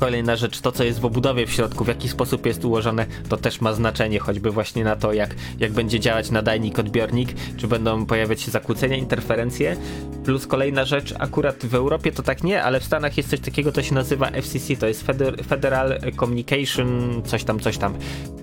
Kolejna 0.00 0.36
rzecz, 0.36 0.60
to 0.60 0.72
co 0.72 0.84
jest 0.84 1.00
w 1.00 1.04
obudowie 1.04 1.46
w 1.46 1.52
środku, 1.52 1.84
w 1.84 1.88
jaki 1.88 2.08
sposób 2.08 2.46
jest 2.46 2.64
ułożone, 2.64 3.06
to 3.28 3.36
też 3.36 3.60
ma 3.60 3.72
znaczenie, 3.72 4.18
choćby 4.18 4.50
właśnie 4.50 4.84
na 4.84 4.96
to, 4.96 5.12
jak, 5.12 5.34
jak 5.60 5.72
będzie 5.72 6.00
działać 6.00 6.30
nadajnik, 6.30 6.78
odbiornik, 6.78 7.28
czy 7.56 7.68
będą 7.68 8.06
pojawiać 8.06 8.40
się 8.40 8.50
zakłócenia, 8.50 8.96
interferencje. 8.96 9.76
Plus 10.24 10.46
kolejna 10.46 10.84
rzecz, 10.84 11.14
akurat 11.18 11.66
w 11.66 11.74
Europie 11.74 12.12
to 12.12 12.22
tak 12.22 12.44
nie, 12.44 12.62
ale 12.62 12.80
w 12.80 12.84
Stanach 12.84 13.16
jest 13.16 13.30
coś 13.30 13.40
takiego, 13.40 13.72
to 13.72 13.82
się 13.82 13.94
nazywa 13.94 14.30
FCC, 14.30 14.76
to 14.76 14.86
jest 14.86 15.06
Federal 15.48 15.98
Communication, 16.20 17.22
coś 17.24 17.44
tam, 17.44 17.60
coś 17.60 17.78
tam. 17.78 17.94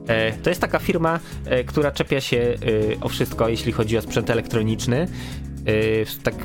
E, 0.08 0.32
to 0.32 0.50
jest 0.50 0.62
taka 0.62 0.80
firma, 0.80 1.20
e, 1.46 1.64
która 1.64 1.92
czepia 1.92 2.22
się 2.22 2.38
e, 2.38 3.02
o 3.02 3.10
wszystko, 3.10 3.50
jeśli 3.50 3.72
chodzi 3.72 3.98
o 3.98 4.02
sprzęt 4.02 4.30
elektroniczny. 4.30 5.08
tak 6.24 6.36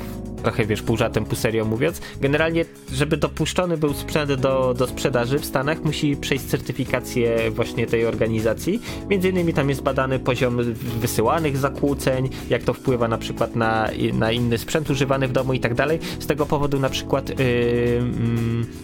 trochę 0.43 0.65
wiesz, 0.65 0.81
pół 0.81 0.97
żartem, 0.97 1.25
pół 1.25 1.35
serio 1.35 1.65
mówiąc. 1.65 2.01
Generalnie, 2.21 2.65
żeby 2.93 3.17
dopuszczony 3.17 3.77
był 3.77 3.93
sprzęt 3.93 4.33
do, 4.33 4.73
do 4.77 4.87
sprzedaży 4.87 5.39
w 5.39 5.45
Stanach, 5.45 5.83
musi 5.83 6.17
przejść 6.17 6.45
certyfikację 6.45 7.51
właśnie 7.51 7.87
tej 7.87 8.05
organizacji. 8.05 8.81
Między 9.09 9.29
innymi 9.29 9.53
tam 9.53 9.69
jest 9.69 9.81
badany 9.81 10.19
poziom 10.19 10.73
wysyłanych 10.99 11.57
zakłóceń, 11.57 12.29
jak 12.49 12.63
to 12.63 12.73
wpływa 12.73 13.07
na 13.07 13.17
przykład 13.17 13.55
na, 13.55 13.89
na 14.13 14.31
inny 14.31 14.57
sprzęt 14.57 14.89
używany 14.89 15.27
w 15.27 15.31
domu 15.31 15.53
i 15.53 15.59
tak 15.59 15.73
dalej. 15.73 15.99
Z 16.19 16.27
tego 16.27 16.45
powodu 16.45 16.79
na 16.79 16.89
przykład 16.89 17.29
yy, 17.29 17.35
yy, 17.45 18.01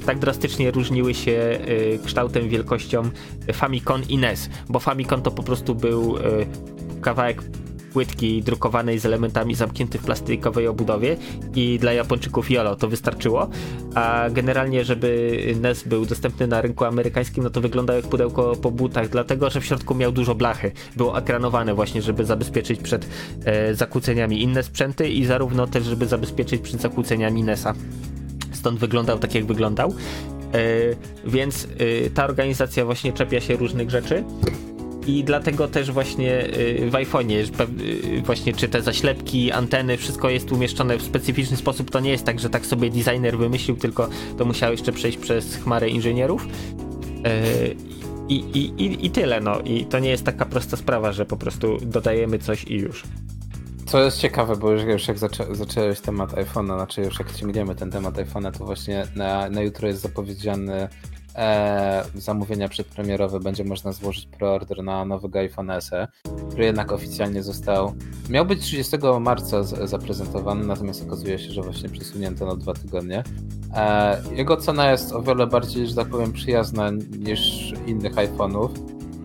tak 0.05 0.19
drastycznie 0.19 0.71
różniły 0.71 1.13
się 1.13 1.31
yy, 1.31 1.99
kształtem, 2.05 2.49
wielkością 2.49 3.03
Famicom 3.53 4.01
i 4.09 4.17
NES, 4.17 4.49
bo 4.69 4.79
Famicom 4.79 5.21
to 5.21 5.31
po 5.31 5.43
prostu 5.43 5.75
był 5.75 6.17
y, 6.17 6.21
kawałek 7.01 7.43
płytki 7.93 8.43
drukowanej 8.43 8.99
z 8.99 9.05
elementami 9.05 9.55
zamkniętych 9.55 10.01
w 10.01 10.05
plastikowej 10.05 10.67
obudowie 10.67 11.17
i 11.55 11.79
dla 11.79 11.93
Japończyków 11.93 12.51
YOLO 12.51 12.75
to 12.75 12.87
wystarczyło, 12.87 13.49
a 13.95 14.29
generalnie, 14.29 14.85
żeby 14.85 15.39
NES 15.61 15.83
był 15.83 16.05
dostępny 16.05 16.47
na 16.47 16.61
rynku 16.61 16.85
amerykańskim, 16.85 17.43
no 17.43 17.49
to 17.49 17.61
wyglądał 17.61 17.95
jak 17.95 18.05
pudełko 18.05 18.55
po 18.55 18.71
butach, 18.71 19.09
dlatego, 19.09 19.49
że 19.49 19.61
w 19.61 19.65
środku 19.65 19.95
miał 19.95 20.11
dużo 20.11 20.35
blachy. 20.35 20.71
Było 20.95 21.17
ekranowane 21.17 21.73
właśnie, 21.73 22.01
żeby 22.01 22.25
zabezpieczyć 22.25 22.79
przed 22.79 23.07
e, 23.45 23.75
zakłóceniami 23.75 24.41
inne 24.41 24.63
sprzęty 24.63 25.09
i 25.09 25.25
zarówno 25.25 25.67
też, 25.67 25.83
żeby 25.83 26.05
zabezpieczyć 26.07 26.61
przed 26.61 26.81
zakłóceniami 26.81 27.43
NES-a. 27.43 27.73
Stąd 28.51 28.79
wyglądał 28.79 29.19
tak, 29.19 29.35
jak 29.35 29.45
wyglądał. 29.45 29.93
E, 30.53 30.59
więc 31.25 31.67
e, 32.05 32.09
ta 32.09 32.25
organizacja 32.25 32.85
właśnie 32.85 33.13
czepia 33.13 33.41
się 33.41 33.55
różnych 33.55 33.89
rzeczy 33.89 34.23
i 35.07 35.23
dlatego 35.23 35.67
też 35.67 35.91
właśnie 35.91 36.45
y, 36.45 36.89
w 36.89 36.93
iPhone'ie 36.93 37.61
y, 38.17 38.21
właśnie 38.21 38.53
czy 38.53 38.67
te 38.67 38.81
zaślepki, 38.81 39.51
anteny, 39.51 39.97
wszystko 39.97 40.29
jest 40.29 40.51
umieszczone 40.51 40.97
w 40.97 41.01
specyficzny 41.01 41.57
sposób. 41.57 41.91
To 41.91 41.99
nie 41.99 42.11
jest 42.11 42.25
tak, 42.25 42.39
że 42.39 42.49
tak 42.49 42.65
sobie 42.65 42.89
designer 42.89 43.37
wymyślił, 43.37 43.77
tylko 43.77 44.09
to 44.37 44.45
musiało 44.45 44.71
jeszcze 44.71 44.91
przejść 44.91 45.17
przez 45.17 45.55
chmarę 45.55 45.89
inżynierów. 45.89 46.47
Y, 47.27 47.75
I, 48.29 48.35
i, 48.35 49.05
i, 49.05 49.11
tyle, 49.11 49.41
no. 49.41 49.59
I 49.59 49.85
to 49.85 49.99
nie 49.99 50.09
jest 50.09 50.23
taka 50.23 50.45
prosta 50.45 50.77
sprawa, 50.77 51.11
że 51.11 51.25
po 51.25 51.37
prostu 51.37 51.77
dodajemy 51.81 52.39
coś 52.39 52.63
i 52.63 52.75
już. 52.75 53.03
Co 53.85 54.03
jest 54.03 54.19
ciekawe, 54.19 54.55
bo 54.55 54.71
już, 54.71 54.83
już 54.83 55.07
jak 55.07 55.17
zaczę, 55.17 55.45
zacząłeś 55.51 55.99
temat 55.99 56.31
iPhone'a, 56.31 56.75
znaczy 56.75 57.01
już 57.01 57.19
jak 57.19 57.33
ciągniemy 57.33 57.75
ten 57.75 57.91
temat 57.91 58.15
iPhone'a, 58.15 58.57
to 58.57 58.65
właśnie 58.65 59.07
na, 59.15 59.49
na 59.49 59.61
jutro 59.61 59.87
jest 59.87 60.01
zapowiedziany 60.01 60.87
e, 61.35 62.03
zamówienia 62.15 62.69
przedpremierowe 62.69 63.39
będzie 63.39 63.63
można 63.63 63.91
złożyć 63.91 64.25
preorder 64.25 64.83
na 64.83 65.05
nowego 65.05 65.39
iPhone 65.39 65.71
SE, 65.81 66.07
który 66.49 66.65
jednak 66.65 66.91
oficjalnie 66.91 67.43
został. 67.43 67.93
Miał 68.29 68.45
być 68.45 68.61
30 68.61 68.97
marca 69.19 69.63
z, 69.63 69.89
zaprezentowany, 69.89 70.65
natomiast 70.65 71.03
okazuje 71.07 71.39
się, 71.39 71.51
że 71.51 71.61
właśnie 71.61 71.89
przesunięto 71.89 72.45
na 72.45 72.55
dwa 72.55 72.73
tygodnie. 72.73 73.23
E, 73.75 74.21
jego 74.35 74.57
cena 74.57 74.91
jest 74.91 75.11
o 75.11 75.21
wiele 75.21 75.47
bardziej, 75.47 75.87
że 75.87 75.95
tak 75.95 76.07
powiem, 76.07 76.33
przyjazna 76.33 76.91
niż 77.19 77.73
innych 77.87 78.15
iPhone'ów. 78.15 78.69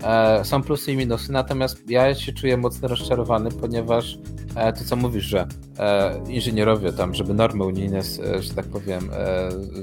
E, 0.02 0.44
są 0.44 0.62
plusy 0.62 0.92
i 0.92 0.96
minusy, 0.96 1.32
natomiast 1.32 1.90
ja 1.90 2.14
się 2.14 2.32
czuję 2.32 2.56
mocno 2.56 2.88
rozczarowany, 2.88 3.50
ponieważ 3.50 4.18
e, 4.54 4.72
to 4.72 4.84
co 4.84 4.96
mówisz, 4.96 5.24
że 5.24 5.46
e, 5.78 6.20
inżynierowie 6.28 6.92
tam, 6.92 7.14
żeby 7.14 7.34
normy 7.34 7.64
unijne, 7.64 8.02
że 8.40 8.54
tak 8.54 8.66
powiem, 8.66 9.10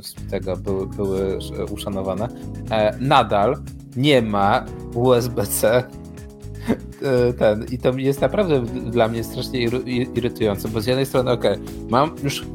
z 0.01 0.32
tego 0.32 0.57
były, 0.57 0.88
były 0.88 1.39
uszanowane, 1.72 2.28
nadal 2.99 3.57
nie 3.95 4.22
ma 4.22 4.66
USB-C 4.93 5.84
ten 7.38 7.66
i 7.72 7.78
to 7.78 7.93
jest 7.97 8.22
naprawdę 8.22 8.61
dla 8.66 9.07
mnie 9.07 9.24
strasznie 9.24 9.59
irytujące, 10.16 10.68
bo 10.68 10.82
z 10.82 10.86
jednej 10.86 11.05
strony, 11.05 11.32
ok, 11.32 11.43
mam 11.89 12.16
już 12.24 12.45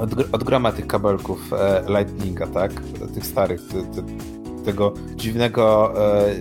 od, 0.00 0.34
od 0.34 0.44
groma 0.44 0.72
tych 0.72 0.86
kabelków 0.86 1.50
Lightninga, 1.88 2.46
tak, 2.46 2.72
tych 3.14 3.26
starych, 3.26 3.60
ty, 3.68 3.82
ty, 3.82 4.02
tego 4.68 4.94
dziwnego 5.16 5.94
e, 6.20 6.34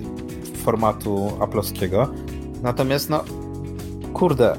formatu 0.58 1.32
aplowskiego. 1.40 2.14
Natomiast 2.64 3.10
no, 3.10 3.24
kurde, 4.14 4.58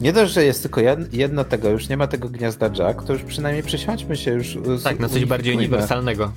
nie 0.00 0.12
dość, 0.12 0.32
że 0.32 0.44
jest 0.44 0.62
tylko 0.62 0.80
jedno 1.12 1.44
tego, 1.44 1.68
już 1.68 1.88
nie 1.88 1.96
ma 1.96 2.06
tego 2.06 2.28
gniazda 2.28 2.70
jack, 2.78 3.02
to 3.02 3.12
już 3.12 3.22
przynajmniej 3.22 3.62
przesiądźmy 3.62 4.16
się 4.16 4.30
już. 4.30 4.58
Tak, 4.84 4.98
na 4.98 5.08
coś 5.08 5.24
bardziej 5.24 5.56
uniwersalnego. 5.56 6.32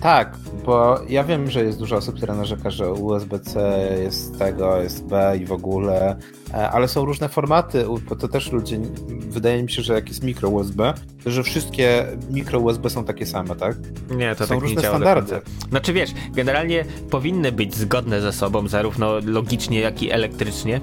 Tak, 0.00 0.36
bo 0.64 1.00
ja 1.08 1.24
wiem, 1.24 1.50
że 1.50 1.64
jest 1.64 1.78
dużo 1.78 1.96
osób, 1.96 2.16
które 2.16 2.34
narzeka, 2.34 2.70
że 2.70 2.92
USB-C 2.92 3.88
jest 4.02 4.38
tego, 4.38 4.82
jest 4.82 5.04
B 5.06 5.38
i 5.42 5.46
w 5.46 5.52
ogóle, 5.52 6.16
e, 6.54 6.70
ale 6.70 6.88
są 6.88 7.04
różne 7.04 7.28
formaty, 7.28 7.84
bo 8.08 8.16
to 8.16 8.28
też 8.28 8.52
ludzie, 8.52 8.80
wydaje 9.28 9.62
mi 9.62 9.70
się, 9.70 9.82
że 9.82 9.94
jak 9.94 10.08
jest 10.08 10.22
mikro 10.22 10.48
USB, 10.48 10.94
to 11.24 11.30
że 11.30 11.42
wszystkie 11.42 12.06
mikro 12.30 12.58
USB 12.58 12.90
są 12.90 13.04
takie 13.04 13.26
same, 13.26 13.56
tak? 13.56 13.76
Nie, 14.10 14.34
to 14.34 14.46
są 14.46 14.54
tak 14.54 14.62
różne 14.62 14.82
nie 14.82 14.88
standardy. 14.88 15.40
Znaczy 15.70 15.92
wiesz, 15.92 16.10
generalnie 16.34 16.84
powinny 17.10 17.52
być 17.52 17.74
zgodne 17.74 18.20
ze 18.20 18.32
sobą, 18.32 18.68
zarówno 18.68 19.18
logicznie, 19.24 19.80
jak 19.80 20.02
i 20.02 20.10
elektrycznie, 20.10 20.80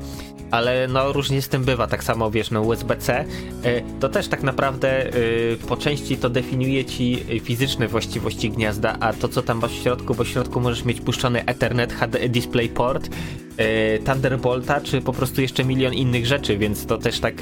ale 0.52 0.88
no 0.88 1.14
różnie 1.14 1.42
z 1.42 1.50
tym 1.50 1.64
bywa, 1.64 1.88
tak 1.88 2.04
samo 2.04 2.32
wiesz, 2.32 2.52
no 2.52 2.62
USB-C, 2.62 3.26
y, 3.66 3.84
to 4.00 4.10
też 4.10 4.28
tak 4.28 4.44
naprawdę 4.44 5.16
y, 5.16 5.58
po 5.68 5.78
części 5.78 6.18
to 6.18 6.30
definiuje 6.30 6.86
ci 6.86 7.26
fizyczne 7.44 7.88
właściwości 7.88 8.50
gniazda, 8.50 8.98
a 9.00 9.14
to 9.14 9.28
co 9.28 9.42
tam 9.42 9.60
masz 9.60 9.71
w 9.72 9.84
środku, 9.84 10.16
bo 10.16 10.24
w 10.24 10.28
środku 10.28 10.62
możesz 10.62 10.86
mieć 10.86 11.02
puszczony 11.02 11.46
Ethernet, 11.46 11.94
HD 11.94 12.30
DisplayPort, 12.30 13.08
y, 13.08 14.00
Thunderbolta, 14.06 14.82
czy 14.82 15.02
po 15.02 15.14
prostu 15.14 15.42
jeszcze 15.42 15.64
milion 15.64 15.94
innych 15.94 16.26
rzeczy, 16.26 16.58
więc 16.58 16.86
to 16.86 16.98
też 16.98 17.20
tak 17.20 17.34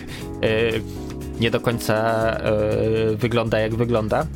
nie 1.39 1.51
do 1.51 1.59
końca 1.59 2.37
wygląda 3.17 3.59
jak 3.59 3.75
wygląda. 3.75 4.27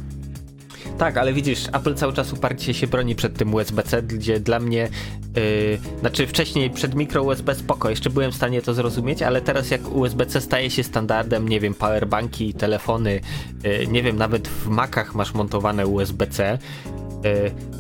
Tak, 0.98 1.18
ale 1.18 1.34
widzisz, 1.34 1.68
Apple 1.74 1.96
cały 1.96 2.14
czas 2.14 2.34
uparcie 2.34 2.74
się 2.74 2.88
broni 2.88 3.16
przed 3.16 3.38
tym 3.38 3.54
USB-C, 3.54 4.02
gdzie 4.02 4.40
dla 4.40 4.60
mnie, 4.60 4.90
yy, 5.36 6.00
znaczy 6.00 6.28
wcześniej 6.28 6.70
przed 6.70 6.96
mikro 6.96 7.24
USB 7.24 7.56
spoko, 7.56 7.90
jeszcze 7.90 8.10
byłem 8.10 8.32
w 8.32 8.36
stanie 8.36 8.62
to 8.62 8.74
zrozumieć, 8.74 9.22
ale 9.22 9.42
teraz 9.42 9.72
jak 9.72 9.96
USB-C 9.96 10.42
staje 10.42 10.70
się 10.70 10.84
standardem, 10.84 11.50
nie 11.50 11.60
wiem, 11.60 11.74
powerbanki, 11.74 12.54
telefony, 12.54 13.20
yy, 13.64 13.88
nie 13.88 14.04
wiem, 14.04 14.18
nawet 14.18 14.48
w 14.48 14.68
Macach 14.68 15.16
masz 15.16 15.34
montowane 15.34 15.88
USB-C, 15.88 16.58
yy, 16.86 17.03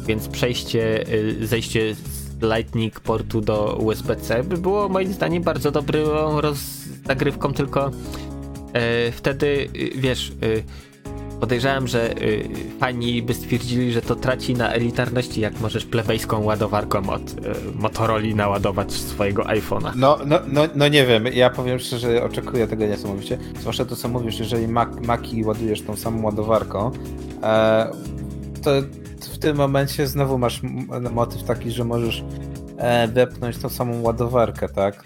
więc 0.06 0.28
przejście, 0.28 1.06
yy, 1.40 1.48
zejście 1.48 1.96
z 1.96 2.42
Lightning 2.42 3.00
portu 3.00 3.42
do 3.42 3.76
USB-C 3.76 4.44
by 4.44 4.58
było 4.58 4.90
moim 4.90 5.14
zdaniem 5.14 5.44
bardzo 5.44 5.72
dobrą 5.72 6.42
rozagrywką, 6.42 7.54
tylko 7.54 7.92
yy, 8.74 9.12
wtedy, 9.12 9.70
wiesz 9.96 10.32
Podejrzewam, 11.44 11.88
że 11.88 12.16
fani 12.80 13.24
by 13.24 13.34
stwierdzili, 13.34 13.94
że 13.94 14.02
to 14.02 14.16
traci 14.16 14.54
na 14.54 14.74
elitarności, 14.74 15.42
jak 15.42 15.60
możesz 15.60 15.86
plebejską 15.86 16.44
ładowarką 16.44 17.10
od 17.10 17.22
Motorola 17.76 18.36
naładować 18.36 18.92
swojego 18.92 19.44
iPhone'a. 19.44 19.92
No, 19.96 20.18
no, 20.26 20.40
no, 20.48 20.62
no 20.76 20.88
nie 20.88 21.06
wiem, 21.06 21.26
ja 21.34 21.50
powiem 21.50 21.80
szczerze, 21.80 22.24
oczekuję 22.24 22.68
tego 22.68 22.86
niesamowicie. 22.86 23.38
Zwłaszcza 23.60 23.86
to, 23.86 23.96
co 23.96 24.08
mówisz, 24.08 24.40
jeżeli 24.40 24.68
Mac, 24.68 24.90
Maki 25.08 25.44
ładujesz 25.44 25.82
tą 25.82 25.96
samą 25.96 26.24
ładowarką, 26.24 26.92
e, 27.44 27.92
to 28.62 28.72
w 29.28 29.40
tym 29.40 29.58
momencie 29.58 30.08
znowu 30.08 30.38
masz 30.38 30.62
motyw 31.12 31.44
taki, 31.44 31.72
że 31.72 31.84
możesz 31.84 32.24
e, 32.78 33.08
wepchnąć 33.08 33.58
tą 33.58 33.70
samą 33.70 34.02
ładowarkę, 34.02 34.70
tak? 34.70 35.04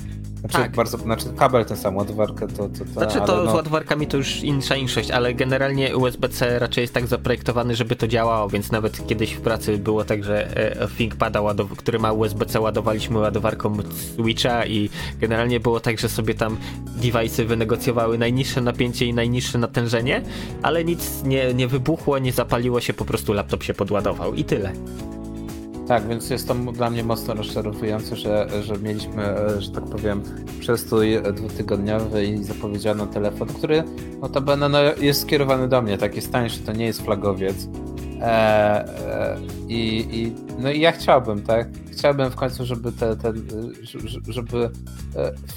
Znaczy, 0.51 0.63
tak. 0.63 0.75
bardzo, 0.75 0.97
znaczy 0.97 1.25
kabel 1.37 1.65
ten 1.65 1.77
sam, 1.77 1.95
ładowarkę 1.95 2.47
to... 2.47 2.53
to, 2.53 2.85
to 2.85 2.85
znaczy 2.85 3.19
to 3.19 3.43
no... 3.43 3.51
z 3.51 3.53
ładowarkami 3.53 4.07
to 4.07 4.17
już 4.17 4.43
insza 4.43 4.75
inszość, 4.75 5.11
ale 5.11 5.33
generalnie 5.33 5.97
USB-C 5.97 6.59
raczej 6.59 6.81
jest 6.81 6.93
tak 6.93 7.07
zaprojektowany, 7.07 7.75
żeby 7.75 7.95
to 7.95 8.07
działało, 8.07 8.49
więc 8.49 8.71
nawet 8.71 9.07
kiedyś 9.07 9.33
w 9.33 9.41
pracy 9.41 9.77
było 9.77 10.03
tak, 10.03 10.23
że 10.23 10.57
e, 10.81 10.87
ThinkPada, 10.87 11.41
który 11.77 11.99
ma 11.99 12.11
USB-C, 12.11 12.59
ładowaliśmy 12.59 13.19
ładowarką 13.19 13.77
Switcha 14.15 14.65
i 14.65 14.89
generalnie 15.19 15.59
było 15.59 15.79
tak, 15.79 15.99
że 15.99 16.09
sobie 16.09 16.33
tam 16.33 16.57
device'y 17.01 17.45
wynegocjowały 17.45 18.17
najniższe 18.17 18.61
napięcie 18.61 19.05
i 19.05 19.13
najniższe 19.13 19.57
natężenie, 19.57 20.21
ale 20.61 20.83
nic 20.83 21.23
nie, 21.23 21.53
nie 21.53 21.67
wybuchło, 21.67 22.19
nie 22.19 22.31
zapaliło 22.31 22.81
się, 22.81 22.93
po 22.93 23.05
prostu 23.05 23.33
laptop 23.33 23.63
się 23.63 23.73
podładował 23.73 24.33
i 24.33 24.43
tyle. 24.43 24.71
Tak, 25.87 26.07
więc 26.07 26.29
jest 26.29 26.47
to 26.47 26.53
dla 26.53 26.89
mnie 26.89 27.03
mocno 27.03 27.33
rozczarowujące, 27.33 28.15
że, 28.15 28.47
że 28.63 28.77
mieliśmy, 28.77 29.23
e, 29.23 29.61
że 29.61 29.71
tak 29.71 29.83
powiem, 29.83 30.23
przestój 30.59 31.21
dwutygodniowy 31.33 32.25
i 32.25 32.43
zapowiedziano 32.43 33.05
telefon, 33.05 33.47
który 33.47 33.83
notabene 34.21 34.69
no, 34.69 34.79
jest 34.99 35.21
skierowany 35.21 35.67
do 35.67 35.81
mnie, 35.81 35.97
tak 35.97 36.15
jest 36.15 36.31
tańszy, 36.31 36.59
to 36.59 36.71
nie 36.71 36.85
jest 36.85 37.01
flagowiec. 37.01 37.67
E, 38.21 38.25
e, 38.25 39.37
i, 39.67 40.07
i, 40.11 40.35
no 40.59 40.71
i 40.71 40.79
ja 40.79 40.91
chciałbym, 40.91 41.41
tak? 41.41 41.67
Chciałbym 41.91 42.31
w 42.31 42.35
końcu, 42.35 42.65
żeby 42.65 42.91
te, 42.91 43.15
te 43.15 43.33
żeby 44.27 44.69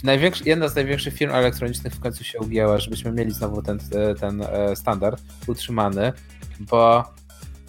e, 0.04 0.30
jedna 0.46 0.68
z 0.68 0.74
największych 0.74 1.14
firm 1.14 1.32
elektronicznych 1.32 1.94
w 1.94 2.00
końcu 2.00 2.24
się 2.24 2.38
ugięła, 2.38 2.78
żebyśmy 2.78 3.12
mieli 3.12 3.30
znowu 3.30 3.62
ten, 3.62 3.78
ten 4.20 4.42
e, 4.42 4.76
standard 4.76 5.22
utrzymany, 5.46 6.12
bo 6.60 7.04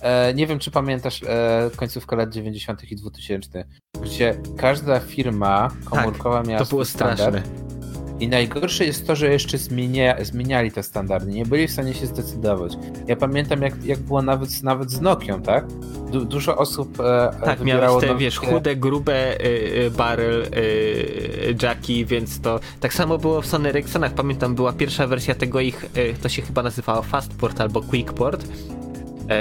E, 0.02 0.34
nie 0.34 0.48
wiem, 0.48 0.60
czy 0.60 0.72
pamiętasz 0.72 1.24
e, 1.24 1.70
końcówkę 1.76 2.16
lat 2.16 2.30
90. 2.34 2.92
i 2.92 2.96
2000, 2.96 3.66
gdzie 4.04 4.36
każda 4.58 5.00
firma 5.00 5.70
komórkowa 5.86 6.38
tak, 6.38 6.48
miała 6.48 6.60
to 6.60 6.70
było 6.70 6.86
standard. 6.86 7.20
straszne. 7.20 7.72
I 8.20 8.28
najgorsze 8.28 8.86
jest 8.86 9.08
to, 9.08 9.16
że 9.16 9.32
jeszcze 9.32 9.58
zmienia, 9.58 10.24
zmieniali 10.24 10.72
te 10.72 10.84
standardy, 10.84 11.32
nie 11.32 11.46
byli 11.46 11.68
w 11.68 11.72
stanie 11.72 11.94
się 11.94 12.06
zdecydować. 12.06 12.74
Ja 13.08 13.16
pamiętam, 13.16 13.62
jak, 13.62 13.86
jak 13.86 14.00
było 14.00 14.22
nawet, 14.22 14.64
nawet 14.64 14.92
z 14.92 15.02
Nokią, 15.02 15.42
tak? 15.42 15.66
Du 16.12 16.26
dużo 16.26 16.58
osób 16.58 17.00
e, 17.00 17.32
Tak, 17.46 17.62
miałeś 17.62 18.02
te, 18.02 18.08
Nokia. 18.08 18.16
wiesz, 18.16 18.38
chude, 18.38 18.76
grube 18.76 19.46
y, 19.46 19.92
barrel 19.98 20.42
y, 20.42 21.56
jacki, 21.64 22.06
więc 22.06 22.42
to 22.42 22.60
tak 22.80 22.94
samo 22.94 23.18
było 23.18 23.42
w 23.42 23.46
Sony 23.46 23.70
Ericssonach. 23.70 24.14
Pamiętam, 24.14 24.56
była 24.56 24.74
pierwsza 24.74 25.08
wersja 25.08 25.36
tego 25.36 25.60
ich, 25.60 25.84
y, 25.98 26.14
to 26.22 26.30
się 26.30 26.42
chyba 26.42 26.64
nazywało 26.64 27.02
Fastport 27.02 27.62
albo 27.62 27.82
Quickport 27.82 28.48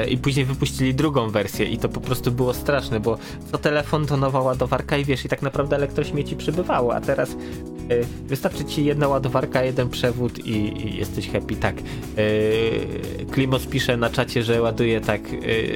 i 0.09 0.19
później 0.19 0.45
wypuścili 0.45 0.95
drugą 0.95 1.31
wersję 1.31 1.67
i 1.67 1.79
to 1.79 1.89
po 1.89 2.01
prostu 2.01 2.33
było 2.33 2.55
straszne, 2.55 3.01
bo 3.01 3.19
co 3.53 3.59
telefon 3.59 4.07
to 4.07 4.17
nowa 4.17 4.41
ładowarka 4.41 4.97
i 4.97 5.05
wiesz, 5.05 5.25
i 5.25 5.29
tak 5.29 5.43
naprawdę 5.43 5.77
elektrośmieci 5.77 6.37
przybywało, 6.37 6.95
a 6.95 7.01
teraz 7.01 7.37
E, 7.37 7.80
wystarczy 8.27 8.65
ci 8.65 8.85
jedna 8.85 9.09
ładowarka, 9.09 9.63
jeden 9.63 9.89
przewód 9.89 10.39
i, 10.39 10.87
i 10.87 10.97
jesteś 10.97 11.31
happy. 11.31 11.57
Tak. 11.57 11.77
E, 11.77 11.83
Klimos 13.25 13.67
pisze 13.67 13.97
na 13.97 14.11
czacie, 14.11 14.43
że 14.43 14.63
ładuje 14.63 15.01
tak 15.01 15.21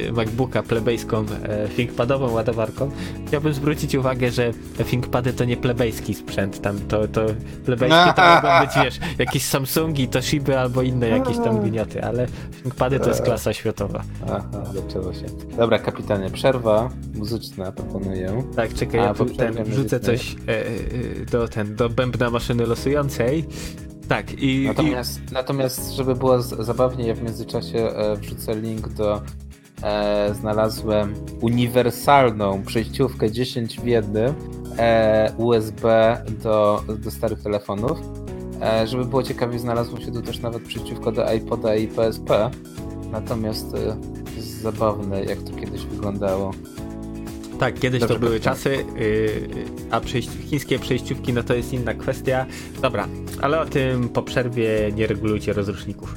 e, 0.09 0.13
MacBooka 0.13 0.63
plebejską 0.63 1.25
ThinkPadową 1.77 2.31
ładowarką. 2.31 2.91
Chciałbym 3.27 3.55
zwrócić 3.55 3.95
uwagę, 3.95 4.31
że 4.31 4.53
ThinkPady 4.85 5.33
to 5.33 5.45
nie 5.45 5.57
plebejski 5.57 6.15
sprzęt. 6.15 6.61
Tam 6.61 6.79
to, 6.89 7.09
to 7.09 7.27
plebejski 7.65 8.15
to 8.17 8.23
mogą 8.35 8.67
być, 8.67 8.85
wiesz, 8.85 8.99
jakieś 9.19 9.45
Samsungi, 9.45 10.09
Toshiby 10.09 10.59
albo 10.59 10.83
inne 10.83 11.09
jakieś 11.09 11.37
tam 11.37 11.71
gnioty, 11.71 12.05
ale 12.05 12.27
ThinkPady 12.63 13.01
to 13.01 13.09
jest 13.09 13.23
klasa 13.23 13.53
światowa. 13.53 14.03
Aha, 14.25 14.45
zaczęło 14.75 15.13
się. 15.13 15.27
Dobra, 15.57 15.79
kapitanie, 15.79 16.31
przerwa 16.31 16.91
muzyczna 17.15 17.73
proponuję. 17.73 18.43
Tak, 18.57 18.75
czekaj, 18.75 19.01
A, 19.01 19.03
ja 19.03 19.15
ten, 19.37 19.65
wrzucę 19.65 20.01
coś 20.01 20.37
e, 20.47 20.65
do, 21.31 21.49
ten, 21.49 21.77
do 21.77 21.89
bębna 22.11 22.31
maszyny 22.31 22.67
losującej. 22.67 23.45
Tak, 24.09 24.43
i. 24.43 24.65
Natomiast, 24.67 25.21
i... 25.31 25.35
natomiast 25.35 25.93
żeby 25.93 26.15
było 26.15 26.43
zabawniej, 26.43 27.09
ja 27.09 27.15
w 27.15 27.23
międzyczasie 27.23 27.79
e, 27.79 28.17
wrzucę 28.17 28.55
link 28.55 28.89
do. 28.89 29.23
E, 29.83 30.35
znalazłem 30.35 31.15
uniwersalną 31.41 32.63
przejściówkę 32.63 33.31
10 33.31 33.81
w 33.81 33.87
1 33.87 34.35
e, 34.79 35.33
USB 35.37 36.17
do, 36.43 36.83
do 36.99 37.11
starych 37.11 37.43
telefonów. 37.43 37.99
E, 38.63 38.87
żeby 38.87 39.05
było 39.05 39.23
ciekawie, 39.23 39.59
znalazło 39.59 40.01
się 40.01 40.13
tu 40.13 40.23
też 40.23 40.39
nawet 40.39 40.63
przejściówka 40.63 41.13
do 41.13 41.33
iPoda 41.33 41.77
i 41.77 41.89
PSP. 41.89 42.51
Natomiast 43.11 43.75
e, 43.75 43.97
zabawne, 44.41 45.25
jak 45.25 45.39
to 45.43 45.57
kiedyś 45.57 45.85
wyglądało. 45.87 46.51
Tak, 47.59 47.79
kiedyś 47.79 48.01
Dobrze, 48.01 48.15
to 48.15 48.21
były 48.21 48.41
czasy, 48.41 48.85
yy, 48.99 49.65
a 49.91 50.01
chińskie 50.51 50.79
przejściówki 50.79 51.33
no 51.33 51.43
to 51.43 51.55
jest 51.55 51.73
inna 51.73 51.95
kwestia. 51.95 52.47
Dobra, 52.83 53.09
ale 53.41 53.61
o 53.61 53.67
tym 53.67 54.09
po 54.09 54.23
przerwie 54.23 54.93
nie 54.97 55.07
regulujcie 55.07 55.53
rozruszników. 55.53 56.15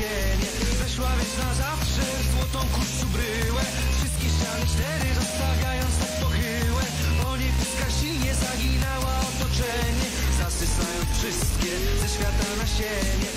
cienie. 0.00 0.48
Weszła 0.82 1.10
więc 1.18 1.34
na 1.38 1.54
zawsze 1.54 2.02
w 2.20 2.32
złotą 2.32 2.60
kurczu 2.74 3.06
bryłę. 3.14 3.64
Wszystkie 3.96 4.28
ściany 4.34 4.64
cztery 4.72 5.08
zostawiając 5.20 5.94
tak 6.02 6.12
pochyłę 6.22 6.82
O 7.26 7.36
niebieskach 7.36 7.92
silnie 8.00 8.34
zaginała 8.34 9.14
otoczenie 9.30 10.08
Zasysając 10.38 11.10
wszystkie 11.18 11.72
ze 12.00 12.08
świata 12.14 12.46
na 12.58 12.66
siebie 12.66 13.28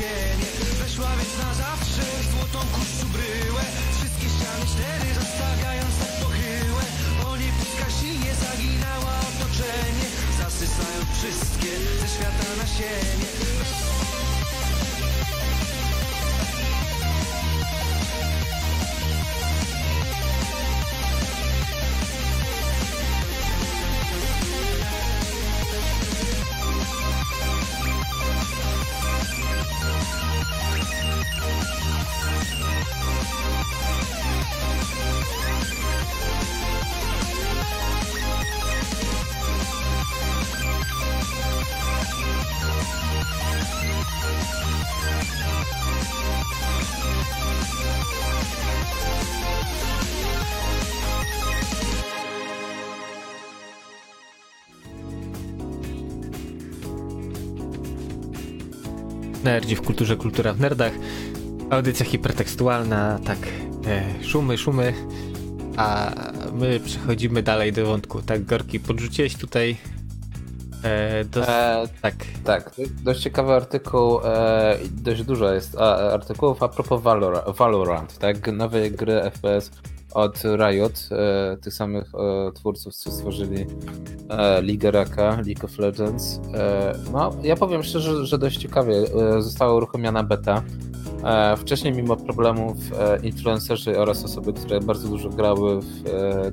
siebie 0.00 0.46
Weszła 0.80 1.10
więc 1.18 1.34
na 1.42 1.54
zawsze 1.54 2.02
w 2.22 2.26
złotą 2.32 2.58
kurzu 2.74 3.06
bryłę. 3.14 3.64
Wszystkie 3.96 4.26
ściany 4.34 4.64
cztery 4.72 5.08
zostawiając 5.20 5.94
tak 6.02 6.12
pochyłe 6.22 6.84
O 7.26 7.36
nie 7.36 7.50
puska 7.58 7.86
silnie 7.98 8.32
zaginała 8.44 9.14
otoczenie 9.30 10.06
Zasysając 10.42 11.08
wszystkie 11.18 11.70
ze 12.00 12.08
świata 12.14 12.48
na 12.60 12.66
siebie 12.76 14.19
Nerdzi 59.60 59.76
w 59.76 59.82
kulturze, 59.82 60.16
kultura 60.16 60.52
w 60.52 60.60
nerdach. 60.60 60.92
Audycja 61.70 62.06
hipertekstualna, 62.06 63.18
tak, 63.24 63.38
e, 63.86 64.24
szumy, 64.24 64.58
szumy. 64.58 64.94
A 65.76 66.10
my 66.52 66.80
przechodzimy 66.80 67.42
dalej 67.42 67.72
do 67.72 67.86
wątku. 67.86 68.22
Tak, 68.22 68.44
Gorki, 68.44 68.80
podrzuciłeś 68.80 69.36
tutaj 69.36 69.76
e, 70.82 71.24
do... 71.24 71.48
E, 71.48 71.88
tak. 72.02 72.14
tak, 72.44 72.70
dość 73.02 73.20
ciekawy 73.20 73.52
artykuł, 73.52 74.20
e, 74.24 74.78
dość 74.90 75.22
dużo 75.22 75.52
jest 75.52 75.76
a, 75.78 76.12
artykułów 76.12 76.62
a 76.62 76.68
propos 76.68 77.02
Valor, 77.02 77.54
Valorant, 77.56 78.18
tak, 78.18 78.52
nowej 78.52 78.92
gry 78.92 79.30
FPS 79.30 79.70
od 80.14 80.42
Riot, 80.44 81.08
e, 81.12 81.56
tych 81.56 81.74
samych 81.74 82.12
e, 82.14 82.52
twórców, 82.52 82.94
co 82.94 83.10
stworzyli 83.10 83.66
e, 84.28 84.62
Ligę 84.62 84.90
Raka, 84.90 85.30
League 85.30 85.64
of 85.64 85.78
Legends. 85.78 86.40
No, 87.12 87.30
ja 87.42 87.56
powiem 87.56 87.82
szczerze, 87.82 88.26
że 88.26 88.38
dość 88.38 88.56
ciekawie 88.56 88.94
została 89.38 89.74
uruchomiona 89.74 90.22
beta. 90.22 90.62
Wcześniej, 91.56 91.94
mimo 91.94 92.16
problemów, 92.16 92.76
influencerzy 93.22 93.98
oraz 93.98 94.24
osoby, 94.24 94.52
które 94.52 94.80
bardzo 94.80 95.08
dużo 95.08 95.28
grały 95.28 95.80
w 95.80 96.02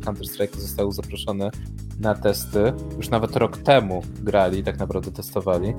Counter-Strike, 0.05 0.60
zostały 0.60 0.91
zaproszone 0.91 1.51
na 1.99 2.16
testy. 2.16 2.74
Już 2.97 3.10
nawet 3.10 3.36
rok 3.36 3.58
temu 3.58 4.03
grali, 4.22 4.64
tak 4.64 4.80
naprawdę 4.80 5.12
testowali. 5.12 5.74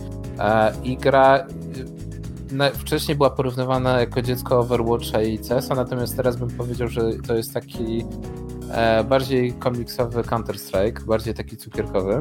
I 0.84 0.96
gra 0.96 1.46
wcześniej 2.74 3.16
była 3.16 3.30
porównywana 3.30 4.00
jako 4.00 4.22
dziecko 4.22 4.58
Overwatcha 4.58 5.22
i 5.22 5.38
CS-a, 5.38 5.74
natomiast 5.74 6.16
teraz 6.16 6.36
bym 6.36 6.48
powiedział, 6.50 6.88
że 6.88 7.02
to 7.26 7.34
jest 7.34 7.54
taki 7.54 8.04
e, 8.70 9.04
bardziej 9.04 9.52
komiksowy 9.52 10.22
Counter-Strike, 10.22 11.04
bardziej 11.04 11.34
taki 11.34 11.56
cukierkowy. 11.56 12.20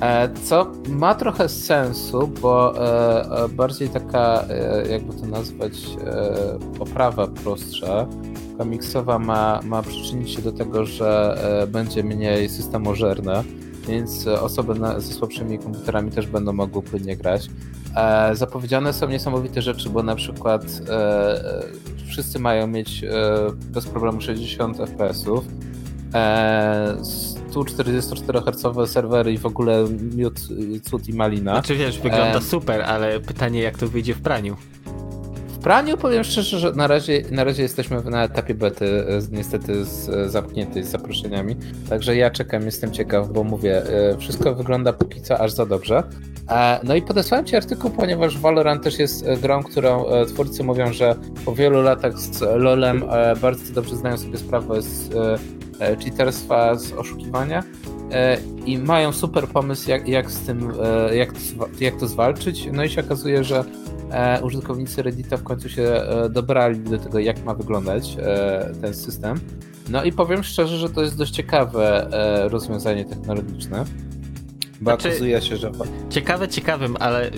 E, 0.00 0.28
co 0.44 0.72
ma 0.88 1.14
trochę 1.14 1.48
sensu, 1.48 2.30
bo 2.42 2.74
e, 2.76 3.44
e, 3.44 3.48
bardziej 3.48 3.88
taka, 3.88 4.44
e, 4.48 4.88
jakby 4.88 5.14
to 5.14 5.26
nazwać, 5.26 5.72
e, 6.06 6.58
oprawa 6.78 7.26
prostsza, 7.26 8.06
komiksowa 8.58 9.18
ma, 9.18 9.60
ma 9.64 9.82
przyczynić 9.82 10.30
się 10.30 10.42
do 10.42 10.52
tego, 10.52 10.86
że 10.86 11.38
będzie 11.68 12.04
mniej 12.04 12.48
systemożerne, 12.48 13.44
więc 13.88 14.26
osoby 14.26 14.74
na, 14.74 15.00
ze 15.00 15.12
słabszymi 15.12 15.58
komputerami 15.58 16.10
też 16.10 16.26
będą 16.26 16.52
mogły 16.52 16.82
płynnie 16.82 17.16
grać. 17.16 17.50
E, 17.96 18.36
zapowiedziane 18.36 18.92
są 18.92 19.08
niesamowite 19.08 19.62
rzeczy, 19.62 19.90
bo 19.90 20.02
na 20.02 20.14
przykład 20.14 20.64
e, 20.88 20.94
e, 20.94 21.62
wszyscy 22.08 22.38
mają 22.38 22.66
mieć 22.66 23.04
e, 23.04 23.10
bez 23.64 23.86
problemu 23.86 24.20
60 24.20 24.76
FPS-ów. 24.76 25.44
E, 26.14 26.96
144 27.50 28.40
Hz 28.40 28.90
serwery 28.92 29.32
i 29.32 29.38
w 29.38 29.46
ogóle 29.46 29.84
miód, 30.16 30.40
cud 30.82 31.08
i 31.08 31.12
malina. 31.14 31.52
Znaczy 31.52 31.76
wiesz, 31.76 31.98
wygląda 31.98 32.40
super, 32.40 32.82
ale 32.82 33.20
pytanie 33.20 33.60
jak 33.60 33.78
to 33.78 33.88
wyjdzie 33.88 34.14
w 34.14 34.20
praniu. 34.20 34.56
W 35.48 35.62
praniu 35.62 35.96
powiem 35.96 36.24
szczerze, 36.24 36.58
że 36.58 36.72
na 36.72 36.86
razie, 36.86 37.22
na 37.30 37.44
razie 37.44 37.62
jesteśmy 37.62 38.02
na 38.02 38.24
etapie 38.24 38.54
bety, 38.54 39.04
niestety 39.32 39.84
z, 39.84 40.30
zamkniętej 40.30 40.84
z 40.84 40.88
zaproszeniami. 40.88 41.56
Także 41.88 42.16
ja 42.16 42.30
czekam, 42.30 42.62
jestem 42.62 42.92
ciekaw, 42.92 43.28
bo 43.28 43.44
mówię, 43.44 43.82
wszystko 44.18 44.54
wygląda 44.54 44.92
póki 44.92 45.22
co 45.22 45.40
aż 45.40 45.52
za 45.52 45.66
dobrze. 45.66 46.02
E, 46.50 46.80
No 46.84 46.94
i 46.94 47.02
podesłałem 47.02 47.46
Ci 47.46 47.56
artykuł, 47.56 47.90
ponieważ 47.90 48.38
Valorant 48.38 48.82
też 48.82 48.98
jest 48.98 49.26
e, 49.26 49.36
grą, 49.36 49.62
którą 49.62 50.06
e, 50.06 50.26
twórcy 50.26 50.64
mówią, 50.64 50.92
że 50.92 51.14
po 51.44 51.54
wielu 51.54 51.82
latach 51.82 52.18
z 52.18 52.40
LoLem 52.40 53.04
bardzo 53.40 53.74
dobrze 53.74 53.96
znają 53.96 54.18
sobie 54.18 54.38
sprawę 54.38 54.82
z 54.82 55.10
cheaterstwa, 56.04 56.74
z 56.74 56.92
oszukiwania 56.92 57.62
i 58.66 58.78
mają 58.78 59.12
super 59.12 59.48
pomysł, 59.48 59.90
jak, 59.90 60.08
jak 60.08 60.30
z 60.30 60.46
tym, 60.46 60.72
jak 61.12 61.30
jak 61.80 61.96
to 61.96 62.06
zwalczyć. 62.06 62.68
No 62.72 62.84
i 62.84 62.90
się 62.90 63.00
okazuje, 63.00 63.44
że 63.44 63.64
użytkownicy 64.42 65.02
Reddita 65.02 65.36
w 65.36 65.42
końcu 65.42 65.68
się 65.68 66.02
dobrali 66.30 66.80
do 66.80 66.98
tego, 66.98 67.18
jak 67.18 67.44
ma 67.44 67.54
wyglądać 67.54 68.16
ten 68.82 68.94
system. 68.94 69.40
No 69.90 70.04
i 70.04 70.12
powiem 70.12 70.42
szczerze, 70.42 70.76
że 70.76 70.90
to 70.90 71.02
jest 71.02 71.16
dość 71.16 71.32
ciekawe 71.32 72.10
rozwiązanie 72.50 73.04
technologiczne. 73.04 73.84
Znaczy- 74.80 75.40
się, 75.40 75.56
że 75.56 75.72
Ciekawe 76.10 76.48
ciekawym, 76.48 76.96
ale 77.00 77.26
y, 77.26 77.32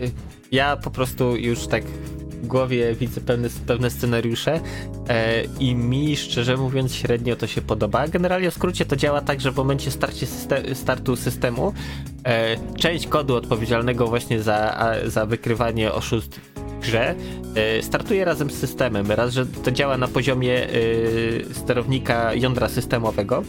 y, 0.00 0.10
ja 0.52 0.76
po 0.76 0.90
prostu 0.90 1.36
już 1.36 1.66
tak 1.66 1.84
w 2.42 2.46
głowie 2.46 2.94
widzę 2.94 3.20
pewne, 3.20 3.48
pewne 3.66 3.90
scenariusze 3.90 4.60
e, 5.08 5.44
i 5.60 5.74
mi 5.74 6.16
szczerze 6.16 6.56
mówiąc 6.56 6.94
średnio 6.94 7.36
to 7.36 7.46
się 7.46 7.62
podoba. 7.62 8.08
Generalnie 8.08 8.50
w 8.50 8.54
skrócie 8.54 8.84
to 8.84 8.96
działa 8.96 9.20
tak, 9.20 9.40
że 9.40 9.52
w 9.52 9.56
momencie 9.56 9.90
starcie 9.90 10.26
syste 10.26 10.74
startu 10.74 11.16
systemu 11.16 11.72
e, 12.24 12.56
część 12.76 13.06
kodu 13.06 13.36
odpowiedzialnego 13.36 14.06
właśnie 14.06 14.42
za, 14.42 14.76
a, 14.76 15.08
za 15.08 15.26
wykrywanie 15.26 15.92
oszustw 15.92 16.40
w 16.56 16.80
grze 16.80 17.14
e, 17.54 17.82
startuje 17.82 18.24
razem 18.24 18.50
z 18.50 18.54
systemem. 18.54 19.12
Raz, 19.12 19.32
że 19.32 19.46
to 19.46 19.70
działa 19.70 19.96
na 19.96 20.08
poziomie 20.08 20.66
sterownika 21.52 22.34
jądra 22.34 22.68
systemowego, 22.68 23.42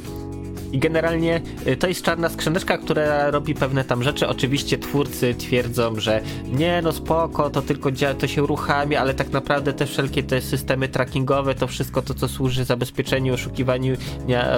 i 0.72 0.80
generalnie 0.80 1.42
y, 1.68 1.78
to 1.78 1.88
jest 1.88 2.04
czarna 2.04 2.30
skrzyneczka, 2.30 2.78
która 2.78 3.32
robi 3.32 3.54
pewne 3.56 3.84
tam 3.84 4.04
rzeczy. 4.04 4.28
Oczywiście 4.28 4.78
twórcy 4.78 5.36
twierdzą, 5.36 6.00
że 6.00 6.22
nie 6.54 6.82
no 6.84 6.92
spoko, 6.92 7.50
to 7.50 7.62
tylko 7.62 7.90
dzia- 7.92 8.16
to 8.16 8.28
się 8.28 8.44
uruchamia, 8.44 9.02
ale 9.02 9.14
tak 9.14 9.32
naprawdę 9.32 9.74
te 9.74 9.86
wszelkie 9.86 10.24
te 10.24 10.42
systemy 10.42 10.88
trackingowe, 10.88 11.56
to 11.56 11.68
wszystko 11.68 12.02
to, 12.02 12.14
co 12.14 12.28
służy 12.28 12.66
zabezpieczeniu, 12.66 13.34
oszukiwaniu 13.34 13.96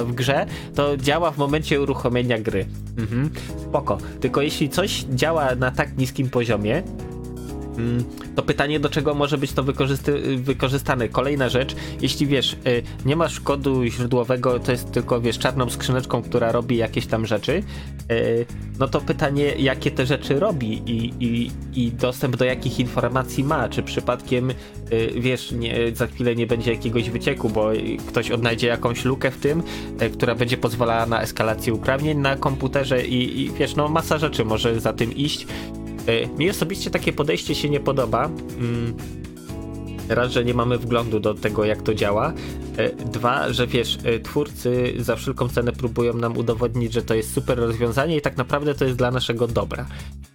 w 0.05 0.13
grze, 0.13 0.45
to 0.75 0.97
działa 0.97 1.31
w 1.31 1.37
momencie 1.37 1.81
uruchomienia 1.81 2.39
gry. 2.39 2.65
Mhm. 2.97 3.29
Spoko. 3.69 3.97
Tylko 4.19 4.41
jeśli 4.41 4.69
coś 4.69 5.03
działa 5.09 5.55
na 5.55 5.71
tak 5.71 5.97
niskim 5.97 6.29
poziomie, 6.29 6.83
To 8.35 8.43
pytanie, 8.43 8.79
do 8.79 8.89
czego 8.89 9.13
może 9.13 9.37
być 9.37 9.53
to 9.53 9.63
wykorzystane. 10.37 11.09
Kolejna 11.09 11.49
rzecz, 11.49 11.75
jeśli 12.01 12.27
wiesz, 12.27 12.53
y, 12.53 12.83
nie 13.05 13.15
masz 13.15 13.39
kodu 13.39 13.85
źródłowego, 13.85 14.59
to 14.59 14.71
jest 14.71 14.91
tylko, 14.91 15.21
wiesz, 15.21 15.39
czarną 15.39 15.69
skrzyneczką, 15.69 16.21
która 16.21 16.51
robi 16.51 16.77
jakieś 16.77 17.05
tam 17.05 17.25
rzeczy, 17.25 17.63
y, 18.11 18.45
no 18.79 18.87
to 18.87 19.01
pytanie, 19.01 19.43
jakie 19.43 19.91
te 19.91 20.05
rzeczy 20.05 20.39
robi 20.39 20.81
i, 20.85 21.13
i, 21.19 21.51
i 21.75 21.91
dostęp 21.91 22.35
do 22.35 22.45
jakich 22.45 22.79
informacji 22.79 23.43
ma, 23.43 23.69
czy 23.69 23.83
przypadkiem, 23.83 24.49
y, 24.49 24.53
wiesz, 25.15 25.51
nie, 25.51 25.95
za 25.95 26.07
chwilę 26.07 26.35
nie 26.35 26.47
będzie 26.47 26.71
jakiegoś 26.71 27.09
wycieku, 27.09 27.49
bo 27.49 27.69
ktoś 28.07 28.31
odnajdzie 28.31 28.67
jakąś 28.67 29.05
lukę 29.05 29.31
w 29.31 29.37
tym, 29.37 29.63
która 30.13 30.35
będzie 30.35 30.57
pozwalała 30.57 31.05
na 31.05 31.21
eskalację 31.21 31.73
uprawnień 31.73 32.17
na 32.17 32.35
komputerze 32.35 33.05
i, 33.05 33.41
i 33.41 33.51
wiesz, 33.51 33.75
no 33.75 33.89
masa 33.89 34.17
rzeczy 34.17 34.45
może 34.45 34.79
za 34.79 34.93
tym 34.93 35.15
iść. 35.15 35.47
E, 36.07 36.27
Mi 36.27 36.49
osobiście 36.49 36.89
takie 36.89 37.13
podejście 37.13 37.55
się 37.55 37.69
nie 37.69 37.79
podoba. 37.79 38.25
Mm, 38.59 38.93
Raz, 40.09 40.31
że 40.31 40.45
nie 40.45 40.53
mamy 40.53 40.77
wglądu 40.77 41.19
do 41.19 41.33
tego, 41.33 41.65
jak 41.65 41.81
to 41.81 41.93
działa. 41.93 42.33
E, 42.77 42.89
Dwa, 43.05 43.53
że 43.53 43.67
wiesz, 43.67 43.97
e, 44.03 44.19
twórcy 44.19 44.93
za 44.97 45.15
wszelką 45.15 45.49
cenę 45.49 45.71
próbują 45.71 46.13
nam 46.13 46.37
udowodnić, 46.37 46.93
że 46.93 47.01
to 47.01 47.15
jest 47.15 47.33
super 47.33 47.57
rozwiązanie 47.59 48.17
i 48.17 48.21
tak 48.21 48.37
naprawdę 48.37 48.75
to 48.75 48.85
jest 48.85 48.97
dla 48.97 49.11
naszego 49.11 49.47
dobra. 49.47 49.85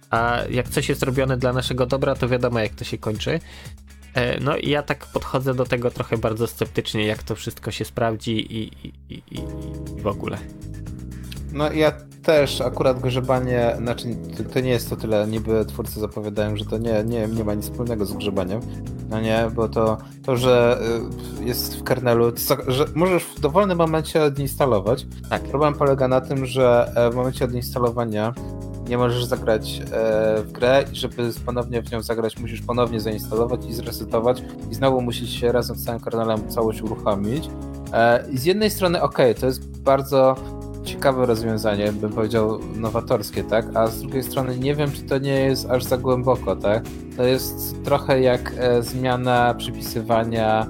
A 0.09 0.39
jak 0.51 0.69
coś 0.69 0.89
jest 0.89 1.03
robione 1.03 1.37
dla 1.37 1.53
naszego 1.53 1.85
dobra, 1.85 2.15
to 2.15 2.27
wiadomo, 2.27 2.59
jak 2.59 2.75
to 2.75 2.83
się 2.83 2.97
kończy. 2.97 3.39
No 4.41 4.57
i 4.57 4.69
ja 4.69 4.83
tak 4.83 5.05
podchodzę 5.05 5.53
do 5.53 5.65
tego 5.65 5.91
trochę 5.91 6.17
bardzo 6.17 6.47
sceptycznie, 6.47 7.05
jak 7.05 7.23
to 7.23 7.35
wszystko 7.35 7.71
się 7.71 7.85
sprawdzi 7.85 8.31
i, 8.55 8.87
i, 8.87 8.93
i 9.09 9.21
i 9.31 9.41
w 10.01 10.07
ogóle. 10.07 10.37
No 11.53 11.71
ja 11.71 11.91
też 12.23 12.61
akurat 12.61 12.99
grzebanie, 12.99 13.75
znaczy 13.77 14.03
to 14.53 14.59
nie 14.59 14.69
jest 14.69 14.89
to 14.89 14.95
tyle, 14.95 15.27
niby 15.27 15.65
twórcy 15.65 15.99
zapowiadają, 15.99 16.57
że 16.57 16.65
to 16.65 16.77
nie, 16.77 17.03
nie, 17.03 17.27
nie 17.27 17.43
ma 17.43 17.53
nic 17.53 17.65
wspólnego 17.65 18.05
z 18.05 18.13
grzebaniem, 18.13 18.61
no 19.09 19.21
nie, 19.21 19.47
bo 19.55 19.69
to, 19.69 19.97
to 20.25 20.37
że 20.37 20.81
y, 21.41 21.45
jest 21.45 21.77
w 21.77 21.83
kernelu, 21.83 22.31
że 22.67 22.85
możesz 22.95 23.23
w 23.23 23.39
dowolnym 23.39 23.77
momencie 23.77 24.23
odinstalować. 24.23 25.07
Tak. 25.29 25.41
Problem 25.41 25.73
polega 25.73 26.07
na 26.07 26.21
tym, 26.21 26.45
że 26.45 26.91
e, 26.95 27.11
w 27.11 27.15
momencie 27.15 27.45
odinstalowania 27.45 28.33
nie 28.89 28.97
możesz 28.97 29.25
zagrać 29.25 29.81
e, 29.91 30.43
w 30.43 30.51
grę 30.51 30.85
i 30.93 30.95
żeby 30.95 31.31
ponownie 31.45 31.81
w 31.81 31.91
nią 31.91 32.01
zagrać, 32.01 32.39
musisz 32.39 32.61
ponownie 32.61 32.99
zainstalować 32.99 33.65
i 33.65 33.73
zresetować 33.73 34.43
i 34.71 34.75
znowu 34.75 35.01
musisz 35.01 35.29
się 35.29 35.51
razem 35.51 35.75
z 35.75 35.85
całym 35.85 36.01
kernelem 36.01 36.49
całość 36.49 36.81
uruchomić. 36.81 37.49
E, 37.93 38.23
I 38.31 38.37
z 38.37 38.45
jednej 38.45 38.69
strony 38.69 39.01
ok, 39.01 39.17
to 39.39 39.45
jest 39.45 39.81
bardzo 39.81 40.35
ciekawe 40.89 41.25
rozwiązanie, 41.25 41.91
bym 41.91 42.13
powiedział 42.13 42.59
nowatorskie, 42.75 43.43
tak? 43.43 43.65
A 43.75 43.87
z 43.87 44.01
drugiej 44.01 44.23
strony 44.23 44.57
nie 44.57 44.75
wiem, 44.75 44.91
czy 44.91 45.01
to 45.01 45.17
nie 45.17 45.39
jest 45.39 45.69
aż 45.69 45.83
za 45.83 45.97
głęboko, 45.97 46.55
tak? 46.55 46.83
To 47.17 47.23
jest 47.23 47.83
trochę 47.83 48.21
jak 48.21 48.53
e, 48.57 48.83
zmiana 48.83 49.53
przypisywania 49.53 50.67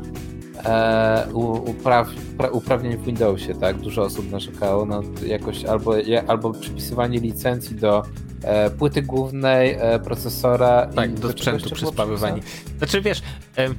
e, 0.65 1.27
upraw, 1.65 2.07
uprawnień 2.51 2.97
w 2.97 3.03
Windowsie, 3.03 3.55
tak? 3.55 3.77
Dużo 3.77 4.01
osób 4.01 4.31
narzekało 4.31 4.85
na 4.85 5.01
jakoś 5.25 5.65
albo, 5.65 5.93
albo 6.27 6.51
przypisywanie 6.51 7.19
licencji 7.19 7.75
do 7.75 8.03
e, 8.43 8.69
płyty 8.69 9.01
głównej, 9.01 9.77
e, 9.79 9.99
procesora. 9.99 10.87
Tak, 10.95 11.13
do 11.13 11.31
sprzętu 11.31 11.69
przyspawywani. 11.69 12.41
Znaczy 12.77 13.01
wiesz, 13.01 13.21
e, 13.57 13.69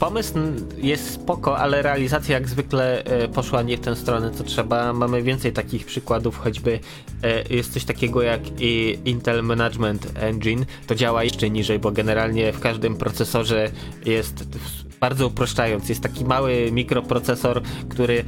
pomysł 0.00 0.34
jest 0.78 1.10
spoko, 1.10 1.58
ale 1.58 1.82
realizacja 1.82 2.34
jak 2.34 2.48
zwykle 2.48 3.04
e, 3.04 3.28
poszła 3.28 3.62
nie 3.62 3.76
w 3.76 3.80
tę 3.80 3.96
stronę, 3.96 4.30
co 4.30 4.44
trzeba. 4.44 4.92
Mamy 4.92 5.22
więcej 5.22 5.52
takich 5.52 5.86
przykładów, 5.86 6.38
choćby 6.38 6.80
e, 7.22 7.54
jest 7.54 7.72
coś 7.72 7.84
takiego 7.84 8.22
jak 8.22 8.40
Intel 9.04 9.42
Management 9.42 10.12
Engine. 10.14 10.64
To 10.86 10.94
działa 10.94 11.24
jeszcze 11.24 11.50
niżej, 11.50 11.78
bo 11.78 11.90
generalnie 11.90 12.52
w 12.52 12.60
każdym 12.60 12.96
procesorze 12.96 13.70
jest 14.04 14.44
bardzo 15.00 15.26
uproszczając, 15.26 15.88
jest 15.88 16.00
taki 16.00 16.24
mały 16.24 16.72
mikroprocesor, 16.72 17.62
który 17.88 18.24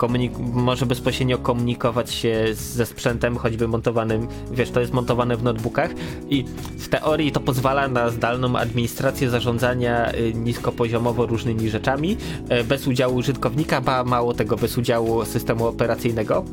e, 0.00 0.36
może 0.38 0.86
bezpośrednio 0.86 1.38
komunikować 1.38 2.10
się 2.10 2.46
ze 2.52 2.86
sprzętem, 2.86 3.36
choćby 3.36 3.68
montowanym, 3.68 4.28
wiesz, 4.50 4.70
to 4.70 4.80
jest 4.80 4.92
montowane 4.92 5.36
w 5.36 5.42
notebookach 5.42 5.90
i 6.28 6.44
w 6.78 6.88
teorii 6.88 7.32
to 7.32 7.40
pozwala 7.40 7.88
na 7.88 8.10
zdalną 8.10 8.56
administrację 8.56 9.30
zarządzania 9.30 10.06
e, 10.06 10.32
niskopoziomowo 10.32 11.26
różnymi 11.26 11.70
rzeczami, 11.70 12.16
e, 12.48 12.64
bez 12.64 12.86
udziału 12.86 13.16
użytkownika, 13.16 13.80
ba 13.80 14.04
mało 14.04 14.34
tego, 14.34 14.56
bez 14.56 14.78
udziału 14.78 15.24
systemu 15.24 15.66
operacyjnego. 15.66 16.44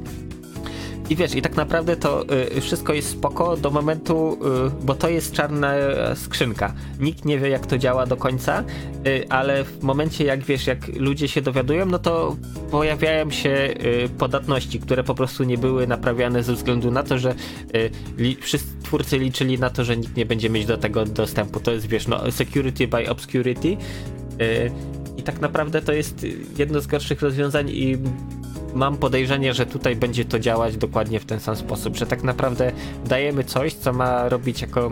I 1.10 1.16
wiesz, 1.16 1.36
i 1.36 1.42
tak 1.42 1.56
naprawdę 1.56 1.96
to 1.96 2.26
y, 2.58 2.62
wszystko 2.62 2.94
jest 2.94 3.10
spoko 3.10 3.58
do 3.58 3.72
momentu, 3.72 4.34
y, 4.34 4.86
bo 4.86 4.96
to 4.96 5.10
jest 5.10 5.34
czarna 5.34 5.74
skrzynka. 6.16 6.74
Nikt 7.00 7.26
nie 7.26 7.40
wie, 7.40 7.50
jak 7.50 7.66
to 7.66 7.78
działa 7.78 8.06
do 8.06 8.18
końca, 8.18 8.64
y, 9.08 9.26
ale 9.30 9.64
w 9.64 9.84
momencie, 9.84 10.24
jak 10.24 10.44
wiesz, 10.44 10.68
jak 10.68 10.88
ludzie 10.88 11.28
się 11.28 11.42
dowiadują, 11.42 11.86
no 11.86 12.00
to 12.00 12.36
pojawiają 12.72 13.32
się 13.32 13.50
y, 13.50 14.10
podatności, 14.18 14.80
które 14.80 15.04
po 15.04 15.16
prostu 15.16 15.44
nie 15.44 15.58
były 15.58 15.88
naprawiane 15.88 16.44
ze 16.44 16.54
względu 16.54 16.92
na 16.92 17.04
to, 17.04 17.18
że 17.20 17.36
y, 17.76 17.90
li, 18.18 18.38
wszyscy 18.42 18.70
twórcy 18.84 19.20
liczyli 19.20 19.60
na 19.60 19.70
to, 19.70 19.84
że 19.84 19.98
nikt 19.98 20.18
nie 20.18 20.26
będzie 20.26 20.50
mieć 20.50 20.66
do 20.66 20.78
tego 20.78 21.06
dostępu. 21.06 21.60
To 21.60 21.72
jest, 21.72 21.88
wiesz, 21.88 22.08
no, 22.08 22.32
security 22.32 22.88
by 22.88 23.10
obscurity. 23.10 23.68
Y, 24.42 24.72
I 25.18 25.24
tak 25.24 25.42
naprawdę 25.42 25.82
to 25.82 25.94
jest 25.94 26.26
jedno 26.58 26.82
z 26.82 26.88
gorszych 26.88 27.22
rozwiązań 27.22 27.70
i 27.70 27.98
mam 28.76 28.98
podejrzenie, 28.98 29.54
że 29.54 29.66
tutaj 29.66 29.96
będzie 29.96 30.26
to 30.26 30.40
działać 30.40 30.78
dokładnie 30.78 31.20
w 31.20 31.26
ten 31.26 31.40
sam 31.40 31.56
sposób, 31.56 31.98
że 31.98 32.06
tak 32.06 32.24
naprawdę 32.24 32.72
dajemy 33.06 33.44
coś, 33.44 33.74
co 33.74 33.94
ma 33.94 34.30
robić 34.30 34.62
jako, 34.62 34.92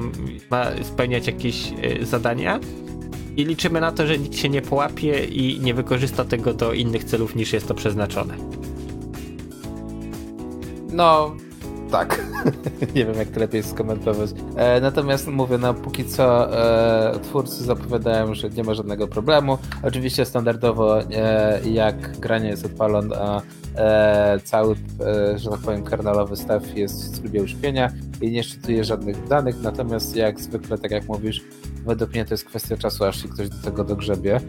ma 0.52 0.66
spełniać 0.84 1.28
jakieś 1.28 1.72
y, 2.02 2.06
zadania 2.06 2.60
i 3.38 3.46
liczymy 3.46 3.82
na 3.82 3.92
to, 3.92 4.08
że 4.08 4.18
nikt 4.18 4.36
się 4.36 4.50
nie 4.50 4.62
połapie 4.62 5.26
i 5.26 5.60
nie 5.60 5.74
wykorzysta 5.74 6.26
tego 6.26 6.54
do 6.54 6.74
innych 6.74 7.04
celów 7.04 7.36
niż 7.36 7.54
jest 7.54 7.68
to 7.68 7.74
przeznaczone. 7.74 8.34
No, 10.92 11.36
tak. 11.92 12.22
nie 12.96 13.06
wiem, 13.06 13.16
jak 13.16 13.28
to 13.28 13.40
lepiej 13.40 13.64
skomentować. 13.64 14.30
E, 14.56 14.82
natomiast 14.82 15.28
mówię, 15.28 15.58
no 15.58 15.74
póki 15.74 16.06
co 16.06 16.58
e, 17.16 17.20
twórcy 17.20 17.64
zapowiadają, 17.64 18.36
że 18.36 18.50
nie 18.50 18.64
ma 18.64 18.74
żadnego 18.74 19.08
problemu. 19.08 19.58
Oczywiście 19.84 20.26
standardowo 20.26 21.02
e, 21.02 21.60
jak 21.70 22.20
granie 22.20 22.50
jest 22.50 22.66
odpalone, 22.66 23.16
a 23.16 23.42
e, 23.78 24.40
cały, 24.44 24.76
e, 25.06 25.40
że 25.40 25.50
tak 25.50 25.60
powiem, 25.60 25.84
karnelowy 25.84 26.38
staw 26.38 26.78
jest 26.78 27.16
w 27.16 27.20
trybie 27.20 27.44
uśpienia 27.44 27.92
i 28.22 28.32
nie 28.32 28.44
szczytuje 28.44 28.84
żadnych 28.84 29.28
danych, 29.28 29.62
natomiast 29.62 30.16
jak 30.16 30.40
zwykle, 30.40 30.78
tak 30.78 30.92
jak 30.92 31.08
mówisz, 31.08 31.42
według 31.86 32.12
mnie 32.12 32.26
to 32.26 32.34
jest 32.34 32.46
kwestia 32.46 32.78
czasu, 32.78 33.06
aż 33.06 33.22
się 33.22 33.28
ktoś 33.28 33.50
do 33.50 33.62
tego 33.64 33.84
dogrzebie. 33.84 34.40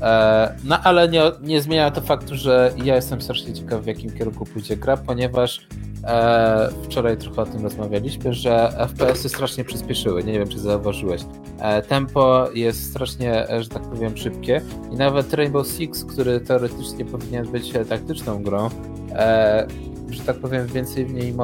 E, 0.00 0.54
no 0.64 0.80
ale 0.80 1.08
nie, 1.08 1.22
nie 1.42 1.62
zmienia 1.62 1.90
to 1.90 2.00
faktu, 2.00 2.36
że 2.36 2.72
ja 2.84 2.96
jestem 2.96 3.22
strasznie 3.22 3.52
ciekaw, 3.52 3.82
w 3.82 3.86
jakim 3.86 4.10
kierunku 4.10 4.44
pójdzie 4.44 4.76
gra, 4.76 4.96
ponieważ 4.96 5.66
E, 6.06 6.68
wczoraj 6.82 7.16
trochę 7.16 7.42
o 7.42 7.46
tym 7.46 7.62
rozmawialiśmy, 7.62 8.32
że 8.32 8.72
FPS-y 8.78 9.28
strasznie 9.28 9.64
przyspieszyły. 9.64 10.24
Nie 10.24 10.32
wiem, 10.32 10.48
czy 10.48 10.58
zauważyłeś. 10.58 11.22
E, 11.58 11.82
tempo 11.82 12.48
jest 12.54 12.90
strasznie, 12.90 13.50
e, 13.50 13.62
że 13.62 13.68
tak 13.68 13.82
powiem, 13.82 14.16
szybkie 14.16 14.60
i 14.92 14.96
nawet 14.96 15.34
Rainbow 15.34 15.66
Six, 15.68 16.04
który 16.04 16.40
teoretycznie 16.40 17.04
powinien 17.04 17.46
być 17.46 17.72
taktyczną 17.88 18.42
grą, 18.42 18.68
e, 19.12 19.66
że 20.10 20.22
tak 20.22 20.36
powiem, 20.36 20.66
więcej 20.66 21.06
w 21.06 21.14
niej 21.14 21.34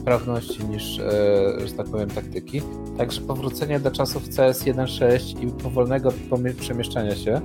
sprawności 0.00 0.64
niż, 0.64 0.98
e, 0.98 1.68
że 1.68 1.72
tak 1.76 1.86
powiem, 1.86 2.10
taktyki. 2.10 2.62
Także 2.98 3.20
powrócenie 3.20 3.80
do 3.80 3.90
czasów 3.90 4.22
CS 4.28 4.64
1.6 4.64 5.42
i 5.42 5.46
powolnego 5.46 6.12
przemieszczania 6.56 7.16
się 7.16 7.40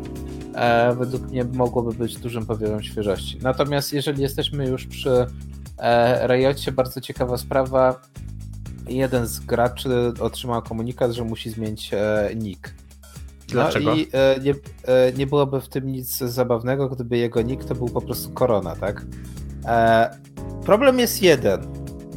e, 0.55 0.95
według 0.95 1.23
mnie 1.23 1.43
mogłoby 1.43 1.93
być 1.93 2.17
dużym 2.17 2.45
powiewem 2.45 2.83
świeżości. 2.83 3.39
Natomiast 3.41 3.93
jeżeli 3.93 4.21
jesteśmy 4.21 4.67
już 4.67 4.87
przy 4.87 5.25
E, 5.79 6.27
Riocie 6.27 6.71
bardzo 6.71 7.01
ciekawa 7.01 7.37
sprawa. 7.37 8.01
Jeden 8.87 9.27
z 9.27 9.39
graczy 9.39 9.89
otrzymał 10.19 10.61
komunikat, 10.61 11.11
że 11.11 11.23
musi 11.23 11.49
zmienić 11.49 11.91
e, 11.93 12.29
nick. 12.35 12.73
No 13.47 13.53
Dlaczego? 13.53 13.95
i 13.95 14.07
e, 14.13 14.39
nie, 14.39 14.53
nie 15.17 15.27
byłoby 15.27 15.61
w 15.61 15.69
tym 15.69 15.91
nic 15.91 16.17
zabawnego, 16.17 16.89
gdyby 16.89 17.17
jego 17.17 17.41
nick 17.41 17.65
to 17.65 17.75
był 17.75 17.89
po 17.89 18.01
prostu 18.01 18.29
korona, 18.31 18.75
tak? 18.75 19.05
problem 20.65 20.99
jest 20.99 21.21
jeden. 21.21 21.61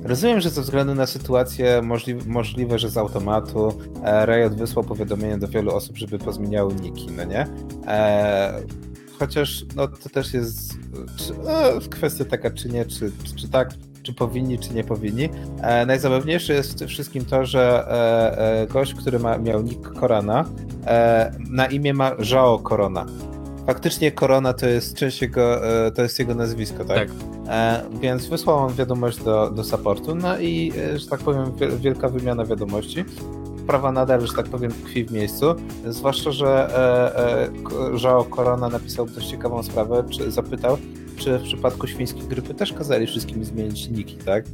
Rozumiem, 0.04 0.40
że 0.40 0.50
ze 0.50 0.62
względu 0.62 0.94
na 0.94 1.06
sytuację 1.06 1.82
możli 1.82 2.14
możliwe, 2.14 2.78
że 2.78 2.90
z 2.90 2.96
automatu 2.96 3.78
Riot 4.26 4.54
wysłał 4.54 4.84
powiadomienie 4.84 5.38
do 5.38 5.48
wielu 5.48 5.74
osób, 5.74 5.96
żeby 5.96 6.18
pozmieniały 6.18 6.74
niki, 6.74 7.06
no 7.16 7.24
nie? 7.24 7.46
Chociaż 9.22 9.64
no, 9.76 9.88
to 9.88 10.08
też 10.08 10.34
jest 10.34 10.74
czy, 11.16 11.32
no, 11.44 11.80
kwestia 11.90 12.24
taka, 12.24 12.50
czy 12.50 12.68
nie, 12.68 12.84
czy, 12.84 13.12
czy 13.36 13.48
tak, 13.48 13.70
czy 14.02 14.12
powinni, 14.12 14.58
czy 14.58 14.74
nie 14.74 14.84
powinni. 14.84 15.28
E, 15.62 15.86
najzabawniejsze 15.86 16.52
jest 16.52 16.72
w 16.72 16.74
tym 16.74 16.88
wszystkim 16.88 17.24
to, 17.24 17.46
że 17.46 17.86
e, 17.88 18.62
e, 18.62 18.66
gość, 18.66 18.94
który 18.94 19.18
ma, 19.18 19.38
miał 19.38 19.62
nick 19.62 19.92
Korana, 20.00 20.44
e, 20.86 21.32
na 21.50 21.66
imię 21.66 21.94
ma 21.94 22.12
Żao 22.18 22.58
Korona. 22.58 23.06
Faktycznie 23.66 24.12
Korona 24.12 24.52
to 24.52 24.66
jest 24.66 24.94
część 24.94 25.22
jego, 25.22 25.66
e, 25.86 25.90
to 25.90 26.02
jest 26.02 26.18
jego 26.18 26.34
nazwisko, 26.34 26.84
tak? 26.84 26.98
Tak. 26.98 27.08
E, 27.48 27.82
więc 28.00 28.26
wysłał 28.26 28.58
on 28.58 28.74
wiadomość 28.74 29.22
do, 29.24 29.50
do 29.50 29.64
supportu, 29.64 30.14
no 30.14 30.38
i, 30.38 30.72
że 30.96 31.06
tak 31.06 31.20
powiem, 31.20 31.44
wielka 31.80 32.08
wymiana 32.08 32.44
wiadomości 32.44 33.04
sprawa 33.62 33.92
nadal, 33.92 34.26
że 34.26 34.34
tak 34.34 34.46
powiem, 34.46 34.72
tkwi 34.72 35.04
w 35.04 35.12
miejscu. 35.12 35.54
Zwłaszcza, 35.86 36.30
że 36.32 36.76
e, 36.76 38.18
e, 38.18 38.24
Korona 38.30 38.68
napisał 38.68 39.06
dość 39.06 39.30
ciekawą 39.30 39.62
sprawę, 39.62 40.04
czy 40.10 40.30
zapytał, 40.30 40.78
czy 41.16 41.38
w 41.38 41.42
przypadku 41.42 41.86
świńskiej 41.86 42.22
grypy 42.22 42.54
też 42.54 42.72
kazali 42.72 43.06
wszystkim 43.06 43.44
zmienić 43.44 43.88
niki, 43.88 44.16
tak? 44.16 44.44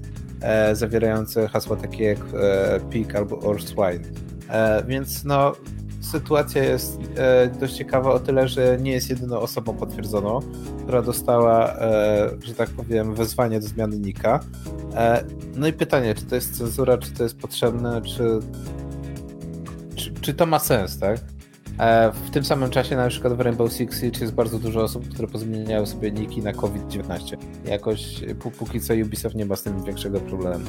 E, 0.40 0.76
zawierające 0.76 1.48
hasła 1.48 1.76
takie 1.76 2.04
jak 2.04 2.18
e, 2.34 2.80
pig 2.90 3.16
albo 3.16 3.38
or 3.38 3.62
swine. 3.62 4.04
E, 4.48 4.84
więc 4.86 5.24
no, 5.24 5.52
sytuacja 6.00 6.64
jest 6.64 6.98
e, 7.16 7.48
dość 7.60 7.74
ciekawa 7.74 8.12
o 8.12 8.20
tyle, 8.20 8.48
że 8.48 8.78
nie 8.80 8.92
jest 8.92 9.10
jedyną 9.10 9.38
osobą 9.38 9.74
potwierdzoną, 9.74 10.40
która 10.82 11.02
dostała, 11.02 11.74
e, 11.74 12.30
że 12.44 12.54
tak 12.54 12.68
powiem, 12.70 13.14
wezwanie 13.14 13.60
do 13.60 13.66
zmiany 13.66 13.98
nika. 13.98 14.40
E, 14.94 15.24
no 15.56 15.66
i 15.66 15.72
pytanie, 15.72 16.14
czy 16.14 16.24
to 16.24 16.34
jest 16.34 16.58
cenzura, 16.58 16.98
czy 16.98 17.10
to 17.10 17.22
jest 17.22 17.38
potrzebne, 17.38 18.02
czy 18.02 18.38
czy, 20.28 20.34
to 20.34 20.46
ma 20.46 20.58
sens, 20.58 20.98
tak? 20.98 21.18
E, 21.78 22.12
w 22.12 22.30
tym 22.30 22.44
samym 22.44 22.70
czasie 22.70 22.96
na 22.96 23.08
przykład 23.08 23.32
w 23.32 23.40
Rainbow 23.40 23.72
Six 23.72 24.00
Siege 24.00 24.20
jest 24.20 24.34
bardzo 24.34 24.58
dużo 24.58 24.82
osób, 24.82 25.08
które 25.08 25.28
pozmieniają 25.28 25.86
sobie 25.86 26.10
niki 26.10 26.42
na 26.42 26.52
COVID-19. 26.52 27.36
Jakoś 27.64 28.20
póki 28.58 28.80
co 28.80 28.94
Ubisoft 28.94 29.34
nie 29.34 29.46
ma 29.46 29.56
z 29.56 29.62
tym 29.62 29.84
większego 29.84 30.20
problemu. 30.20 30.64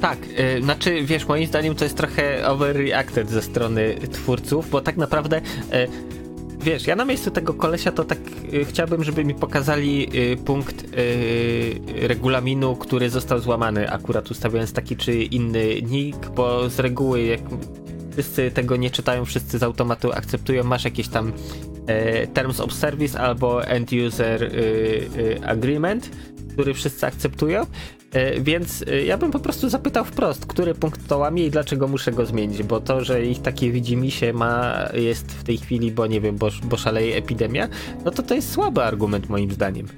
Tak, 0.00 0.18
yy, 0.28 0.62
znaczy 0.62 1.02
wiesz, 1.02 1.28
moim 1.28 1.46
zdaniem 1.46 1.74
to 1.74 1.84
jest 1.84 1.96
trochę 1.96 2.48
overreacted 2.48 3.30
ze 3.30 3.42
strony 3.42 3.94
twórców, 4.12 4.70
bo 4.70 4.80
tak 4.80 4.96
naprawdę 4.96 5.40
yy, 5.72 6.13
wiesz, 6.64 6.86
ja 6.86 6.96
na 6.96 7.04
miejscu 7.04 7.30
tego 7.30 7.54
kolesia 7.54 7.92
to 7.92 8.04
tak 8.04 8.18
y, 8.52 8.64
chciałbym, 8.64 9.04
żeby 9.04 9.24
mi 9.24 9.34
pokazali 9.34 10.08
y, 10.32 10.36
punkt 10.36 10.84
y, 10.84 11.80
regulaminu, 12.08 12.76
który 12.76 13.10
został 13.10 13.38
złamany, 13.40 13.90
akurat 13.90 14.30
ustawiając 14.30 14.72
taki 14.72 14.96
czy 14.96 15.14
inny 15.22 15.82
nick, 15.82 16.28
bo 16.28 16.70
z 16.70 16.78
reguły 16.78 17.22
jak 17.22 17.40
wszyscy 18.12 18.50
tego 18.50 18.76
nie 18.76 18.90
czytają, 18.90 19.24
wszyscy 19.24 19.58
z 19.58 19.62
automatu 19.62 20.12
akceptują, 20.12 20.64
masz 20.64 20.84
jakieś 20.84 21.08
tam 21.08 21.32
e, 21.86 22.26
Terms 22.26 22.60
of 22.60 22.72
Service 22.72 23.20
albo 23.20 23.64
End 23.64 23.90
User 24.06 24.42
y, 24.42 24.46
y, 25.16 25.46
Agreement, 25.46 26.10
który 26.52 26.74
wszyscy 26.74 27.06
akceptują, 27.06 27.66
więc 28.40 28.84
e, 28.86 29.04
ja 29.04 29.18
bym 29.18 29.30
po 29.30 29.38
prostu 29.38 29.68
zapytał 29.68 30.04
wprost, 30.04 30.46
który 30.46 30.74
punkt 30.74 31.08
to 31.08 31.18
łamie 31.18 31.46
i 31.46 31.50
dlaczego 31.50 31.88
muszę 31.88 32.12
go 32.12 32.26
zmienić, 32.26 32.62
bo 32.62 32.80
to, 32.80 33.04
że 33.04 33.26
ich 33.26 33.42
takie 33.42 33.70
widzi 33.70 34.10
się 34.10 34.32
ma, 34.32 34.74
jest 34.94 35.32
w 35.32 35.44
tej 35.44 35.58
chwili, 35.58 35.92
bo 35.92 36.06
nie 36.06 36.20
wiem, 36.20 36.36
bo, 36.36 36.48
bo 36.62 36.76
szaleje 36.76 37.16
epidemia, 37.16 37.68
no 38.04 38.10
to 38.10 38.22
to 38.22 38.34
jest 38.34 38.52
słaby 38.52 38.82
argument 38.82 39.28
moim 39.28 39.50
zdaniem. 39.50 39.88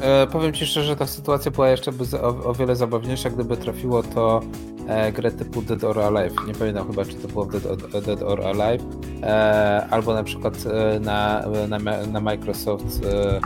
E, 0.00 0.26
powiem 0.26 0.52
ci 0.52 0.66
szczerze, 0.66 0.96
ta 0.96 1.06
sytuacja 1.06 1.50
była 1.50 1.68
jeszcze 1.68 1.92
o, 2.22 2.44
o 2.44 2.54
wiele 2.54 2.76
zabawniejsza, 2.76 3.30
gdyby 3.30 3.56
trafiło 3.56 4.02
to 4.02 4.40
e, 4.88 5.12
grę 5.12 5.30
typu 5.30 5.62
Dead 5.62 5.84
or 5.84 6.00
Alive. 6.00 6.34
Nie 6.46 6.54
pamiętam 6.54 6.86
chyba, 6.86 7.04
czy 7.04 7.14
to 7.14 7.28
było 7.28 7.46
Dead, 7.46 7.66
or- 7.66 8.02
Dead 8.02 8.22
or 8.22 8.46
Alive, 8.46 8.84
e, 9.22 9.86
albo 9.90 10.14
na 10.14 10.24
przykład 10.24 10.54
e, 10.66 11.00
na, 11.00 11.44
na, 11.68 12.06
na 12.06 12.20
Microsoft, 12.20 13.04
e, 13.04 13.40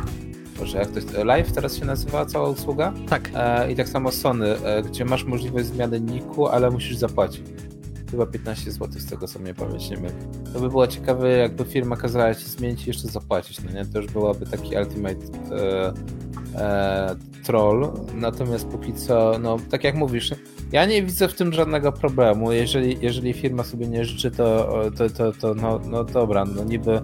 Boże, 0.61 0.79
jak 0.79 0.89
to 0.89 0.95
jest, 0.95 1.13
Live 1.25 1.53
teraz 1.53 1.77
się 1.77 1.85
nazywa 1.85 2.27
cała 2.27 2.49
usługa? 2.49 2.93
Tak. 3.09 3.31
E, 3.35 3.73
I 3.73 3.77
tak 3.77 3.89
samo 3.89 4.13
Sony, 4.13 4.57
e, 4.65 4.83
gdzie 4.83 5.05
masz 5.05 5.25
możliwość 5.25 5.67
zmiany 5.67 6.01
niku, 6.01 6.49
ale 6.49 6.71
musisz 6.71 6.97
zapłacić. 6.97 7.43
Chyba 8.11 8.27
15 8.27 8.73
zł 8.73 8.89
z 9.01 9.07
tego 9.07 9.29
co 9.29 9.39
mnie 9.39 9.55
pamięć 9.55 9.91
nie 9.91 9.97
myli. 9.97 10.15
To 10.53 10.61
by 10.61 10.69
było 10.69 10.87
ciekawe, 10.87 11.31
jakby 11.31 11.65
firma 11.65 11.97
kazała 11.97 12.35
ci 12.35 12.45
zmienić 12.45 12.87
i 12.87 12.91
jeszcze 12.91 13.09
zapłacić, 13.09 13.61
no 13.63 13.71
nie? 13.71 13.85
To 13.85 14.01
już 14.01 14.13
byłaby 14.13 14.47
taki 14.47 14.77
ultimate 14.77 15.27
e, 15.57 15.93
e, 16.55 17.17
troll. 17.45 17.93
Natomiast 18.15 18.69
póki 18.69 18.93
co, 18.93 19.39
no 19.41 19.57
tak 19.71 19.85
jak 19.85 19.95
mówisz, 19.95 20.31
ja 20.73 20.87
nie 20.87 21.03
widzę 21.03 21.29
w 21.29 21.35
tym 21.35 21.53
żadnego 21.53 21.93
problemu. 21.93 22.53
Jeżeli, 22.53 22.99
jeżeli 23.01 23.33
firma 23.33 23.65
sobie 23.65 23.87
nie 23.87 24.05
życzy, 24.05 24.31
to, 24.31 24.81
to, 24.97 25.11
to, 25.11 25.33
to 25.33 25.55
no, 25.55 25.81
no 25.91 26.05
dobra, 26.05 26.45
no 26.45 26.65
niby 26.65 27.01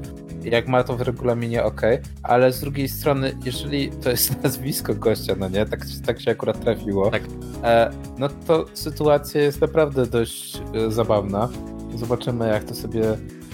jak 0.51 0.68
ma 0.68 0.84
to 0.84 0.97
w 0.97 1.01
regulaminie, 1.01 1.64
ok, 1.64 1.80
ale 2.22 2.53
z 2.53 2.61
drugiej 2.61 2.88
strony, 2.88 3.32
jeżeli 3.44 3.90
to 3.90 4.11
jest 4.11 4.34
nazwisko 4.42 4.94
gościa, 4.94 5.34
no 5.38 5.49
nie, 5.49 5.66
tak, 5.66 5.80
tak 6.07 6.20
się 6.20 6.30
akurat 6.30 6.61
trafiło, 6.61 7.11
Tak. 7.11 7.22
e, 7.64 7.90
no 8.18 8.28
to 8.47 8.64
sytuacja 8.74 9.40
jest 9.42 9.61
naprawdę 9.61 10.07
dość 10.07 10.62
e, 10.74 10.90
zabawna. 10.90 11.49
Zobaczymy, 11.94 12.49
jak 12.49 12.64
to 12.64 12.74
sobie 12.74 13.03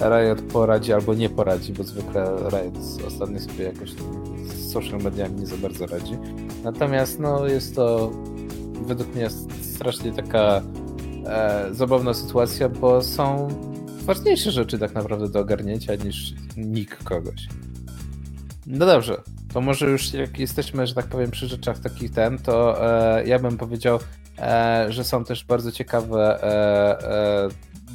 Riot 0.01 0.43
poradzi 0.43 0.93
albo 0.93 1.14
nie 1.14 1.28
poradzi, 1.28 1.72
bo 1.72 1.84
zwykle 1.84 2.24
Riot 2.24 2.78
ostatnio 3.07 3.40
sobie 3.40 3.64
jakoś 3.64 3.90
z 4.45 4.72
social 4.72 5.01
mediami 5.01 5.40
nie 5.40 5.47
za 5.47 5.57
bardzo 5.57 5.86
radzi. 5.86 6.16
Natomiast 6.64 7.20
no, 7.20 7.47
jest 7.47 7.76
to 7.76 8.11
według 8.86 9.14
mnie 9.14 9.30
strasznie 9.62 10.12
taka 10.12 10.62
e, 11.26 11.68
zabawna 11.70 12.14
sytuacja, 12.14 12.68
bo 12.68 13.03
są 13.03 13.49
ważniejsze 14.03 14.50
rzeczy 14.50 14.78
tak 14.78 14.94
naprawdę 14.94 15.28
do 15.28 15.40
ogarnięcia 15.40 15.94
niż 15.94 16.34
nick 16.57 17.05
kogoś. 17.05 17.48
No 18.66 18.86
dobrze, 18.86 19.22
to 19.53 19.61
może 19.61 19.90
już 19.90 20.14
jak 20.14 20.38
jesteśmy, 20.38 20.86
że 20.86 20.94
tak 20.94 21.07
powiem, 21.07 21.30
przy 21.30 21.48
rzeczach 21.48 21.78
takich 21.78 22.11
ten, 22.11 22.38
to 22.38 22.86
e, 23.18 23.26
ja 23.26 23.38
bym 23.38 23.57
powiedział, 23.57 23.98
e, 24.38 24.86
że 24.88 25.05
są 25.05 25.24
też 25.24 25.44
bardzo 25.44 25.72
ciekawe, 25.72 26.42
e, 26.42 27.46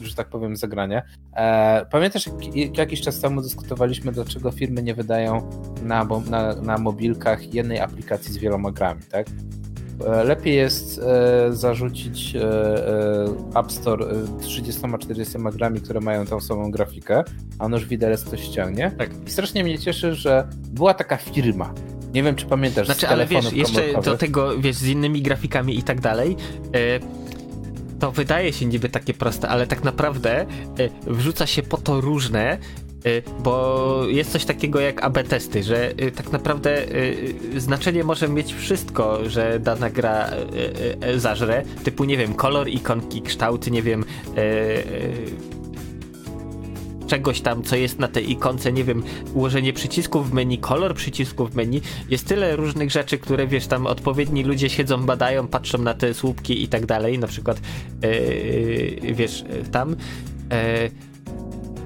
e, 0.01 0.05
że 0.05 0.16
tak 0.16 0.30
powiem, 0.30 0.58
zagrania. 0.58 1.01
E, 1.34 1.86
pamiętasz, 1.91 2.28
jak, 2.28 2.55
jak 2.55 2.78
jakiś 2.78 3.01
czas 3.01 3.20
temu 3.22 3.41
dyskutowaliśmy, 3.41 4.12
dlaczego 4.12 4.51
firmy 4.51 4.84
nie 4.84 4.95
wydają 4.95 5.49
na, 5.84 6.08
na, 6.30 6.55
na 6.55 6.78
mobilkach 6.78 7.53
jednej 7.53 7.80
aplikacji 7.80 8.34
z 8.34 8.38
wieloma 8.38 8.72
grami, 8.72 9.01
tak? 9.12 9.28
E, 10.06 10.24
Lepiej 10.24 10.56
jest 10.56 11.00
e, 11.00 11.54
zarzucić 11.54 12.36
e, 12.36 13.60
App 13.60 13.72
Store 13.72 14.06
e, 14.06 14.26
30-40 14.41 15.56
grami, 15.56 15.82
które 15.82 16.00
mają 16.00 16.26
tą 16.26 16.39
samą 16.39 16.72
grafikę, 16.72 17.24
a 17.60 17.70
noż 17.70 17.86
widelec 17.86 18.24
to 18.24 18.38
ściągnie. 18.38 18.91
Tak. 18.98 19.10
I 19.28 19.32
strasznie 19.32 19.64
mnie 19.64 19.80
cieszy, 19.80 20.16
że 20.16 20.48
była 20.72 20.93
taka 20.93 21.18
firma. 21.18 21.74
Nie 22.14 22.24
wiem, 22.24 22.36
czy 22.36 22.45
pamiętasz. 22.45 22.86
Znaczy, 22.86 23.08
ale 23.08 23.26
wiesz, 23.26 23.54
jeszcze 23.54 24.02
do 24.02 24.18
tego, 24.18 24.58
wiesz, 24.58 24.76
z 24.76 24.88
innymi 24.88 25.22
grafikami 25.22 25.78
i 25.78 25.84
tak 25.84 26.02
dalej, 26.02 26.36
to 28.00 28.12
wydaje 28.12 28.54
się 28.54 28.66
niby 28.66 28.89
takie 28.89 29.14
proste, 29.14 29.50
ale 29.50 29.68
tak 29.68 29.84
naprawdę 29.84 30.45
wrzuca 31.08 31.48
się 31.48 31.64
po 31.64 31.78
to 31.78 32.02
różne, 32.02 32.58
bo 33.39 34.01
jest 34.08 34.32
coś 34.32 34.45
takiego 34.45 34.80
jak 34.80 35.03
AB 35.03 35.24
testy, 35.24 35.64
że 35.64 35.89
e, 35.89 36.12
tak 36.12 36.32
naprawdę 36.32 36.84
e, 37.55 37.60
znaczenie 37.60 38.03
może 38.03 38.28
mieć 38.28 38.53
wszystko, 38.53 39.30
że 39.30 39.60
dana 39.60 39.89
gra 39.89 40.30
zażre, 41.18 41.64
typu 41.84 42.03
nie 42.03 42.18
wiem, 42.18 42.34
kolor, 42.34 42.70
ikonki, 42.70 43.22
kształty, 43.22 43.72
nie 43.72 43.82
wiem, 43.82 44.05
czegoś 47.08 47.41
tam, 47.41 47.64
co 47.64 47.76
jest 47.76 47.99
na 47.99 48.08
tej 48.08 48.32
ikonce, 48.32 48.74
nie 48.74 48.84
wiem, 48.84 49.04
ułożenie 49.34 49.74
przycisków 49.74 50.29
w 50.29 50.34
menu, 50.34 50.58
kolor 50.58 50.96
przycisków 50.96 51.51
w 51.51 51.55
menu. 51.55 51.82
Jest 52.09 52.28
tyle 52.28 52.55
różnych 52.55 52.92
rzeczy, 52.92 53.17
które 53.17 53.47
wiesz, 53.47 53.67
tam 53.67 53.88
odpowiedni 53.88 54.43
ludzie 54.43 54.70
siedzą, 54.70 55.05
badają, 55.05 55.47
patrzą 55.47 55.78
na 55.78 55.93
te 55.93 56.13
słupki 56.13 56.63
i 56.63 56.67
tak 56.67 56.86
dalej, 56.86 57.20
na 57.20 57.28
przykład 57.28 57.62
wiesz, 59.13 59.43
tam. 59.71 59.96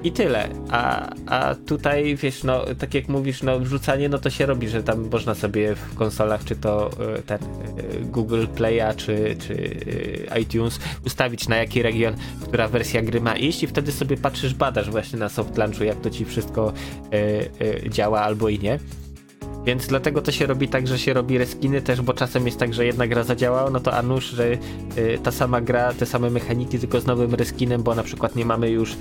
I 0.04 0.12
tyle. 0.12 0.48
A, 0.70 1.10
a 1.26 1.54
tutaj, 1.54 2.16
wiesz, 2.16 2.44
no, 2.44 2.64
tak 2.78 2.94
jak 2.94 3.08
mówisz, 3.08 3.42
no, 3.42 3.58
wrzucanie, 3.60 4.08
no 4.08 4.18
to 4.18 4.30
się 4.30 4.46
robi, 4.46 4.68
że 4.68 4.82
tam 4.82 5.08
można 5.12 5.34
sobie 5.34 5.74
w 5.74 5.94
konsolach, 5.94 6.44
czy 6.44 6.56
to 6.56 6.90
y, 7.18 7.22
ten 7.22 7.38
y, 7.42 8.04
Google 8.04 8.44
Play'a, 8.56 8.96
czy, 8.96 9.36
czy 9.38 9.52
y, 9.52 10.28
iTunes, 10.40 10.80
ustawić 11.06 11.48
na 11.48 11.56
jaki 11.56 11.82
region, 11.82 12.14
która 12.42 12.68
wersja 12.68 13.02
gry 13.02 13.20
ma 13.20 13.36
iść 13.36 13.62
i 13.62 13.66
wtedy 13.66 13.92
sobie 13.92 14.16
patrzysz, 14.16 14.54
badasz 14.54 14.90
właśnie 14.90 15.18
na 15.18 15.28
soft 15.28 15.58
launchu, 15.58 15.84
jak 15.84 16.00
to 16.00 16.10
ci 16.10 16.24
wszystko 16.24 16.72
y, 17.14 17.64
y, 17.86 17.90
działa 17.90 18.20
albo 18.20 18.48
i 18.48 18.58
nie. 18.58 18.78
Więc 19.64 19.86
dlatego 19.86 20.22
to 20.22 20.32
się 20.32 20.46
robi 20.46 20.68
tak, 20.68 20.86
że 20.86 20.98
się 20.98 21.12
robi 21.12 21.38
reskiny 21.38 21.82
też, 21.82 22.00
bo 22.00 22.12
czasem 22.12 22.46
jest 22.46 22.58
tak, 22.58 22.74
że 22.74 22.86
jedna 22.86 23.06
gra 23.06 23.24
zadziałała, 23.24 23.70
no 23.70 23.80
to 23.80 23.92
a 23.92 24.02
nuż, 24.02 24.24
że 24.24 24.52
y, 24.52 24.58
ta 25.22 25.30
sama 25.30 25.60
gra, 25.60 25.92
te 25.92 26.06
same 26.06 26.30
mechaniki, 26.30 26.78
tylko 26.78 27.00
z 27.00 27.06
nowym 27.06 27.34
reskinem, 27.34 27.82
bo 27.82 27.94
na 27.94 28.02
przykład 28.02 28.36
nie 28.36 28.44
mamy 28.44 28.70
już, 28.70 28.92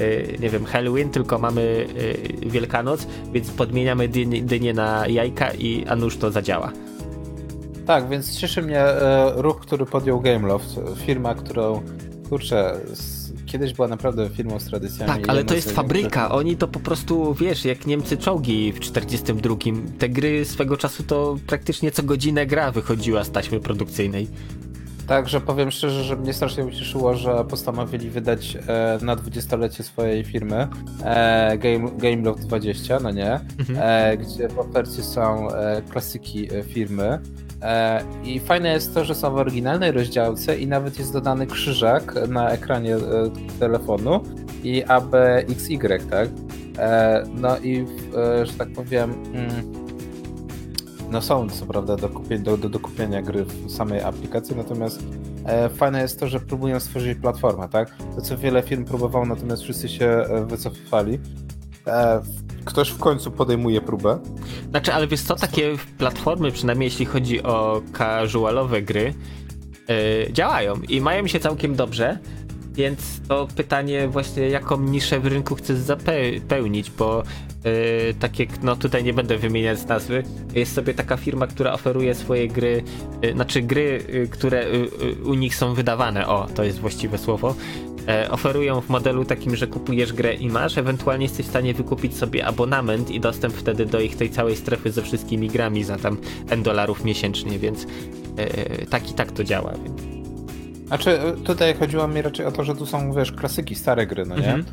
y, 0.00 0.36
nie 0.40 0.50
wiem, 0.50 0.64
Halloween, 0.64 1.10
tylko 1.10 1.38
mamy 1.38 1.86
y, 2.42 2.50
Wielkanoc, 2.50 3.06
więc 3.32 3.50
podmieniamy 3.50 4.08
dynie, 4.42 4.74
na 4.74 5.08
jajka 5.08 5.52
i 5.52 5.84
a 5.88 5.96
nuż 5.96 6.16
to 6.16 6.30
zadziała. 6.30 6.72
Tak, 7.86 8.08
więc 8.08 8.36
cieszy 8.38 8.62
mnie 8.62 8.80
e, 8.80 9.32
ruch, 9.36 9.60
który 9.60 9.86
podjął 9.86 10.20
Gameloft. 10.20 10.80
Firma, 10.96 11.34
którą, 11.34 11.82
kurczę, 12.28 12.80
kiedyś 13.50 13.72
była 13.72 13.88
naprawdę 13.88 14.28
firmą 14.28 14.60
z 14.60 14.64
tradycjami. 14.64 15.12
Tak, 15.12 15.28
ale 15.28 15.44
to 15.44 15.54
jest 15.54 15.70
fabryka. 15.72 16.30
Oni 16.30 16.56
to 16.56 16.68
po 16.68 16.80
prostu, 16.80 17.34
wiesz, 17.34 17.64
jak 17.64 17.86
Niemcy 17.86 18.16
czołgi 18.16 18.72
w 18.72 18.80
42. 18.80 19.56
Te 19.98 20.08
gry 20.08 20.44
swego 20.44 20.76
czasu 20.76 21.02
to 21.02 21.36
praktycznie 21.46 21.90
co 21.90 22.02
godzinę 22.02 22.46
gra 22.46 22.72
wychodziła 22.72 23.24
z 23.24 23.30
taśmy 23.30 23.60
produkcyjnej. 23.60 24.28
Także 25.06 25.40
powiem 25.40 25.70
szczerze, 25.70 26.04
że 26.04 26.16
mnie 26.16 26.32
strasznie 26.32 26.64
ucieszyło, 26.64 27.14
że 27.14 27.44
postanowili 27.44 28.10
wydać 28.10 28.56
e, 28.56 28.98
na 29.02 29.16
20-lecie 29.16 29.82
swojej 29.82 30.24
firmy 30.24 30.68
e, 31.04 31.58
Game, 31.58 31.90
Gameloft 31.98 32.42
20, 32.42 33.00
no 33.00 33.10
nie? 33.10 33.40
E, 33.76 34.16
gdzie 34.16 34.48
w 34.48 34.58
ofercie 34.58 35.02
są 35.02 35.50
e, 35.50 35.82
klasyki 35.82 36.54
e, 36.54 36.62
firmy. 36.62 37.18
E, 37.62 38.04
I 38.24 38.40
fajne 38.40 38.72
jest 38.72 38.94
to, 38.94 39.04
że 39.04 39.14
są 39.14 39.30
w 39.30 39.36
oryginalnej 39.36 39.92
rozdziałce 39.92 40.58
i 40.58 40.66
nawet 40.66 40.98
jest 40.98 41.12
dodany 41.12 41.46
krzyżak 41.46 42.28
na 42.28 42.50
ekranie 42.50 42.96
e, 42.96 43.00
telefonu 43.58 44.20
i 44.64 44.84
ABXY, 44.84 45.78
tak? 46.10 46.28
E, 46.78 47.24
no 47.34 47.58
i, 47.58 47.86
że 48.42 48.52
tak 48.58 48.72
powiem, 48.72 49.12
mm, 49.12 49.50
no 51.10 51.22
są 51.22 51.48
co 51.48 51.66
prawda 51.66 51.96
do, 51.96 52.08
do, 52.38 52.56
do, 52.56 52.68
do 52.68 52.80
kupienia 52.80 53.22
gry 53.22 53.44
w 53.44 53.72
samej 53.72 54.00
aplikacji, 54.00 54.56
natomiast 54.56 55.02
fajne 55.74 56.02
jest 56.02 56.20
to, 56.20 56.28
że 56.28 56.40
próbują 56.40 56.80
stworzyć 56.80 57.18
platformę, 57.18 57.68
tak? 57.68 57.96
To 58.16 58.22
co 58.22 58.38
wiele 58.38 58.62
firm 58.62 58.84
próbowało, 58.84 59.26
natomiast 59.26 59.62
wszyscy 59.62 59.88
się 59.88 60.24
wycofywali. 60.46 61.18
Ktoś 62.64 62.90
w 62.90 62.98
końcu 62.98 63.30
podejmuje 63.30 63.80
próbę. 63.80 64.18
Znaczy, 64.70 64.92
ale 64.92 65.06
wiesz 65.06 65.20
co, 65.20 65.36
takie 65.36 65.76
platformy, 65.98 66.52
przynajmniej 66.52 66.86
jeśli 66.86 67.06
chodzi 67.06 67.42
o 67.42 67.82
casualowe 67.98 68.82
gry, 68.82 69.14
yy, 69.88 70.32
działają 70.32 70.74
i 70.88 71.00
mają 71.00 71.26
się 71.26 71.40
całkiem 71.40 71.76
dobrze, 71.76 72.18
więc 72.72 73.20
to 73.28 73.48
pytanie 73.56 74.08
właśnie, 74.08 74.48
jaką 74.48 74.80
niszę 74.80 75.20
w 75.20 75.26
rynku 75.26 75.54
chcesz 75.54 75.78
zapełnić, 75.78 76.90
bo 76.90 77.22
yy, 77.64 78.14
tak 78.14 78.38
jak, 78.38 78.62
no 78.62 78.76
tutaj 78.76 79.04
nie 79.04 79.12
będę 79.12 79.38
wymieniać 79.38 79.86
nazwy, 79.86 80.22
jest 80.54 80.74
sobie 80.74 80.94
taka 80.94 81.16
firma, 81.16 81.46
która 81.46 81.72
oferuje 81.72 82.14
swoje 82.14 82.48
gry, 82.48 82.82
yy, 83.22 83.32
znaczy 83.32 83.62
gry, 83.62 84.04
yy, 84.12 84.28
które 84.28 84.64
yy, 84.68 84.78
yy, 84.78 85.24
u 85.24 85.34
nich 85.34 85.56
są 85.56 85.74
wydawane, 85.74 86.28
o, 86.28 86.46
to 86.54 86.64
jest 86.64 86.78
właściwe 86.78 87.18
słowo, 87.18 87.54
oferują 88.30 88.80
w 88.80 88.88
modelu 88.88 89.24
takim, 89.24 89.56
że 89.56 89.66
kupujesz 89.66 90.12
grę 90.12 90.34
i 90.34 90.48
masz, 90.48 90.78
ewentualnie 90.78 91.24
jesteś 91.24 91.46
w 91.46 91.48
stanie 91.48 91.74
wykupić 91.74 92.16
sobie 92.16 92.46
abonament 92.46 93.10
i 93.10 93.20
dostęp 93.20 93.54
wtedy 93.54 93.86
do 93.86 94.00
ich 94.00 94.16
tej 94.16 94.30
całej 94.30 94.56
strefy 94.56 94.92
ze 94.92 95.02
wszystkimi 95.02 95.48
grami 95.48 95.84
za 95.84 95.96
tam 95.96 96.16
N 96.50 96.62
dolarów 96.62 97.04
miesięcznie, 97.04 97.58
więc 97.58 97.86
e, 98.36 98.86
tak 98.86 99.10
i 99.10 99.14
tak 99.14 99.32
to 99.32 99.44
działa. 99.44 99.72
Więc. 99.84 100.00
Znaczy, 100.86 101.18
tutaj 101.44 101.74
chodziło 101.74 102.08
mi 102.08 102.22
raczej 102.22 102.46
o 102.46 102.52
to, 102.52 102.64
że 102.64 102.74
tu 102.74 102.86
są, 102.86 103.12
wiesz, 103.12 103.32
klasyki, 103.32 103.74
stare 103.74 104.06
gry, 104.06 104.26
no 104.26 104.36
nie? 104.36 104.54
Mhm. 104.54 104.64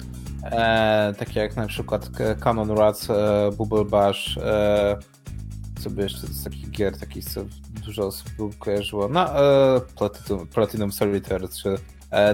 E, 0.44 1.14
takie 1.18 1.40
jak 1.40 1.56
na 1.56 1.68
przykład 1.68 2.10
Canon 2.40 2.72
Rats, 2.72 3.10
e, 3.10 3.50
Bubble 3.58 3.86
Bash, 3.86 4.38
e, 4.38 4.98
co 5.80 5.90
by 5.90 6.02
jeszcze 6.02 6.28
z 6.28 6.44
takich 6.44 6.72
gier, 6.72 6.98
takich 6.98 7.26
co 7.26 7.42
dużo 7.86 8.08
osób 8.08 8.58
kojarzyło, 8.60 9.08
no 9.08 9.40
e, 9.40 9.82
Platinum, 9.98 10.48
Platinum 10.48 10.92
Solitaire, 10.92 11.50
czy 11.50 11.70
e, 11.70 11.78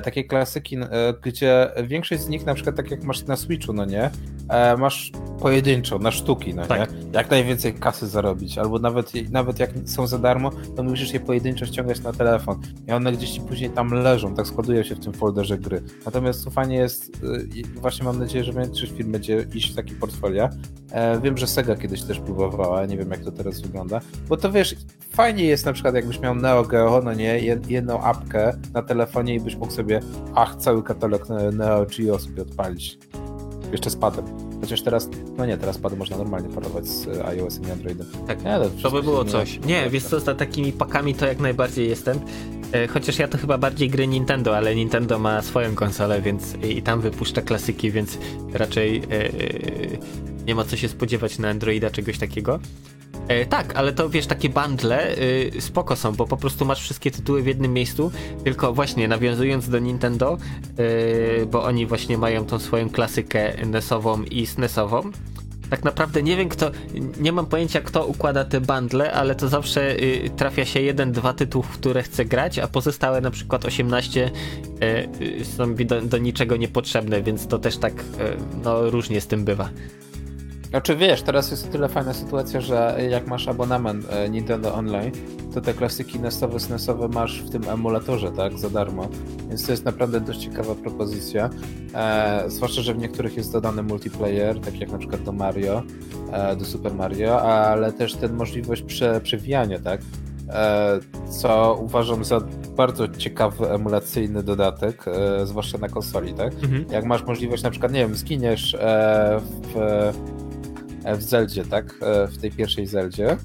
takie 0.04 0.24
klasyki, 0.24 0.78
e, 0.78 1.14
gdzie 1.22 1.72
większość 1.84 2.22
z 2.22 2.28
nich, 2.28 2.46
na 2.46 2.54
przykład 2.54 2.76
tak 2.76 2.92
jak 2.92 3.04
masz 3.04 3.24
na 3.24 3.36
Switchu, 3.36 3.74
no 3.74 3.86
nie, 3.86 4.12
e, 4.50 4.78
masz 4.78 5.12
pojedynczo, 5.40 6.00
na 6.00 6.12
sztuki, 6.12 6.54
no 6.54 6.66
Tak. 6.66 6.80
nie, 6.92 6.98
jak 7.14 7.32
najwięcej 7.32 7.74
kasy 7.74 8.08
zarobić, 8.08 8.58
albo 8.58 8.80
nawet, 8.80 9.12
nawet 9.32 9.60
jak 9.60 9.70
są 9.86 10.08
za 10.08 10.20
darmo, 10.20 10.50
to 10.76 10.84
musisz 10.84 11.14
je 11.14 11.20
pojedynczo 11.20 11.66
ściągać 11.66 12.02
na 12.02 12.14
telefon 12.14 12.62
i 12.88 12.92
one 12.92 13.12
gdzieś 13.12 13.30
ci 13.32 13.42
później 13.42 13.70
tam 13.70 13.94
leżą, 13.94 14.36
tak 14.36 14.48
składują 14.48 14.84
się 14.84 14.96
w 14.96 15.00
tym 15.00 15.14
folderze 15.14 15.58
gry. 15.58 15.84
Natomiast 16.06 16.44
tu 16.44 16.52
fajnie 16.52 16.76
jest, 16.76 17.10
y, 17.24 17.80
właśnie 17.82 18.06
mam 18.06 18.20
nadzieję, 18.20 18.44
że 18.44 18.54
większość 18.54 18.92
firm 18.92 19.12
będzie 19.12 19.46
iść 19.56 19.72
w 19.72 19.76
taki 19.76 19.96
portfolio. 19.96 20.50
E, 20.92 21.20
Wiem, 21.22 21.38
że 21.38 21.48
Sega 21.48 21.76
kiedyś 21.76 22.02
też 22.04 22.20
próbowała, 22.20 22.86
nie 22.86 22.98
wiem 22.98 23.12
jak 23.12 23.20
to 23.24 23.32
teraz 23.32 23.62
wygląda, 23.62 24.00
bo 24.30 24.38
to 24.38 24.52
wiesz, 24.52 24.76
fajnie 25.12 25.44
jest 25.44 25.66
na 25.66 25.74
przykład 25.74 25.96
jakbyś 25.96 26.20
miał 26.20 26.36
Neo 26.36 26.64
Geo, 26.64 27.02
no 27.04 27.14
nie, 27.14 27.40
jed- 27.42 27.70
jedną 27.70 28.02
apkę 28.02 28.54
na 28.74 28.82
telefonie 28.82 29.36
i 29.36 29.40
byś 29.40 29.56
mógł 29.56 29.72
sobie, 29.72 30.00
ach, 30.36 30.56
cały 30.56 30.84
katalog 30.84 31.30
Ne- 31.30 31.52
Neo 31.52 31.86
Geo 31.98 32.20
sobie 32.20 32.42
odpalić. 32.42 32.98
Jeszcze 33.74 33.90
z 33.90 33.96
padem. 33.96 34.26
Chociaż 34.62 34.82
teraz, 34.82 35.10
no 35.38 35.46
nie, 35.46 35.58
teraz 35.58 35.78
pady 35.78 35.96
można 35.96 36.18
normalnie 36.18 36.50
parować 36.50 36.88
z 36.88 37.08
e, 37.08 37.26
iOS-em 37.26 37.68
i 37.68 37.72
Androidem. 37.72 38.08
Tak, 38.28 38.44
Nie, 38.44 38.60
to, 38.60 38.70
To 38.82 38.92
by 38.92 39.04
było 39.04 39.26
coś. 39.26 39.60
Nie, 39.66 39.90
wiesz 39.90 40.04
co, 40.04 40.20
za 40.20 40.36
takimi 40.36 40.72
pakami 40.72 41.16
to 41.16 41.26
jak 41.26 41.40
najbardziej 41.40 41.90
jestem. 41.90 42.20
E, 42.72 42.88
Chociaż 42.88 43.20
ja 43.20 43.28
to 43.28 43.38
chyba 43.38 43.58
bardziej 43.58 43.90
gry 43.90 44.08
Nintendo, 44.08 44.58
ale 44.58 44.76
Nintendo 44.76 45.20
ma 45.20 45.42
swoją 45.42 45.76
konsolę, 45.76 46.22
więc 46.22 46.56
i 46.64 46.82
tam 46.82 47.02
wypuszcza 47.02 47.42
klasyki, 47.42 47.92
więc 47.92 48.18
raczej 48.54 48.98
e, 48.98 49.04
nie 50.46 50.56
ma 50.56 50.64
co 50.64 50.78
się 50.78 50.88
spodziewać 50.88 51.40
na 51.40 51.50
Androida 51.50 51.90
czegoś 51.90 52.18
takiego. 52.18 52.60
E, 53.28 53.46
tak, 53.46 53.76
ale 53.76 53.94
to 53.94 54.10
wiesz, 54.10 54.28
takie 54.28 54.50
bundle 54.50 55.18
y, 55.18 55.52
spoko 55.60 55.96
są, 55.96 56.12
bo 56.12 56.28
po 56.28 56.38
prostu 56.38 56.66
masz 56.66 56.82
wszystkie 56.82 57.12
tytuły 57.12 57.44
w 57.44 57.48
jednym 57.48 57.74
miejscu, 57.74 58.12
tylko 58.44 58.74
właśnie 58.74 59.08
nawiązując 59.08 59.70
do 59.70 59.80
Nintendo, 59.80 60.38
y, 60.80 61.46
bo 61.46 61.64
oni 61.64 61.86
właśnie 61.86 62.18
mają 62.18 62.46
tą 62.46 62.60
swoją 62.60 62.90
klasykę 62.90 63.66
NES-ową 63.66 64.24
i 64.24 64.46
SNES-ową. 64.46 65.12
Tak 65.70 65.84
naprawdę 65.84 66.24
nie 66.24 66.38
wiem 66.38 66.50
kto, 66.50 66.72
nie 67.20 67.32
mam 67.32 67.46
pojęcia 67.46 67.82
kto 67.82 68.06
układa 68.06 68.46
te 68.46 68.62
bundle, 68.62 69.14
ale 69.14 69.36
to 69.36 69.50
zawsze 69.50 70.00
y, 70.00 70.30
trafia 70.36 70.66
się 70.66 70.82
jeden, 70.82 71.12
dwa 71.12 71.34
tytułów, 71.34 71.68
w 71.68 71.78
które 71.78 72.04
chcę 72.04 72.26
grać, 72.26 72.60
a 72.60 72.68
pozostałe 72.68 73.22
na 73.22 73.32
przykład 73.32 73.66
18 73.66 74.32
y, 75.42 75.46
są 75.46 75.76
do, 75.76 76.02
do 76.02 76.18
niczego 76.18 76.58
niepotrzebne, 76.58 77.22
więc 77.22 77.48
to 77.48 77.60
też 77.60 77.78
tak 77.78 77.94
no 78.64 78.90
różnie 78.90 79.22
z 79.22 79.28
tym 79.28 79.46
bywa. 79.46 79.70
Znaczy 80.74 80.96
wiesz, 80.96 81.22
teraz 81.22 81.52
jest 81.52 81.68
o 81.68 81.72
tyle 81.72 81.90
fajna 81.90 82.14
sytuacja, 82.14 82.62
że 82.62 82.98
jak 83.10 83.28
masz 83.28 83.48
abonament 83.48 84.06
e, 84.10 84.30
Nintendo 84.30 84.74
Online, 84.76 85.12
to 85.54 85.62
te 85.62 85.74
klasyki 85.74 86.20
NES-owe, 86.20 86.60
SNES-owe 86.60 87.08
masz 87.08 87.42
w 87.42 87.50
tym 87.50 87.70
emulatorze, 87.70 88.32
tak, 88.32 88.60
za 88.60 88.70
darmo. 88.70 89.08
Więc 89.50 89.66
to 89.66 89.72
jest 89.72 89.86
naprawdę 89.86 90.22
dość 90.22 90.40
ciekawa 90.40 90.76
propozycja. 90.76 91.50
E, 91.96 92.44
zwłaszcza, 92.48 92.82
że 92.82 92.94
w 92.94 92.98
niektórych 92.98 93.38
jest 93.38 93.52
dodany 93.52 93.84
multiplayer, 93.84 94.60
tak 94.60 94.80
jak 94.80 94.92
na 94.92 94.98
przykład 94.98 95.24
do 95.24 95.32
Mario, 95.32 95.84
e, 96.32 96.56
do 96.56 96.66
Super 96.66 96.94
Mario, 96.94 97.42
ale 97.42 97.92
też 97.92 98.16
ten 98.16 98.34
możliwość 98.34 98.82
prze, 98.82 99.22
przewijania, 99.22 99.80
tak. 99.80 100.02
E, 100.50 101.00
co 101.30 101.80
uważam 101.82 102.24
za 102.24 102.42
bardzo 102.78 103.08
ciekawy 103.08 103.70
emulacyjny 103.70 104.44
dodatek, 104.44 105.06
e, 105.08 105.46
zwłaszcza 105.46 105.78
na 105.78 105.90
konsoli, 105.90 106.34
tak? 106.34 106.54
Mhm. 106.54 106.86
Jak 106.92 107.06
masz 107.06 107.24
możliwość, 107.24 107.64
na 107.64 107.70
przykład, 107.72 107.92
nie 107.92 108.00
wiem, 108.00 108.18
skiniesz 108.18 108.74
e, 108.76 109.40
w, 109.74 110.14
w 111.06 111.22
Zeldzie, 111.24 111.66
tak? 111.66 111.96
E, 112.02 112.28
w 112.28 112.38
tej 112.38 112.52
pierwszej 112.52 112.88
Zeldzie 112.88 113.38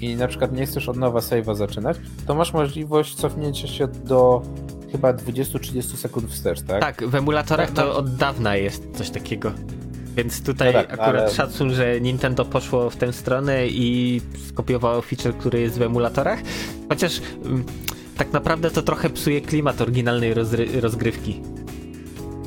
i 0.00 0.16
na 0.16 0.28
przykład 0.28 0.52
nie 0.52 0.66
chcesz 0.66 0.88
od 0.88 0.96
nowa 0.96 1.20
save'a 1.20 1.54
zaczynać, 1.56 1.96
to 2.26 2.34
masz 2.34 2.52
możliwość 2.52 3.14
cofnięcia 3.14 3.68
się 3.68 3.86
do 3.88 4.42
chyba 4.92 5.12
20-30 5.12 5.82
sekund 5.96 6.30
wstecz, 6.30 6.62
tak? 6.62 6.80
Tak, 6.80 7.06
w 7.08 7.14
emulatorach 7.14 7.66
Tak, 7.70 7.76
to 7.76 7.88
tak. 7.90 7.98
od 7.98 8.14
dawna 8.16 8.56
jest 8.56 8.82
coś 8.94 9.10
takiego. 9.10 9.52
Więc 10.16 10.42
tutaj 10.42 10.72
No 10.74 10.80
tak, 10.82 10.92
akurat 10.92 11.22
ale- 11.22 11.30
szacun, 11.30 11.74
że 11.74 12.00
Nintendo 12.00 12.44
poszło 12.44 12.90
w 12.90 12.96
tę 12.96 13.12
stronę 13.12 13.66
i 13.68 14.20
skopiowało 14.48 15.02
feature, 15.02 15.34
który 15.34 15.60
jest 15.60 15.78
w 15.78 15.82
emulatorach. 15.82 16.38
Chociaż 16.88 17.20
mm, 17.44 17.64
tak 18.16 18.32
naprawdę 18.32 18.70
to 18.70 18.82
trochę 18.82 19.10
psuje 19.10 19.40
klimat 19.40 19.80
oryginalnej 19.80 20.34
rozry- 20.34 20.80
rozgrywki. 20.80 21.40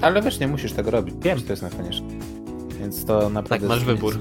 Ale 0.02 0.22
wiesz, 0.22 0.40
nie 0.40 0.48
musisz 0.48 0.72
tego 0.74 0.92
robić. 0.92 1.16
Wiem. 1.22 1.42
To 1.42 1.54
jest 1.54 1.62
najfajniejsze. 1.62 2.02
Więc 2.82 3.06
to 3.06 3.30
naprawdę... 3.30 3.68
Tak, 3.68 3.78
masz 3.78 3.86
wybór. 3.86 4.20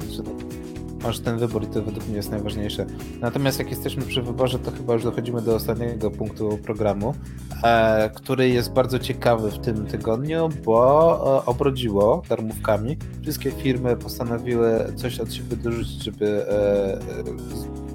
Masz 1.03 1.19
ten 1.19 1.39
wybór 1.39 1.63
i 1.63 1.67
to 1.67 1.83
według 1.83 2.07
mnie 2.07 2.17
jest 2.17 2.31
najważniejsze. 2.31 2.87
Natomiast 3.21 3.59
jak 3.59 3.71
jesteśmy 3.71 4.03
przy 4.03 4.23
wyborze, 4.23 4.59
to 4.59 4.71
chyba 4.71 4.95
już 4.95 5.05
dochodzimy 5.05 5.43
do 5.43 5.55
ostatniego 5.55 6.11
punktu 6.11 6.59
programu, 6.59 7.15
e, 7.63 8.11
który 8.15 8.49
jest 8.49 8.73
bardzo 8.73 8.99
ciekawy 8.99 9.51
w 9.51 9.59
tym 9.59 9.87
tygodniu, 9.87 10.49
bo 10.65 11.41
e, 11.43 11.47
obrodziło 11.47 12.23
darmówkami. 12.29 12.97
Wszystkie 13.23 13.51
firmy 13.51 13.97
postanowiły 13.97 14.93
coś 14.97 15.21
od 15.21 15.35
siebie 15.35 15.57
dorzucić, 15.57 16.05
żeby, 16.05 16.47
e, 16.49 17.01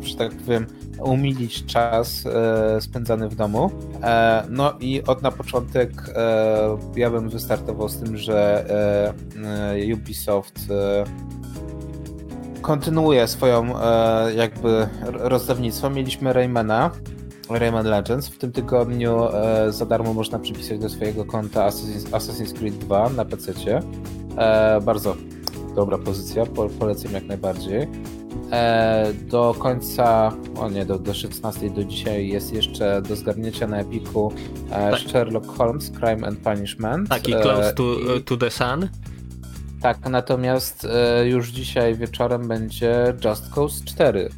że 0.06 0.16
tak 0.16 0.32
powiem, 0.32 0.66
umilić 1.04 1.66
czas 1.66 2.26
e, 2.26 2.82
spędzany 2.82 3.30
w 3.30 3.36
domu. 3.36 3.72
E, 4.04 4.44
no 4.50 4.74
i 4.80 5.04
od 5.04 5.22
na 5.22 5.32
początek 5.32 5.92
e, 6.16 6.78
ja 6.96 7.10
bym 7.10 7.30
wystartował 7.30 7.90
z 7.90 7.98
tym, 7.98 8.18
że 8.18 8.66
Ubisoft 9.94 10.60
kontynuuje 12.62 13.28
swoją 13.28 13.66
jakby 14.36 14.88
rozdawnictwo. 15.04 15.90
Mieliśmy 15.90 16.34
Raymana, 16.34 16.92
Rayman 17.50 17.86
Legends. 17.86 18.28
W 18.28 18.38
tym 18.38 18.52
tygodniu 18.52 19.20
za 19.70 19.86
darmo 19.86 20.14
można 20.14 20.40
przypisać 20.40 20.80
do 20.80 20.90
swojego 20.90 21.26
konta 21.26 21.70
Assassin's, 21.70 22.10
Assassin's 22.12 22.54
Creed 22.60 22.78
2 22.78 23.10
na 23.10 23.26
PC. 23.26 23.54
Bardzo 24.82 25.16
dobra 25.76 25.98
pozycja, 25.98 26.46
po, 26.46 26.70
polecam 26.70 27.12
jak 27.12 27.26
najbardziej. 27.26 27.88
E, 28.52 29.14
do 29.30 29.56
końca, 29.60 30.32
o 30.60 30.70
nie, 30.70 30.86
do, 30.86 31.00
do 31.00 31.14
16 31.14 31.70
do 31.70 31.84
dzisiaj 31.84 32.28
jest 32.28 32.54
jeszcze 32.54 33.02
do 33.02 33.16
zgarnięcia 33.16 33.68
na 33.68 33.78
Epiku 33.80 34.34
e, 34.72 34.92
Tak. 34.92 35.00
Sherlock 35.00 35.46
Holmes, 35.58 35.92
Crime 35.92 36.28
and 36.28 36.40
Punishment. 36.40 37.10
Taki 37.10 37.34
E, 37.34 37.42
Close 37.42 37.74
to, 37.74 37.84
i- 38.18 38.24
to 38.24 38.38
the 38.38 38.52
Sun. 38.52 38.90
tak, 39.82 40.10
natomiast 40.10 40.88
już 41.26 41.50
dzisiaj 41.50 41.96
wieczorem 41.96 42.48
będzie 42.48 43.14
Just 43.26 43.50
Cause 43.54 43.86
4 43.86 44.30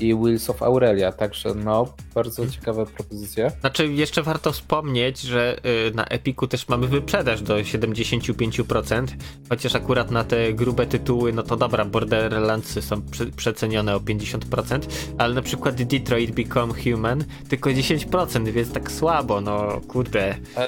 i 0.00 0.14
Wheels 0.14 0.50
of 0.50 0.62
Aurelia, 0.62 1.12
także 1.12 1.54
no, 1.54 1.94
bardzo 2.14 2.42
Mhm. 2.42 2.60
ciekawe 2.60 2.86
propozycje. 2.86 3.52
Znaczy, 3.60 3.86
jeszcze 3.92 4.22
warto 4.22 4.52
wspomnieć, 4.52 5.20
że 5.20 5.56
y, 5.88 5.94
na 5.94 6.04
Epiku 6.04 6.46
też 6.46 6.68
mamy 6.68 6.88
wyprzedaż 6.88 7.42
do 7.42 7.54
75%, 7.64 9.06
chociaż 9.48 9.74
akurat 9.74 10.10
na 10.10 10.24
te 10.24 10.52
grube 10.52 10.86
tytuły, 10.86 11.32
no 11.32 11.42
to 11.42 11.56
dobra, 11.56 11.84
Borderlandsy 11.84 12.82
są 12.82 13.02
prze 13.02 13.26
przecenione 13.26 13.96
o 13.96 14.00
50%, 14.00 14.80
ale 15.18 15.34
na 15.34 15.42
przykład 15.42 15.74
Detroit 15.82 16.30
Become 16.30 16.74
Human 16.84 17.24
tylko 17.48 17.70
10%, 17.70 18.48
więc 18.48 18.72
tak 18.72 18.92
słabo, 18.92 19.40
no 19.40 19.80
kurde. 19.88 20.34
E, 20.56 20.66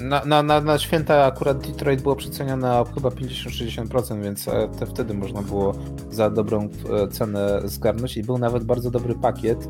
Na, 0.00 0.24
na, 0.24 0.42
na, 0.42 0.60
na 0.60 0.78
święta 0.78 1.24
akurat 1.24 1.66
Detroit 1.66 2.02
było 2.02 2.16
przecenione 2.16 2.80
o 2.80 2.84
chyba 2.84 3.08
50-60%, 3.08 4.22
więc 4.22 4.48
e, 4.48 4.68
te 4.78 4.86
wtedy 4.86 5.14
można 5.14 5.42
było 5.42 5.74
za 6.10 6.30
dobrą 6.30 6.68
e, 7.04 7.08
cenę 7.08 7.60
zgarnąć 7.64 8.16
i 8.16 8.22
był 8.22 8.38
nawet 8.38 8.64
bardzo 8.64 8.90
dobry 8.90 9.14
pakiet 9.14 9.68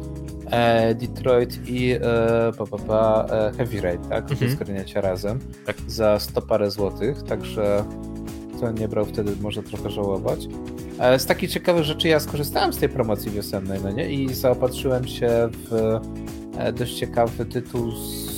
e, 0.51 0.95
Detroit 0.95 1.69
i 1.69 1.93
e, 1.93 2.01
pa, 2.59 2.67
pa, 2.67 2.79
pa, 2.79 3.27
e, 3.31 3.53
Heavy 3.57 3.81
Raid, 3.81 4.09
tak? 4.09 4.31
Mhm. 4.31 4.51
zgarnięcia 4.51 5.01
razem 5.01 5.39
Tak. 5.67 5.77
za 5.87 6.19
100 6.19 6.43
parę 6.43 6.71
złotych, 6.71 7.23
także 7.23 7.85
kto 8.57 8.71
nie 8.73 8.89
brał 8.89 9.05
wtedy 9.05 9.33
może 9.41 9.63
trochę 9.63 9.91
żałować. 9.91 10.49
E, 10.99 11.19
Z 11.19 11.27
takich 11.27 11.51
ciekawych 11.51 11.85
rzeczy 11.85 12.09
ja 12.09 12.21
skorzystałem 12.21 12.73
z 12.73 12.79
tej 12.79 12.89
promocji 12.89 13.31
wiosennej, 13.31 13.81
no 13.83 13.91
nie? 13.91 14.11
I 14.13 14.35
zaopatrzyłem 14.35 15.09
się 15.09 15.49
w 15.53 16.01
dość 16.75 16.95
ciekawy 16.99 17.45
tytuł 17.45 17.93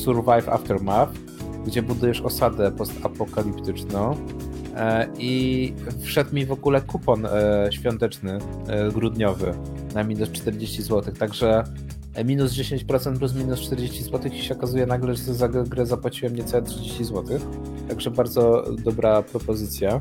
Survive 0.05 0.49
Aftermath, 0.49 1.28
gdzie 1.69 1.83
budujesz 1.83 2.21
osadę 2.21 2.73
postapokaliptyczną. 2.73 4.17
E, 4.77 5.09
I 5.19 5.73
wszedł 6.03 6.35
mi 6.35 6.47
w 6.47 6.53
ogóle 6.53 6.81
kupon 6.81 7.27
e, 7.27 7.69
świąteczny, 7.71 8.39
e, 8.69 8.93
grudniowy 8.93 9.55
na 9.95 10.05
minus 10.05 10.31
40 10.31 10.83
zł, 10.83 11.15
także 11.19 11.65
minus 12.25 12.53
10% 12.53 13.19
plus 13.19 13.35
minus 13.35 13.61
40 13.61 14.03
zł 14.03 14.33
i 14.33 14.43
się 14.43 14.57
okazuje 14.57 14.87
nagle, 14.87 15.15
że 15.15 15.35
za 15.35 15.49
grę 15.49 15.87
zapłaciłem 15.87 16.37
niecałe 16.37 16.63
30 16.63 17.05
zł. 17.05 17.39
także 17.89 18.11
bardzo 18.11 18.65
dobra 18.85 19.23
propozycja. 19.23 20.01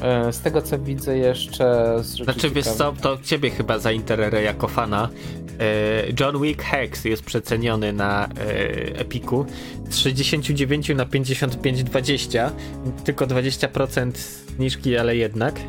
E, 0.00 0.32
z 0.32 0.40
tego 0.40 0.62
co 0.62 0.78
widzę 0.78 1.18
jeszcze. 1.18 1.96
Z 2.02 2.24
Znaczy 2.24 2.50
wiesz 2.50 2.66
co, 2.66 2.92
to 2.92 3.18
ciebie 3.22 3.50
chyba 3.50 3.78
zainteresuje 3.78 4.42
jako 4.42 4.68
fana. 4.68 5.08
E, 5.60 6.20
John 6.20 6.42
Wick 6.42 6.62
Hex 6.62 7.04
jest 7.04 7.22
przeceniony 7.22 7.92
na 7.92 8.24
e, 8.24 8.98
Epiku 8.98 9.46
z 9.90 9.96
69 9.96 10.88
na 10.88 11.04
55,20. 11.04 12.50
Tylko 13.04 13.26
20% 13.26 14.10
zniżki, 14.56 14.96
ale 14.96 15.16
jednak. 15.16 15.60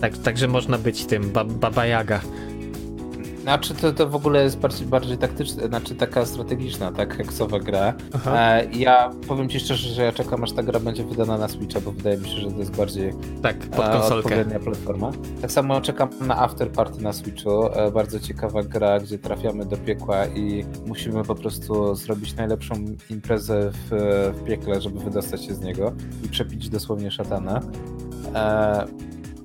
Tak, 0.00 0.18
także 0.18 0.48
można 0.48 0.78
być 0.78 1.04
tym 1.04 1.30
ba 1.30 1.44
Baba 1.44 1.86
Yaga. 1.86 2.20
Znaczy 3.42 3.74
to, 3.74 3.92
to 3.92 4.08
w 4.08 4.16
ogóle 4.16 4.42
jest 4.42 4.58
bardziej, 4.58 4.86
bardziej 4.86 5.18
taktyczna, 5.18 5.66
znaczy 5.66 5.94
taka 5.94 6.26
strategiczna, 6.26 6.92
tak, 6.92 7.16
heksowa 7.16 7.58
gra. 7.58 7.94
E, 8.26 8.66
ja 8.72 9.10
powiem 9.28 9.48
ci 9.48 9.60
szczerze, 9.60 9.88
że 9.88 10.02
ja 10.02 10.12
czekam 10.12 10.44
aż 10.44 10.52
ta 10.52 10.62
gra 10.62 10.80
będzie 10.80 11.04
wydana 11.04 11.38
na 11.38 11.48
Switcha, 11.48 11.80
bo 11.80 11.92
wydaje 11.92 12.16
mi 12.16 12.28
się, 12.28 12.36
że 12.36 12.50
to 12.50 12.58
jest 12.58 12.76
bardziej 12.76 13.12
Tak, 13.42 13.58
pod 13.58 13.86
e, 13.86 14.02
odpowiednia 14.02 14.60
platforma. 14.60 15.10
Tak 15.40 15.52
samo 15.52 15.80
czekam 15.80 16.08
na 16.20 16.38
After 16.38 16.72
Party 16.72 17.02
na 17.02 17.12
Switchu, 17.12 17.66
e, 17.66 17.90
bardzo 17.90 18.20
ciekawa 18.20 18.62
gra, 18.62 19.00
gdzie 19.00 19.18
trafiamy 19.18 19.66
do 19.66 19.76
piekła 19.76 20.26
i 20.26 20.64
musimy 20.86 21.24
po 21.24 21.34
prostu 21.34 21.94
zrobić 21.94 22.34
najlepszą 22.34 22.74
imprezę 23.10 23.70
w, 23.72 23.90
w 24.40 24.44
piekle, 24.44 24.80
żeby 24.80 25.00
wydostać 25.00 25.44
się 25.44 25.54
z 25.54 25.60
niego 25.60 25.92
i 26.24 26.28
przepić 26.28 26.68
dosłownie 26.68 27.10
szatana. 27.10 27.60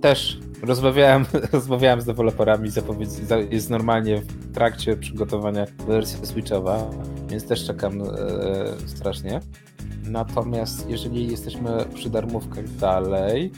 Też 0.02 0.40
rozmawiałem, 0.64 1.26
rozmawiałem 1.54 2.02
z 2.02 2.06
deweloperami, 2.06 2.70
zapowiedź, 2.70 3.10
za- 3.10 3.38
jest 3.38 3.70
normalnie 3.70 4.22
w 4.22 4.54
trakcie 4.54 4.98
przygotowania 4.98 5.66
wersji 5.88 6.26
Switchowa, 6.26 6.90
więc 7.30 7.48
też 7.48 7.66
czekam 7.66 8.02
e, 8.02 8.06
strasznie. 8.86 9.40
Natomiast 10.04 10.90
jeżeli 10.90 11.28
jesteśmy 11.32 11.86
przy 11.94 12.10
darmówkach 12.10 12.70
dalej, 12.70 13.52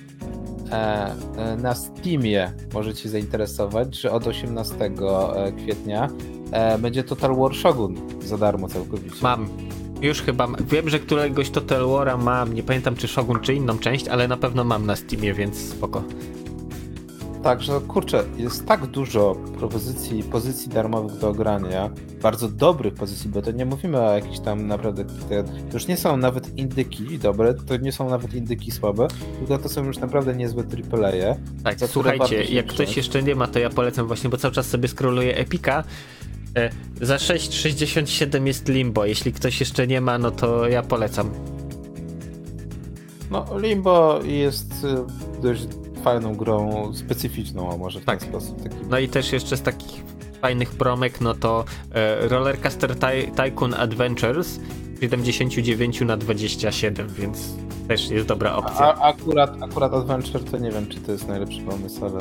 e, 0.71 1.15
e, 1.37 1.55
na 1.55 1.75
Steamie 1.75 2.51
możecie 2.73 3.09
zainteresować, 3.09 3.95
że 3.95 4.11
od 4.11 4.27
18 4.27 4.75
e, 4.85 5.51
kwietnia 5.51 6.07
e, 6.51 6.77
będzie 6.77 7.03
Total 7.03 7.35
War 7.35 7.55
Shogun 7.55 7.95
za 8.25 8.37
darmo 8.37 8.67
całkowicie. 8.67 9.15
Mam. 9.21 9.49
Już 10.01 10.21
chyba. 10.21 10.47
Wiem, 10.71 10.89
że 10.89 10.99
któregoś 10.99 11.49
Total 11.49 11.81
War'a 11.81 12.23
mam. 12.23 12.53
Nie 12.53 12.63
pamiętam 12.63 12.95
czy 12.95 13.07
Shogun, 13.07 13.39
czy 13.39 13.53
inną 13.53 13.77
część, 13.79 14.07
ale 14.07 14.27
na 14.27 14.37
pewno 14.37 14.63
mam 14.63 14.85
na 14.85 14.95
Steamie, 14.95 15.33
więc 15.33 15.57
spoko. 15.57 16.03
Także 17.43 17.81
kurczę, 17.87 18.23
jest 18.37 18.65
tak 18.65 18.87
dużo 18.87 19.35
propozycji, 19.57 20.23
pozycji 20.23 20.69
darmowych 20.69 21.17
do 21.17 21.29
ogrania, 21.29 21.89
bardzo 22.21 22.49
dobrych 22.49 22.93
pozycji, 22.93 23.29
bo 23.29 23.41
to 23.41 23.51
nie 23.51 23.65
mówimy 23.65 24.01
o 24.01 24.13
jakichś 24.13 24.39
tam 24.39 24.67
naprawdę, 24.67 25.05
to 25.05 25.73
już 25.73 25.87
nie 25.87 25.97
są 25.97 26.17
nawet 26.17 26.57
indyki 26.57 27.19
dobre, 27.19 27.53
to 27.53 27.77
nie 27.77 27.91
są 27.91 28.09
nawet 28.09 28.33
indyki 28.33 28.71
słabe, 28.71 29.07
tylko 29.39 29.57
to 29.57 29.69
są 29.69 29.85
już 29.85 29.97
naprawdę 29.97 30.35
niezłe 30.35 30.63
AAA. 30.63 31.35
Tak, 31.63 31.77
słuchajcie, 31.87 32.35
jak 32.35 32.47
wziąć. 32.47 32.71
ktoś 32.71 32.97
jeszcze 32.97 33.23
nie 33.23 33.35
ma, 33.35 33.47
to 33.47 33.59
ja 33.59 33.69
polecam 33.69 34.07
właśnie, 34.07 34.29
bo 34.29 34.37
cały 34.37 34.53
czas 34.53 34.67
sobie 34.67 34.87
scrolluję 34.87 35.37
Epika. 35.37 35.83
E, 36.55 36.69
za 37.01 37.15
6,67 37.15 38.45
jest 38.45 38.67
Limbo. 38.67 39.05
Jeśli 39.05 39.33
ktoś 39.33 39.59
jeszcze 39.59 39.87
nie 39.87 40.01
ma, 40.01 40.17
no 40.17 40.31
to 40.31 40.67
ja 40.67 40.83
polecam. 40.83 41.29
No, 43.31 43.45
Limbo 43.59 44.19
jest 44.23 44.73
y, 44.83 45.41
dość 45.41 45.67
fajną 45.99 46.35
grą, 46.35 46.91
specyficzną, 46.93 47.73
a 47.73 47.77
może 47.77 47.99
w 47.99 48.05
Tak. 48.05 48.19
ten 48.19 48.29
sposób. 48.29 48.63
Taki... 48.63 48.75
No 48.89 48.99
i 48.99 49.07
też 49.07 49.31
jeszcze 49.31 49.57
z 49.57 49.61
takich 49.61 50.03
fajnych 50.41 50.71
promek, 50.71 51.21
no 51.21 51.33
to 51.33 51.65
e, 51.93 52.27
Rollercoaster 52.27 52.95
Ty 52.95 53.31
Tycoon 53.43 53.73
Adventures 53.73 54.47
z 55.01 55.25
79 55.25 56.01
na 56.01 56.17
27, 56.17 57.07
więc 57.09 57.53
też 57.87 58.09
jest 58.09 58.27
dobra 58.27 58.55
opcja. 58.55 58.95
A, 58.95 59.01
akurat, 59.01 59.63
akurat 59.63 59.93
Adventure 59.93 60.43
to 60.43 60.57
nie 60.57 60.71
wiem, 60.71 60.87
czy 60.87 60.99
to 60.99 61.11
jest 61.11 61.27
najlepszy 61.27 61.61
pomysł, 61.61 62.05
ale... 62.05 62.19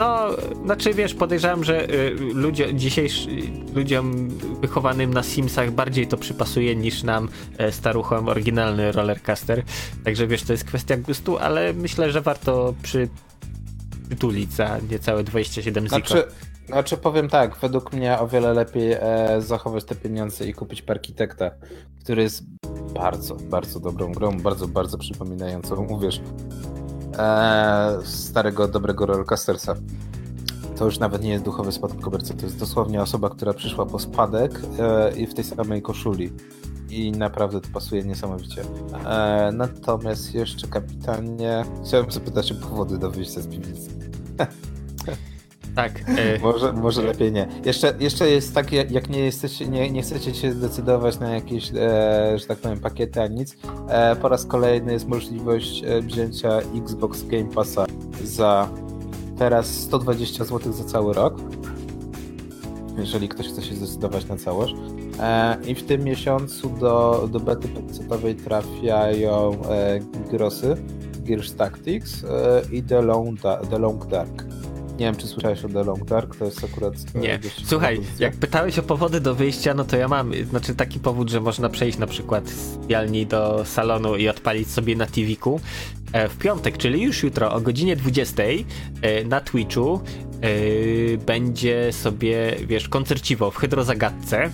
No, 0.00 0.28
znaczy 0.64 0.94
wiesz, 0.94 1.14
podejrzewam, 1.14 1.64
że 1.64 1.90
y, 1.90 2.14
ludzie, 2.34 2.74
dzisiejszy, 2.74 3.28
ludziom 3.74 4.28
wychowanym 4.60 5.14
na 5.14 5.22
Simsach 5.22 5.70
bardziej 5.70 6.06
to 6.06 6.16
przypasuje 6.16 6.76
niż 6.76 7.02
nam 7.02 7.28
e, 7.58 7.72
staruchom 7.72 8.28
oryginalny 8.28 8.92
rollercoaster. 8.92 9.62
Także 10.04 10.26
wiesz, 10.26 10.42
to 10.42 10.52
jest 10.52 10.64
kwestia 10.64 10.96
gustu, 10.96 11.38
ale 11.38 11.72
myślę, 11.72 12.12
że 12.12 12.20
warto 12.20 12.74
przy, 12.82 13.08
przytulić 14.08 14.52
za 14.52 14.78
niecałe 14.90 15.24
27 15.24 15.84
ziko. 15.84 15.96
Znaczy, 15.96 16.24
znaczy 16.66 16.96
powiem 16.96 17.28
tak, 17.28 17.56
według 17.56 17.92
mnie 17.92 18.18
o 18.18 18.28
wiele 18.28 18.54
lepiej 18.54 18.92
e, 18.92 19.00
zachować 19.38 19.84
te 19.84 19.94
pieniądze 19.94 20.46
i 20.46 20.54
kupić 20.54 20.82
Parkitekta, 20.82 21.50
który 22.00 22.22
jest 22.22 22.42
bardzo, 22.94 23.34
bardzo 23.34 23.80
dobrą 23.80 24.12
grą, 24.12 24.40
bardzo, 24.40 24.68
bardzo 24.68 24.98
przypominającą, 24.98 25.86
uwierz, 25.86 26.20
e, 27.18 27.98
starego, 28.04 28.68
dobrego 28.68 29.06
Rollercoastersa. 29.06 29.74
To 30.76 30.84
już 30.84 30.98
nawet 30.98 31.22
nie 31.22 31.30
jest 31.30 31.44
duchowy 31.44 31.72
spadkobierca, 31.72 32.34
to 32.34 32.46
jest 32.46 32.58
dosłownie 32.58 33.02
osoba, 33.02 33.30
która 33.30 33.52
przyszła 33.52 33.86
po 33.86 33.98
spadek 33.98 34.60
e, 34.78 35.12
i 35.16 35.26
w 35.26 35.34
tej 35.34 35.44
samej 35.44 35.82
koszuli. 35.82 36.32
I 36.90 37.12
naprawdę 37.12 37.60
to 37.60 37.68
pasuje 37.72 38.02
niesamowicie. 38.02 38.62
E, 39.06 39.50
natomiast 39.52 40.34
jeszcze 40.34 40.66
kapitanie, 40.68 41.64
chciałem 41.86 42.10
zapytać 42.10 42.52
o 42.52 42.54
powody 42.54 42.98
do 42.98 43.10
wyjścia 43.10 43.40
z 43.40 43.46
piwnicy. 43.46 43.90
Tak, 45.80 46.00
e, 46.18 46.38
Może, 46.38 46.72
może 46.72 47.02
lepiej 47.02 47.32
nie. 47.32 47.48
Jeszcze, 47.64 47.94
jeszcze 48.00 48.30
jest 48.30 48.54
tak, 48.54 48.72
jak 48.72 49.08
nie, 49.08 49.18
jesteście, 49.18 49.68
nie, 49.68 49.90
nie 49.90 50.02
chcecie 50.02 50.34
się 50.34 50.52
zdecydować 50.52 51.18
na 51.18 51.30
jakieś, 51.34 51.70
e, 51.74 52.38
że 52.38 52.46
tak 52.46 52.58
powiem, 52.58 52.80
pakiety, 52.80 53.20
a 53.22 53.26
nic, 53.26 53.56
e, 53.88 54.16
po 54.16 54.28
raz 54.28 54.44
kolejny 54.46 54.92
jest 54.92 55.08
możliwość 55.08 55.84
e, 55.84 56.02
wzięcia 56.02 56.48
Xbox 56.58 57.22
Game 57.22 57.44
Passa 57.44 57.86
za 58.24 58.68
teraz 59.38 59.66
120 59.66 60.44
zł 60.44 60.72
za 60.72 60.84
cały 60.84 61.12
rok, 61.12 61.34
jeżeli 62.98 63.28
ktoś 63.28 63.48
chce 63.48 63.62
się 63.62 63.74
zdecydować 63.74 64.26
na 64.28 64.36
całość. 64.36 64.74
E, 65.20 65.56
I 65.66 65.74
w 65.74 65.82
tym 65.82 66.04
miesiącu 66.04 66.68
do, 66.70 67.28
do 67.32 67.40
bety 67.40 67.68
pecetowej 67.68 68.34
trafiają 68.34 69.52
e, 69.70 70.00
Grosy, 70.30 70.76
Gears 71.24 71.54
Tactics 71.54 72.24
i 72.72 72.82
The 72.82 73.02
Long, 73.02 73.40
Da- 73.40 73.60
The 73.70 73.78
Long 73.78 74.06
Dark. 74.06 74.44
Nie 75.00 75.06
wiem, 75.06 75.16
czy 75.16 75.26
słyszałeś 75.26 75.64
o 75.64 75.68
The 75.68 75.84
Long 75.84 76.04
Dark, 76.04 76.36
to 76.36 76.44
jest 76.44 76.64
akurat... 76.64 76.94
e, 77.14 77.18
nie. 77.18 77.38
Słuchaj, 77.64 78.00
jak 78.18 78.36
pytałeś 78.36 78.78
o 78.78 78.82
powody 78.82 79.20
do 79.20 79.34
wyjścia, 79.34 79.74
no 79.74 79.84
to 79.84 79.96
ja 79.96 80.08
mam, 80.08 80.32
znaczy 80.50 80.74
taki 80.74 81.00
powód, 81.00 81.30
że 81.30 81.40
można 81.40 81.68
przejść 81.68 81.98
na 81.98 82.06
przykład 82.06 82.48
z 82.48 82.78
jalni 82.88 83.26
do 83.26 83.64
salonu 83.64 84.16
i 84.16 84.28
odpalić 84.28 84.70
sobie 84.70 84.96
na 84.96 85.06
TV-ku. 85.06 85.60
E, 86.12 86.28
W 86.28 86.36
piątek, 86.38 86.78
czyli 86.78 87.02
już 87.02 87.22
jutro 87.22 87.52
o 87.52 87.60
godzinie 87.60 87.96
20 87.96 88.42
e, 88.42 89.24
na 89.24 89.40
Twitchu 89.40 90.00
będzie 91.26 91.92
sobie, 91.92 92.56
wiesz, 92.66 92.88
koncerciwo 92.88 93.50
w 93.50 93.56
Hydrozagadce. 93.56 94.50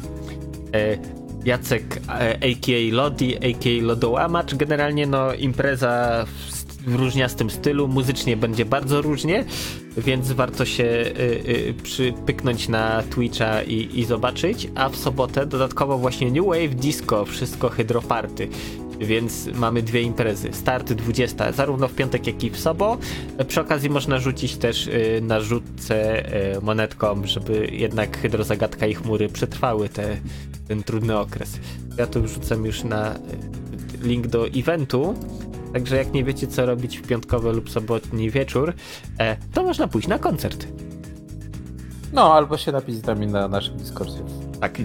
Jacek 1.44 2.00
a.k.a. 2.08 2.94
Lodi, 2.94 3.36
a.k.a. 3.36 3.82
Lodołamacz. 3.82 4.54
Generalnie 4.54 5.06
no 5.06 5.34
impreza 5.34 6.24
w, 6.26 6.55
w 6.86 6.94
różniastym 6.94 7.50
stylu, 7.50 7.88
muzycznie 7.88 8.36
będzie 8.36 8.64
bardzo 8.64 9.02
różnie, 9.02 9.44
więc 9.96 10.32
warto 10.32 10.64
się 10.64 10.84
y, 10.84 11.10
y, 11.68 11.74
przypyknąć 11.82 12.68
na 12.68 13.02
Twitcha 13.02 13.62
i, 13.62 14.00
i 14.00 14.04
zobaczyć. 14.04 14.68
A 14.74 14.88
w 14.88 14.96
sobotę 14.96 15.46
dodatkowo 15.46 15.98
właśnie 15.98 16.30
New 16.30 16.46
Wave 16.46 16.74
Disco, 16.74 17.24
wszystko 17.24 17.68
hydroparty. 17.68 18.48
Więc 19.00 19.48
mamy 19.54 19.82
dwie 19.82 20.02
imprezy. 20.02 20.48
Start 20.52 20.92
20, 20.92 21.52
zarówno 21.52 21.88
w 21.88 21.94
piątek, 21.94 22.26
jak 22.26 22.44
i 22.44 22.50
w 22.50 22.58
sobo. 22.58 22.98
Przy 23.48 23.60
okazji 23.60 23.90
można 23.90 24.18
rzucić 24.18 24.56
też 24.56 24.86
y, 24.86 25.20
na 25.22 25.40
rzutce 25.40 26.26
y, 26.56 26.60
monetką, 26.60 27.22
żeby 27.24 27.68
jednak 27.72 28.18
hydrozagadka 28.18 28.86
i 28.86 28.94
chmury 28.94 29.28
przetrwały 29.28 29.88
te, 29.88 30.16
ten 30.68 30.82
trudny 30.82 31.18
okres. 31.18 31.58
Ja 31.98 32.06
tu 32.06 32.22
wrzucam 32.22 32.66
już 32.66 32.84
na 32.84 33.14
y, 33.14 33.18
link 34.02 34.26
do 34.26 34.48
eventu. 34.48 35.14
Także 35.76 35.96
jak 35.96 36.12
nie 36.12 36.24
wiecie 36.24 36.46
co 36.46 36.66
robić 36.66 36.98
w 36.98 37.06
piątkowy 37.06 37.52
lub 37.52 37.70
sobotni 37.70 38.30
wieczór, 38.30 38.74
e, 39.18 39.36
to 39.52 39.62
można 39.62 39.88
pójść 39.88 40.08
na 40.08 40.18
koncert. 40.18 40.66
No, 42.12 42.34
albo 42.34 42.56
się 42.56 42.72
napić 42.72 42.96
z 42.96 43.06
nami 43.06 43.26
na 43.26 43.48
naszym 43.48 43.76
Discordzie. 43.76 44.18
Tak, 44.60 44.78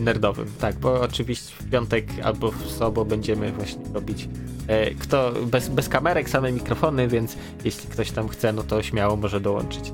nerdowym. 0.00 0.46
Tak, 0.60 0.78
bo 0.78 1.00
oczywiście 1.00 1.54
w 1.58 1.70
piątek 1.70 2.06
albo 2.22 2.50
w 2.50 2.70
sobą 2.70 3.04
będziemy 3.04 3.52
właśnie 3.52 3.82
robić 3.94 4.28
e, 4.66 4.90
kto 4.94 5.32
bez, 5.46 5.68
bez 5.68 5.88
kamerek, 5.88 6.30
same 6.30 6.52
mikrofony, 6.52 7.08
więc 7.08 7.36
jeśli 7.64 7.88
ktoś 7.88 8.10
tam 8.10 8.28
chce, 8.28 8.52
no 8.52 8.62
to 8.62 8.82
śmiało 8.82 9.16
może 9.16 9.40
dołączyć. 9.40 9.92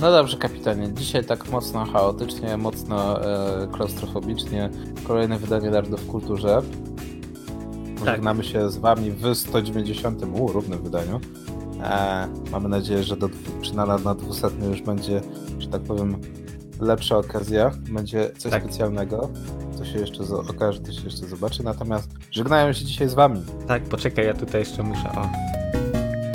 No 0.00 0.10
dobrze, 0.10 0.36
kapitanie. 0.36 0.92
Dzisiaj 0.92 1.24
tak 1.24 1.50
mocno 1.50 1.84
chaotycznie, 1.84 2.56
mocno 2.56 3.24
e, 3.24 3.68
klaustrofobicznie. 3.72 4.70
Kolejne 5.08 5.38
wydanie 5.38 5.70
Nerdów 5.70 6.00
w 6.00 6.06
Kulturze. 6.06 6.62
Żegnamy 8.06 8.44
się 8.44 8.70
z 8.70 8.76
wami 8.76 9.10
w 9.10 9.34
190. 9.34 10.22
U, 10.40 10.48
równym 10.52 10.82
wydaniu. 10.82 11.20
E, 11.84 12.28
mamy 12.52 12.68
nadzieję, 12.68 13.02
że 13.02 13.16
do, 13.16 13.28
dwu- 13.28 13.60
przy 13.60 13.76
na, 13.76 13.86
na 13.86 14.14
200 14.14 14.48
już 14.70 14.82
będzie, 14.82 15.20
że 15.58 15.68
tak 15.68 15.82
powiem, 15.82 16.16
lepsza 16.80 17.18
okazja, 17.18 17.70
będzie 17.90 18.30
coś 18.38 18.52
Tak. 18.52 18.62
specjalnego. 18.62 19.30
To 19.78 19.84
się 19.84 19.98
jeszcze 19.98 20.22
okaże, 20.24 20.80
to 20.80 20.92
się 20.92 21.04
jeszcze 21.04 21.26
zobaczy. 21.26 21.62
Natomiast 21.64 22.10
żegnają 22.30 22.72
się 22.72 22.84
dzisiaj 22.84 23.08
z 23.08 23.14
wami. 23.14 23.42
Tak, 23.68 23.82
poczekaj, 23.82 24.26
ja 24.26 24.34
tutaj 24.34 24.60
jeszcze 24.60 24.82
muszę. 24.82 25.08
O. 25.12 25.28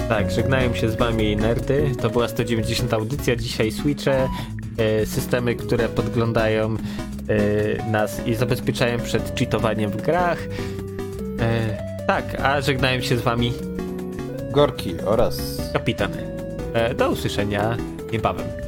Tak, 0.09 0.31
żegnają 0.31 0.73
się 0.73 0.89
z 0.89 0.95
wami 0.95 1.35
nerdy. 1.37 1.91
To 2.01 2.09
była 2.09 2.27
190 2.27 2.93
audycja. 2.93 3.35
Dzisiaj 3.35 3.71
switche, 3.71 4.29
e, 4.77 5.05
systemy, 5.05 5.55
które 5.55 5.89
podglądają 5.89 6.75
e, 7.29 7.91
nas 7.91 8.27
i 8.27 8.35
zabezpieczają 8.35 8.99
przed 8.99 9.39
cheatowaniem 9.39 9.91
w 9.91 10.01
grach. 10.01 10.37
E, 11.39 11.77
tak, 12.07 12.39
a 12.41 12.61
żegnają 12.61 13.01
się 13.01 13.17
z 13.17 13.21
wami 13.21 13.53
Gorki 14.51 14.95
oraz 15.05 15.61
kapitan. 15.73 16.11
E, 16.73 16.93
do 16.93 17.09
usłyszenia 17.09 17.77
niebawem. 18.11 18.64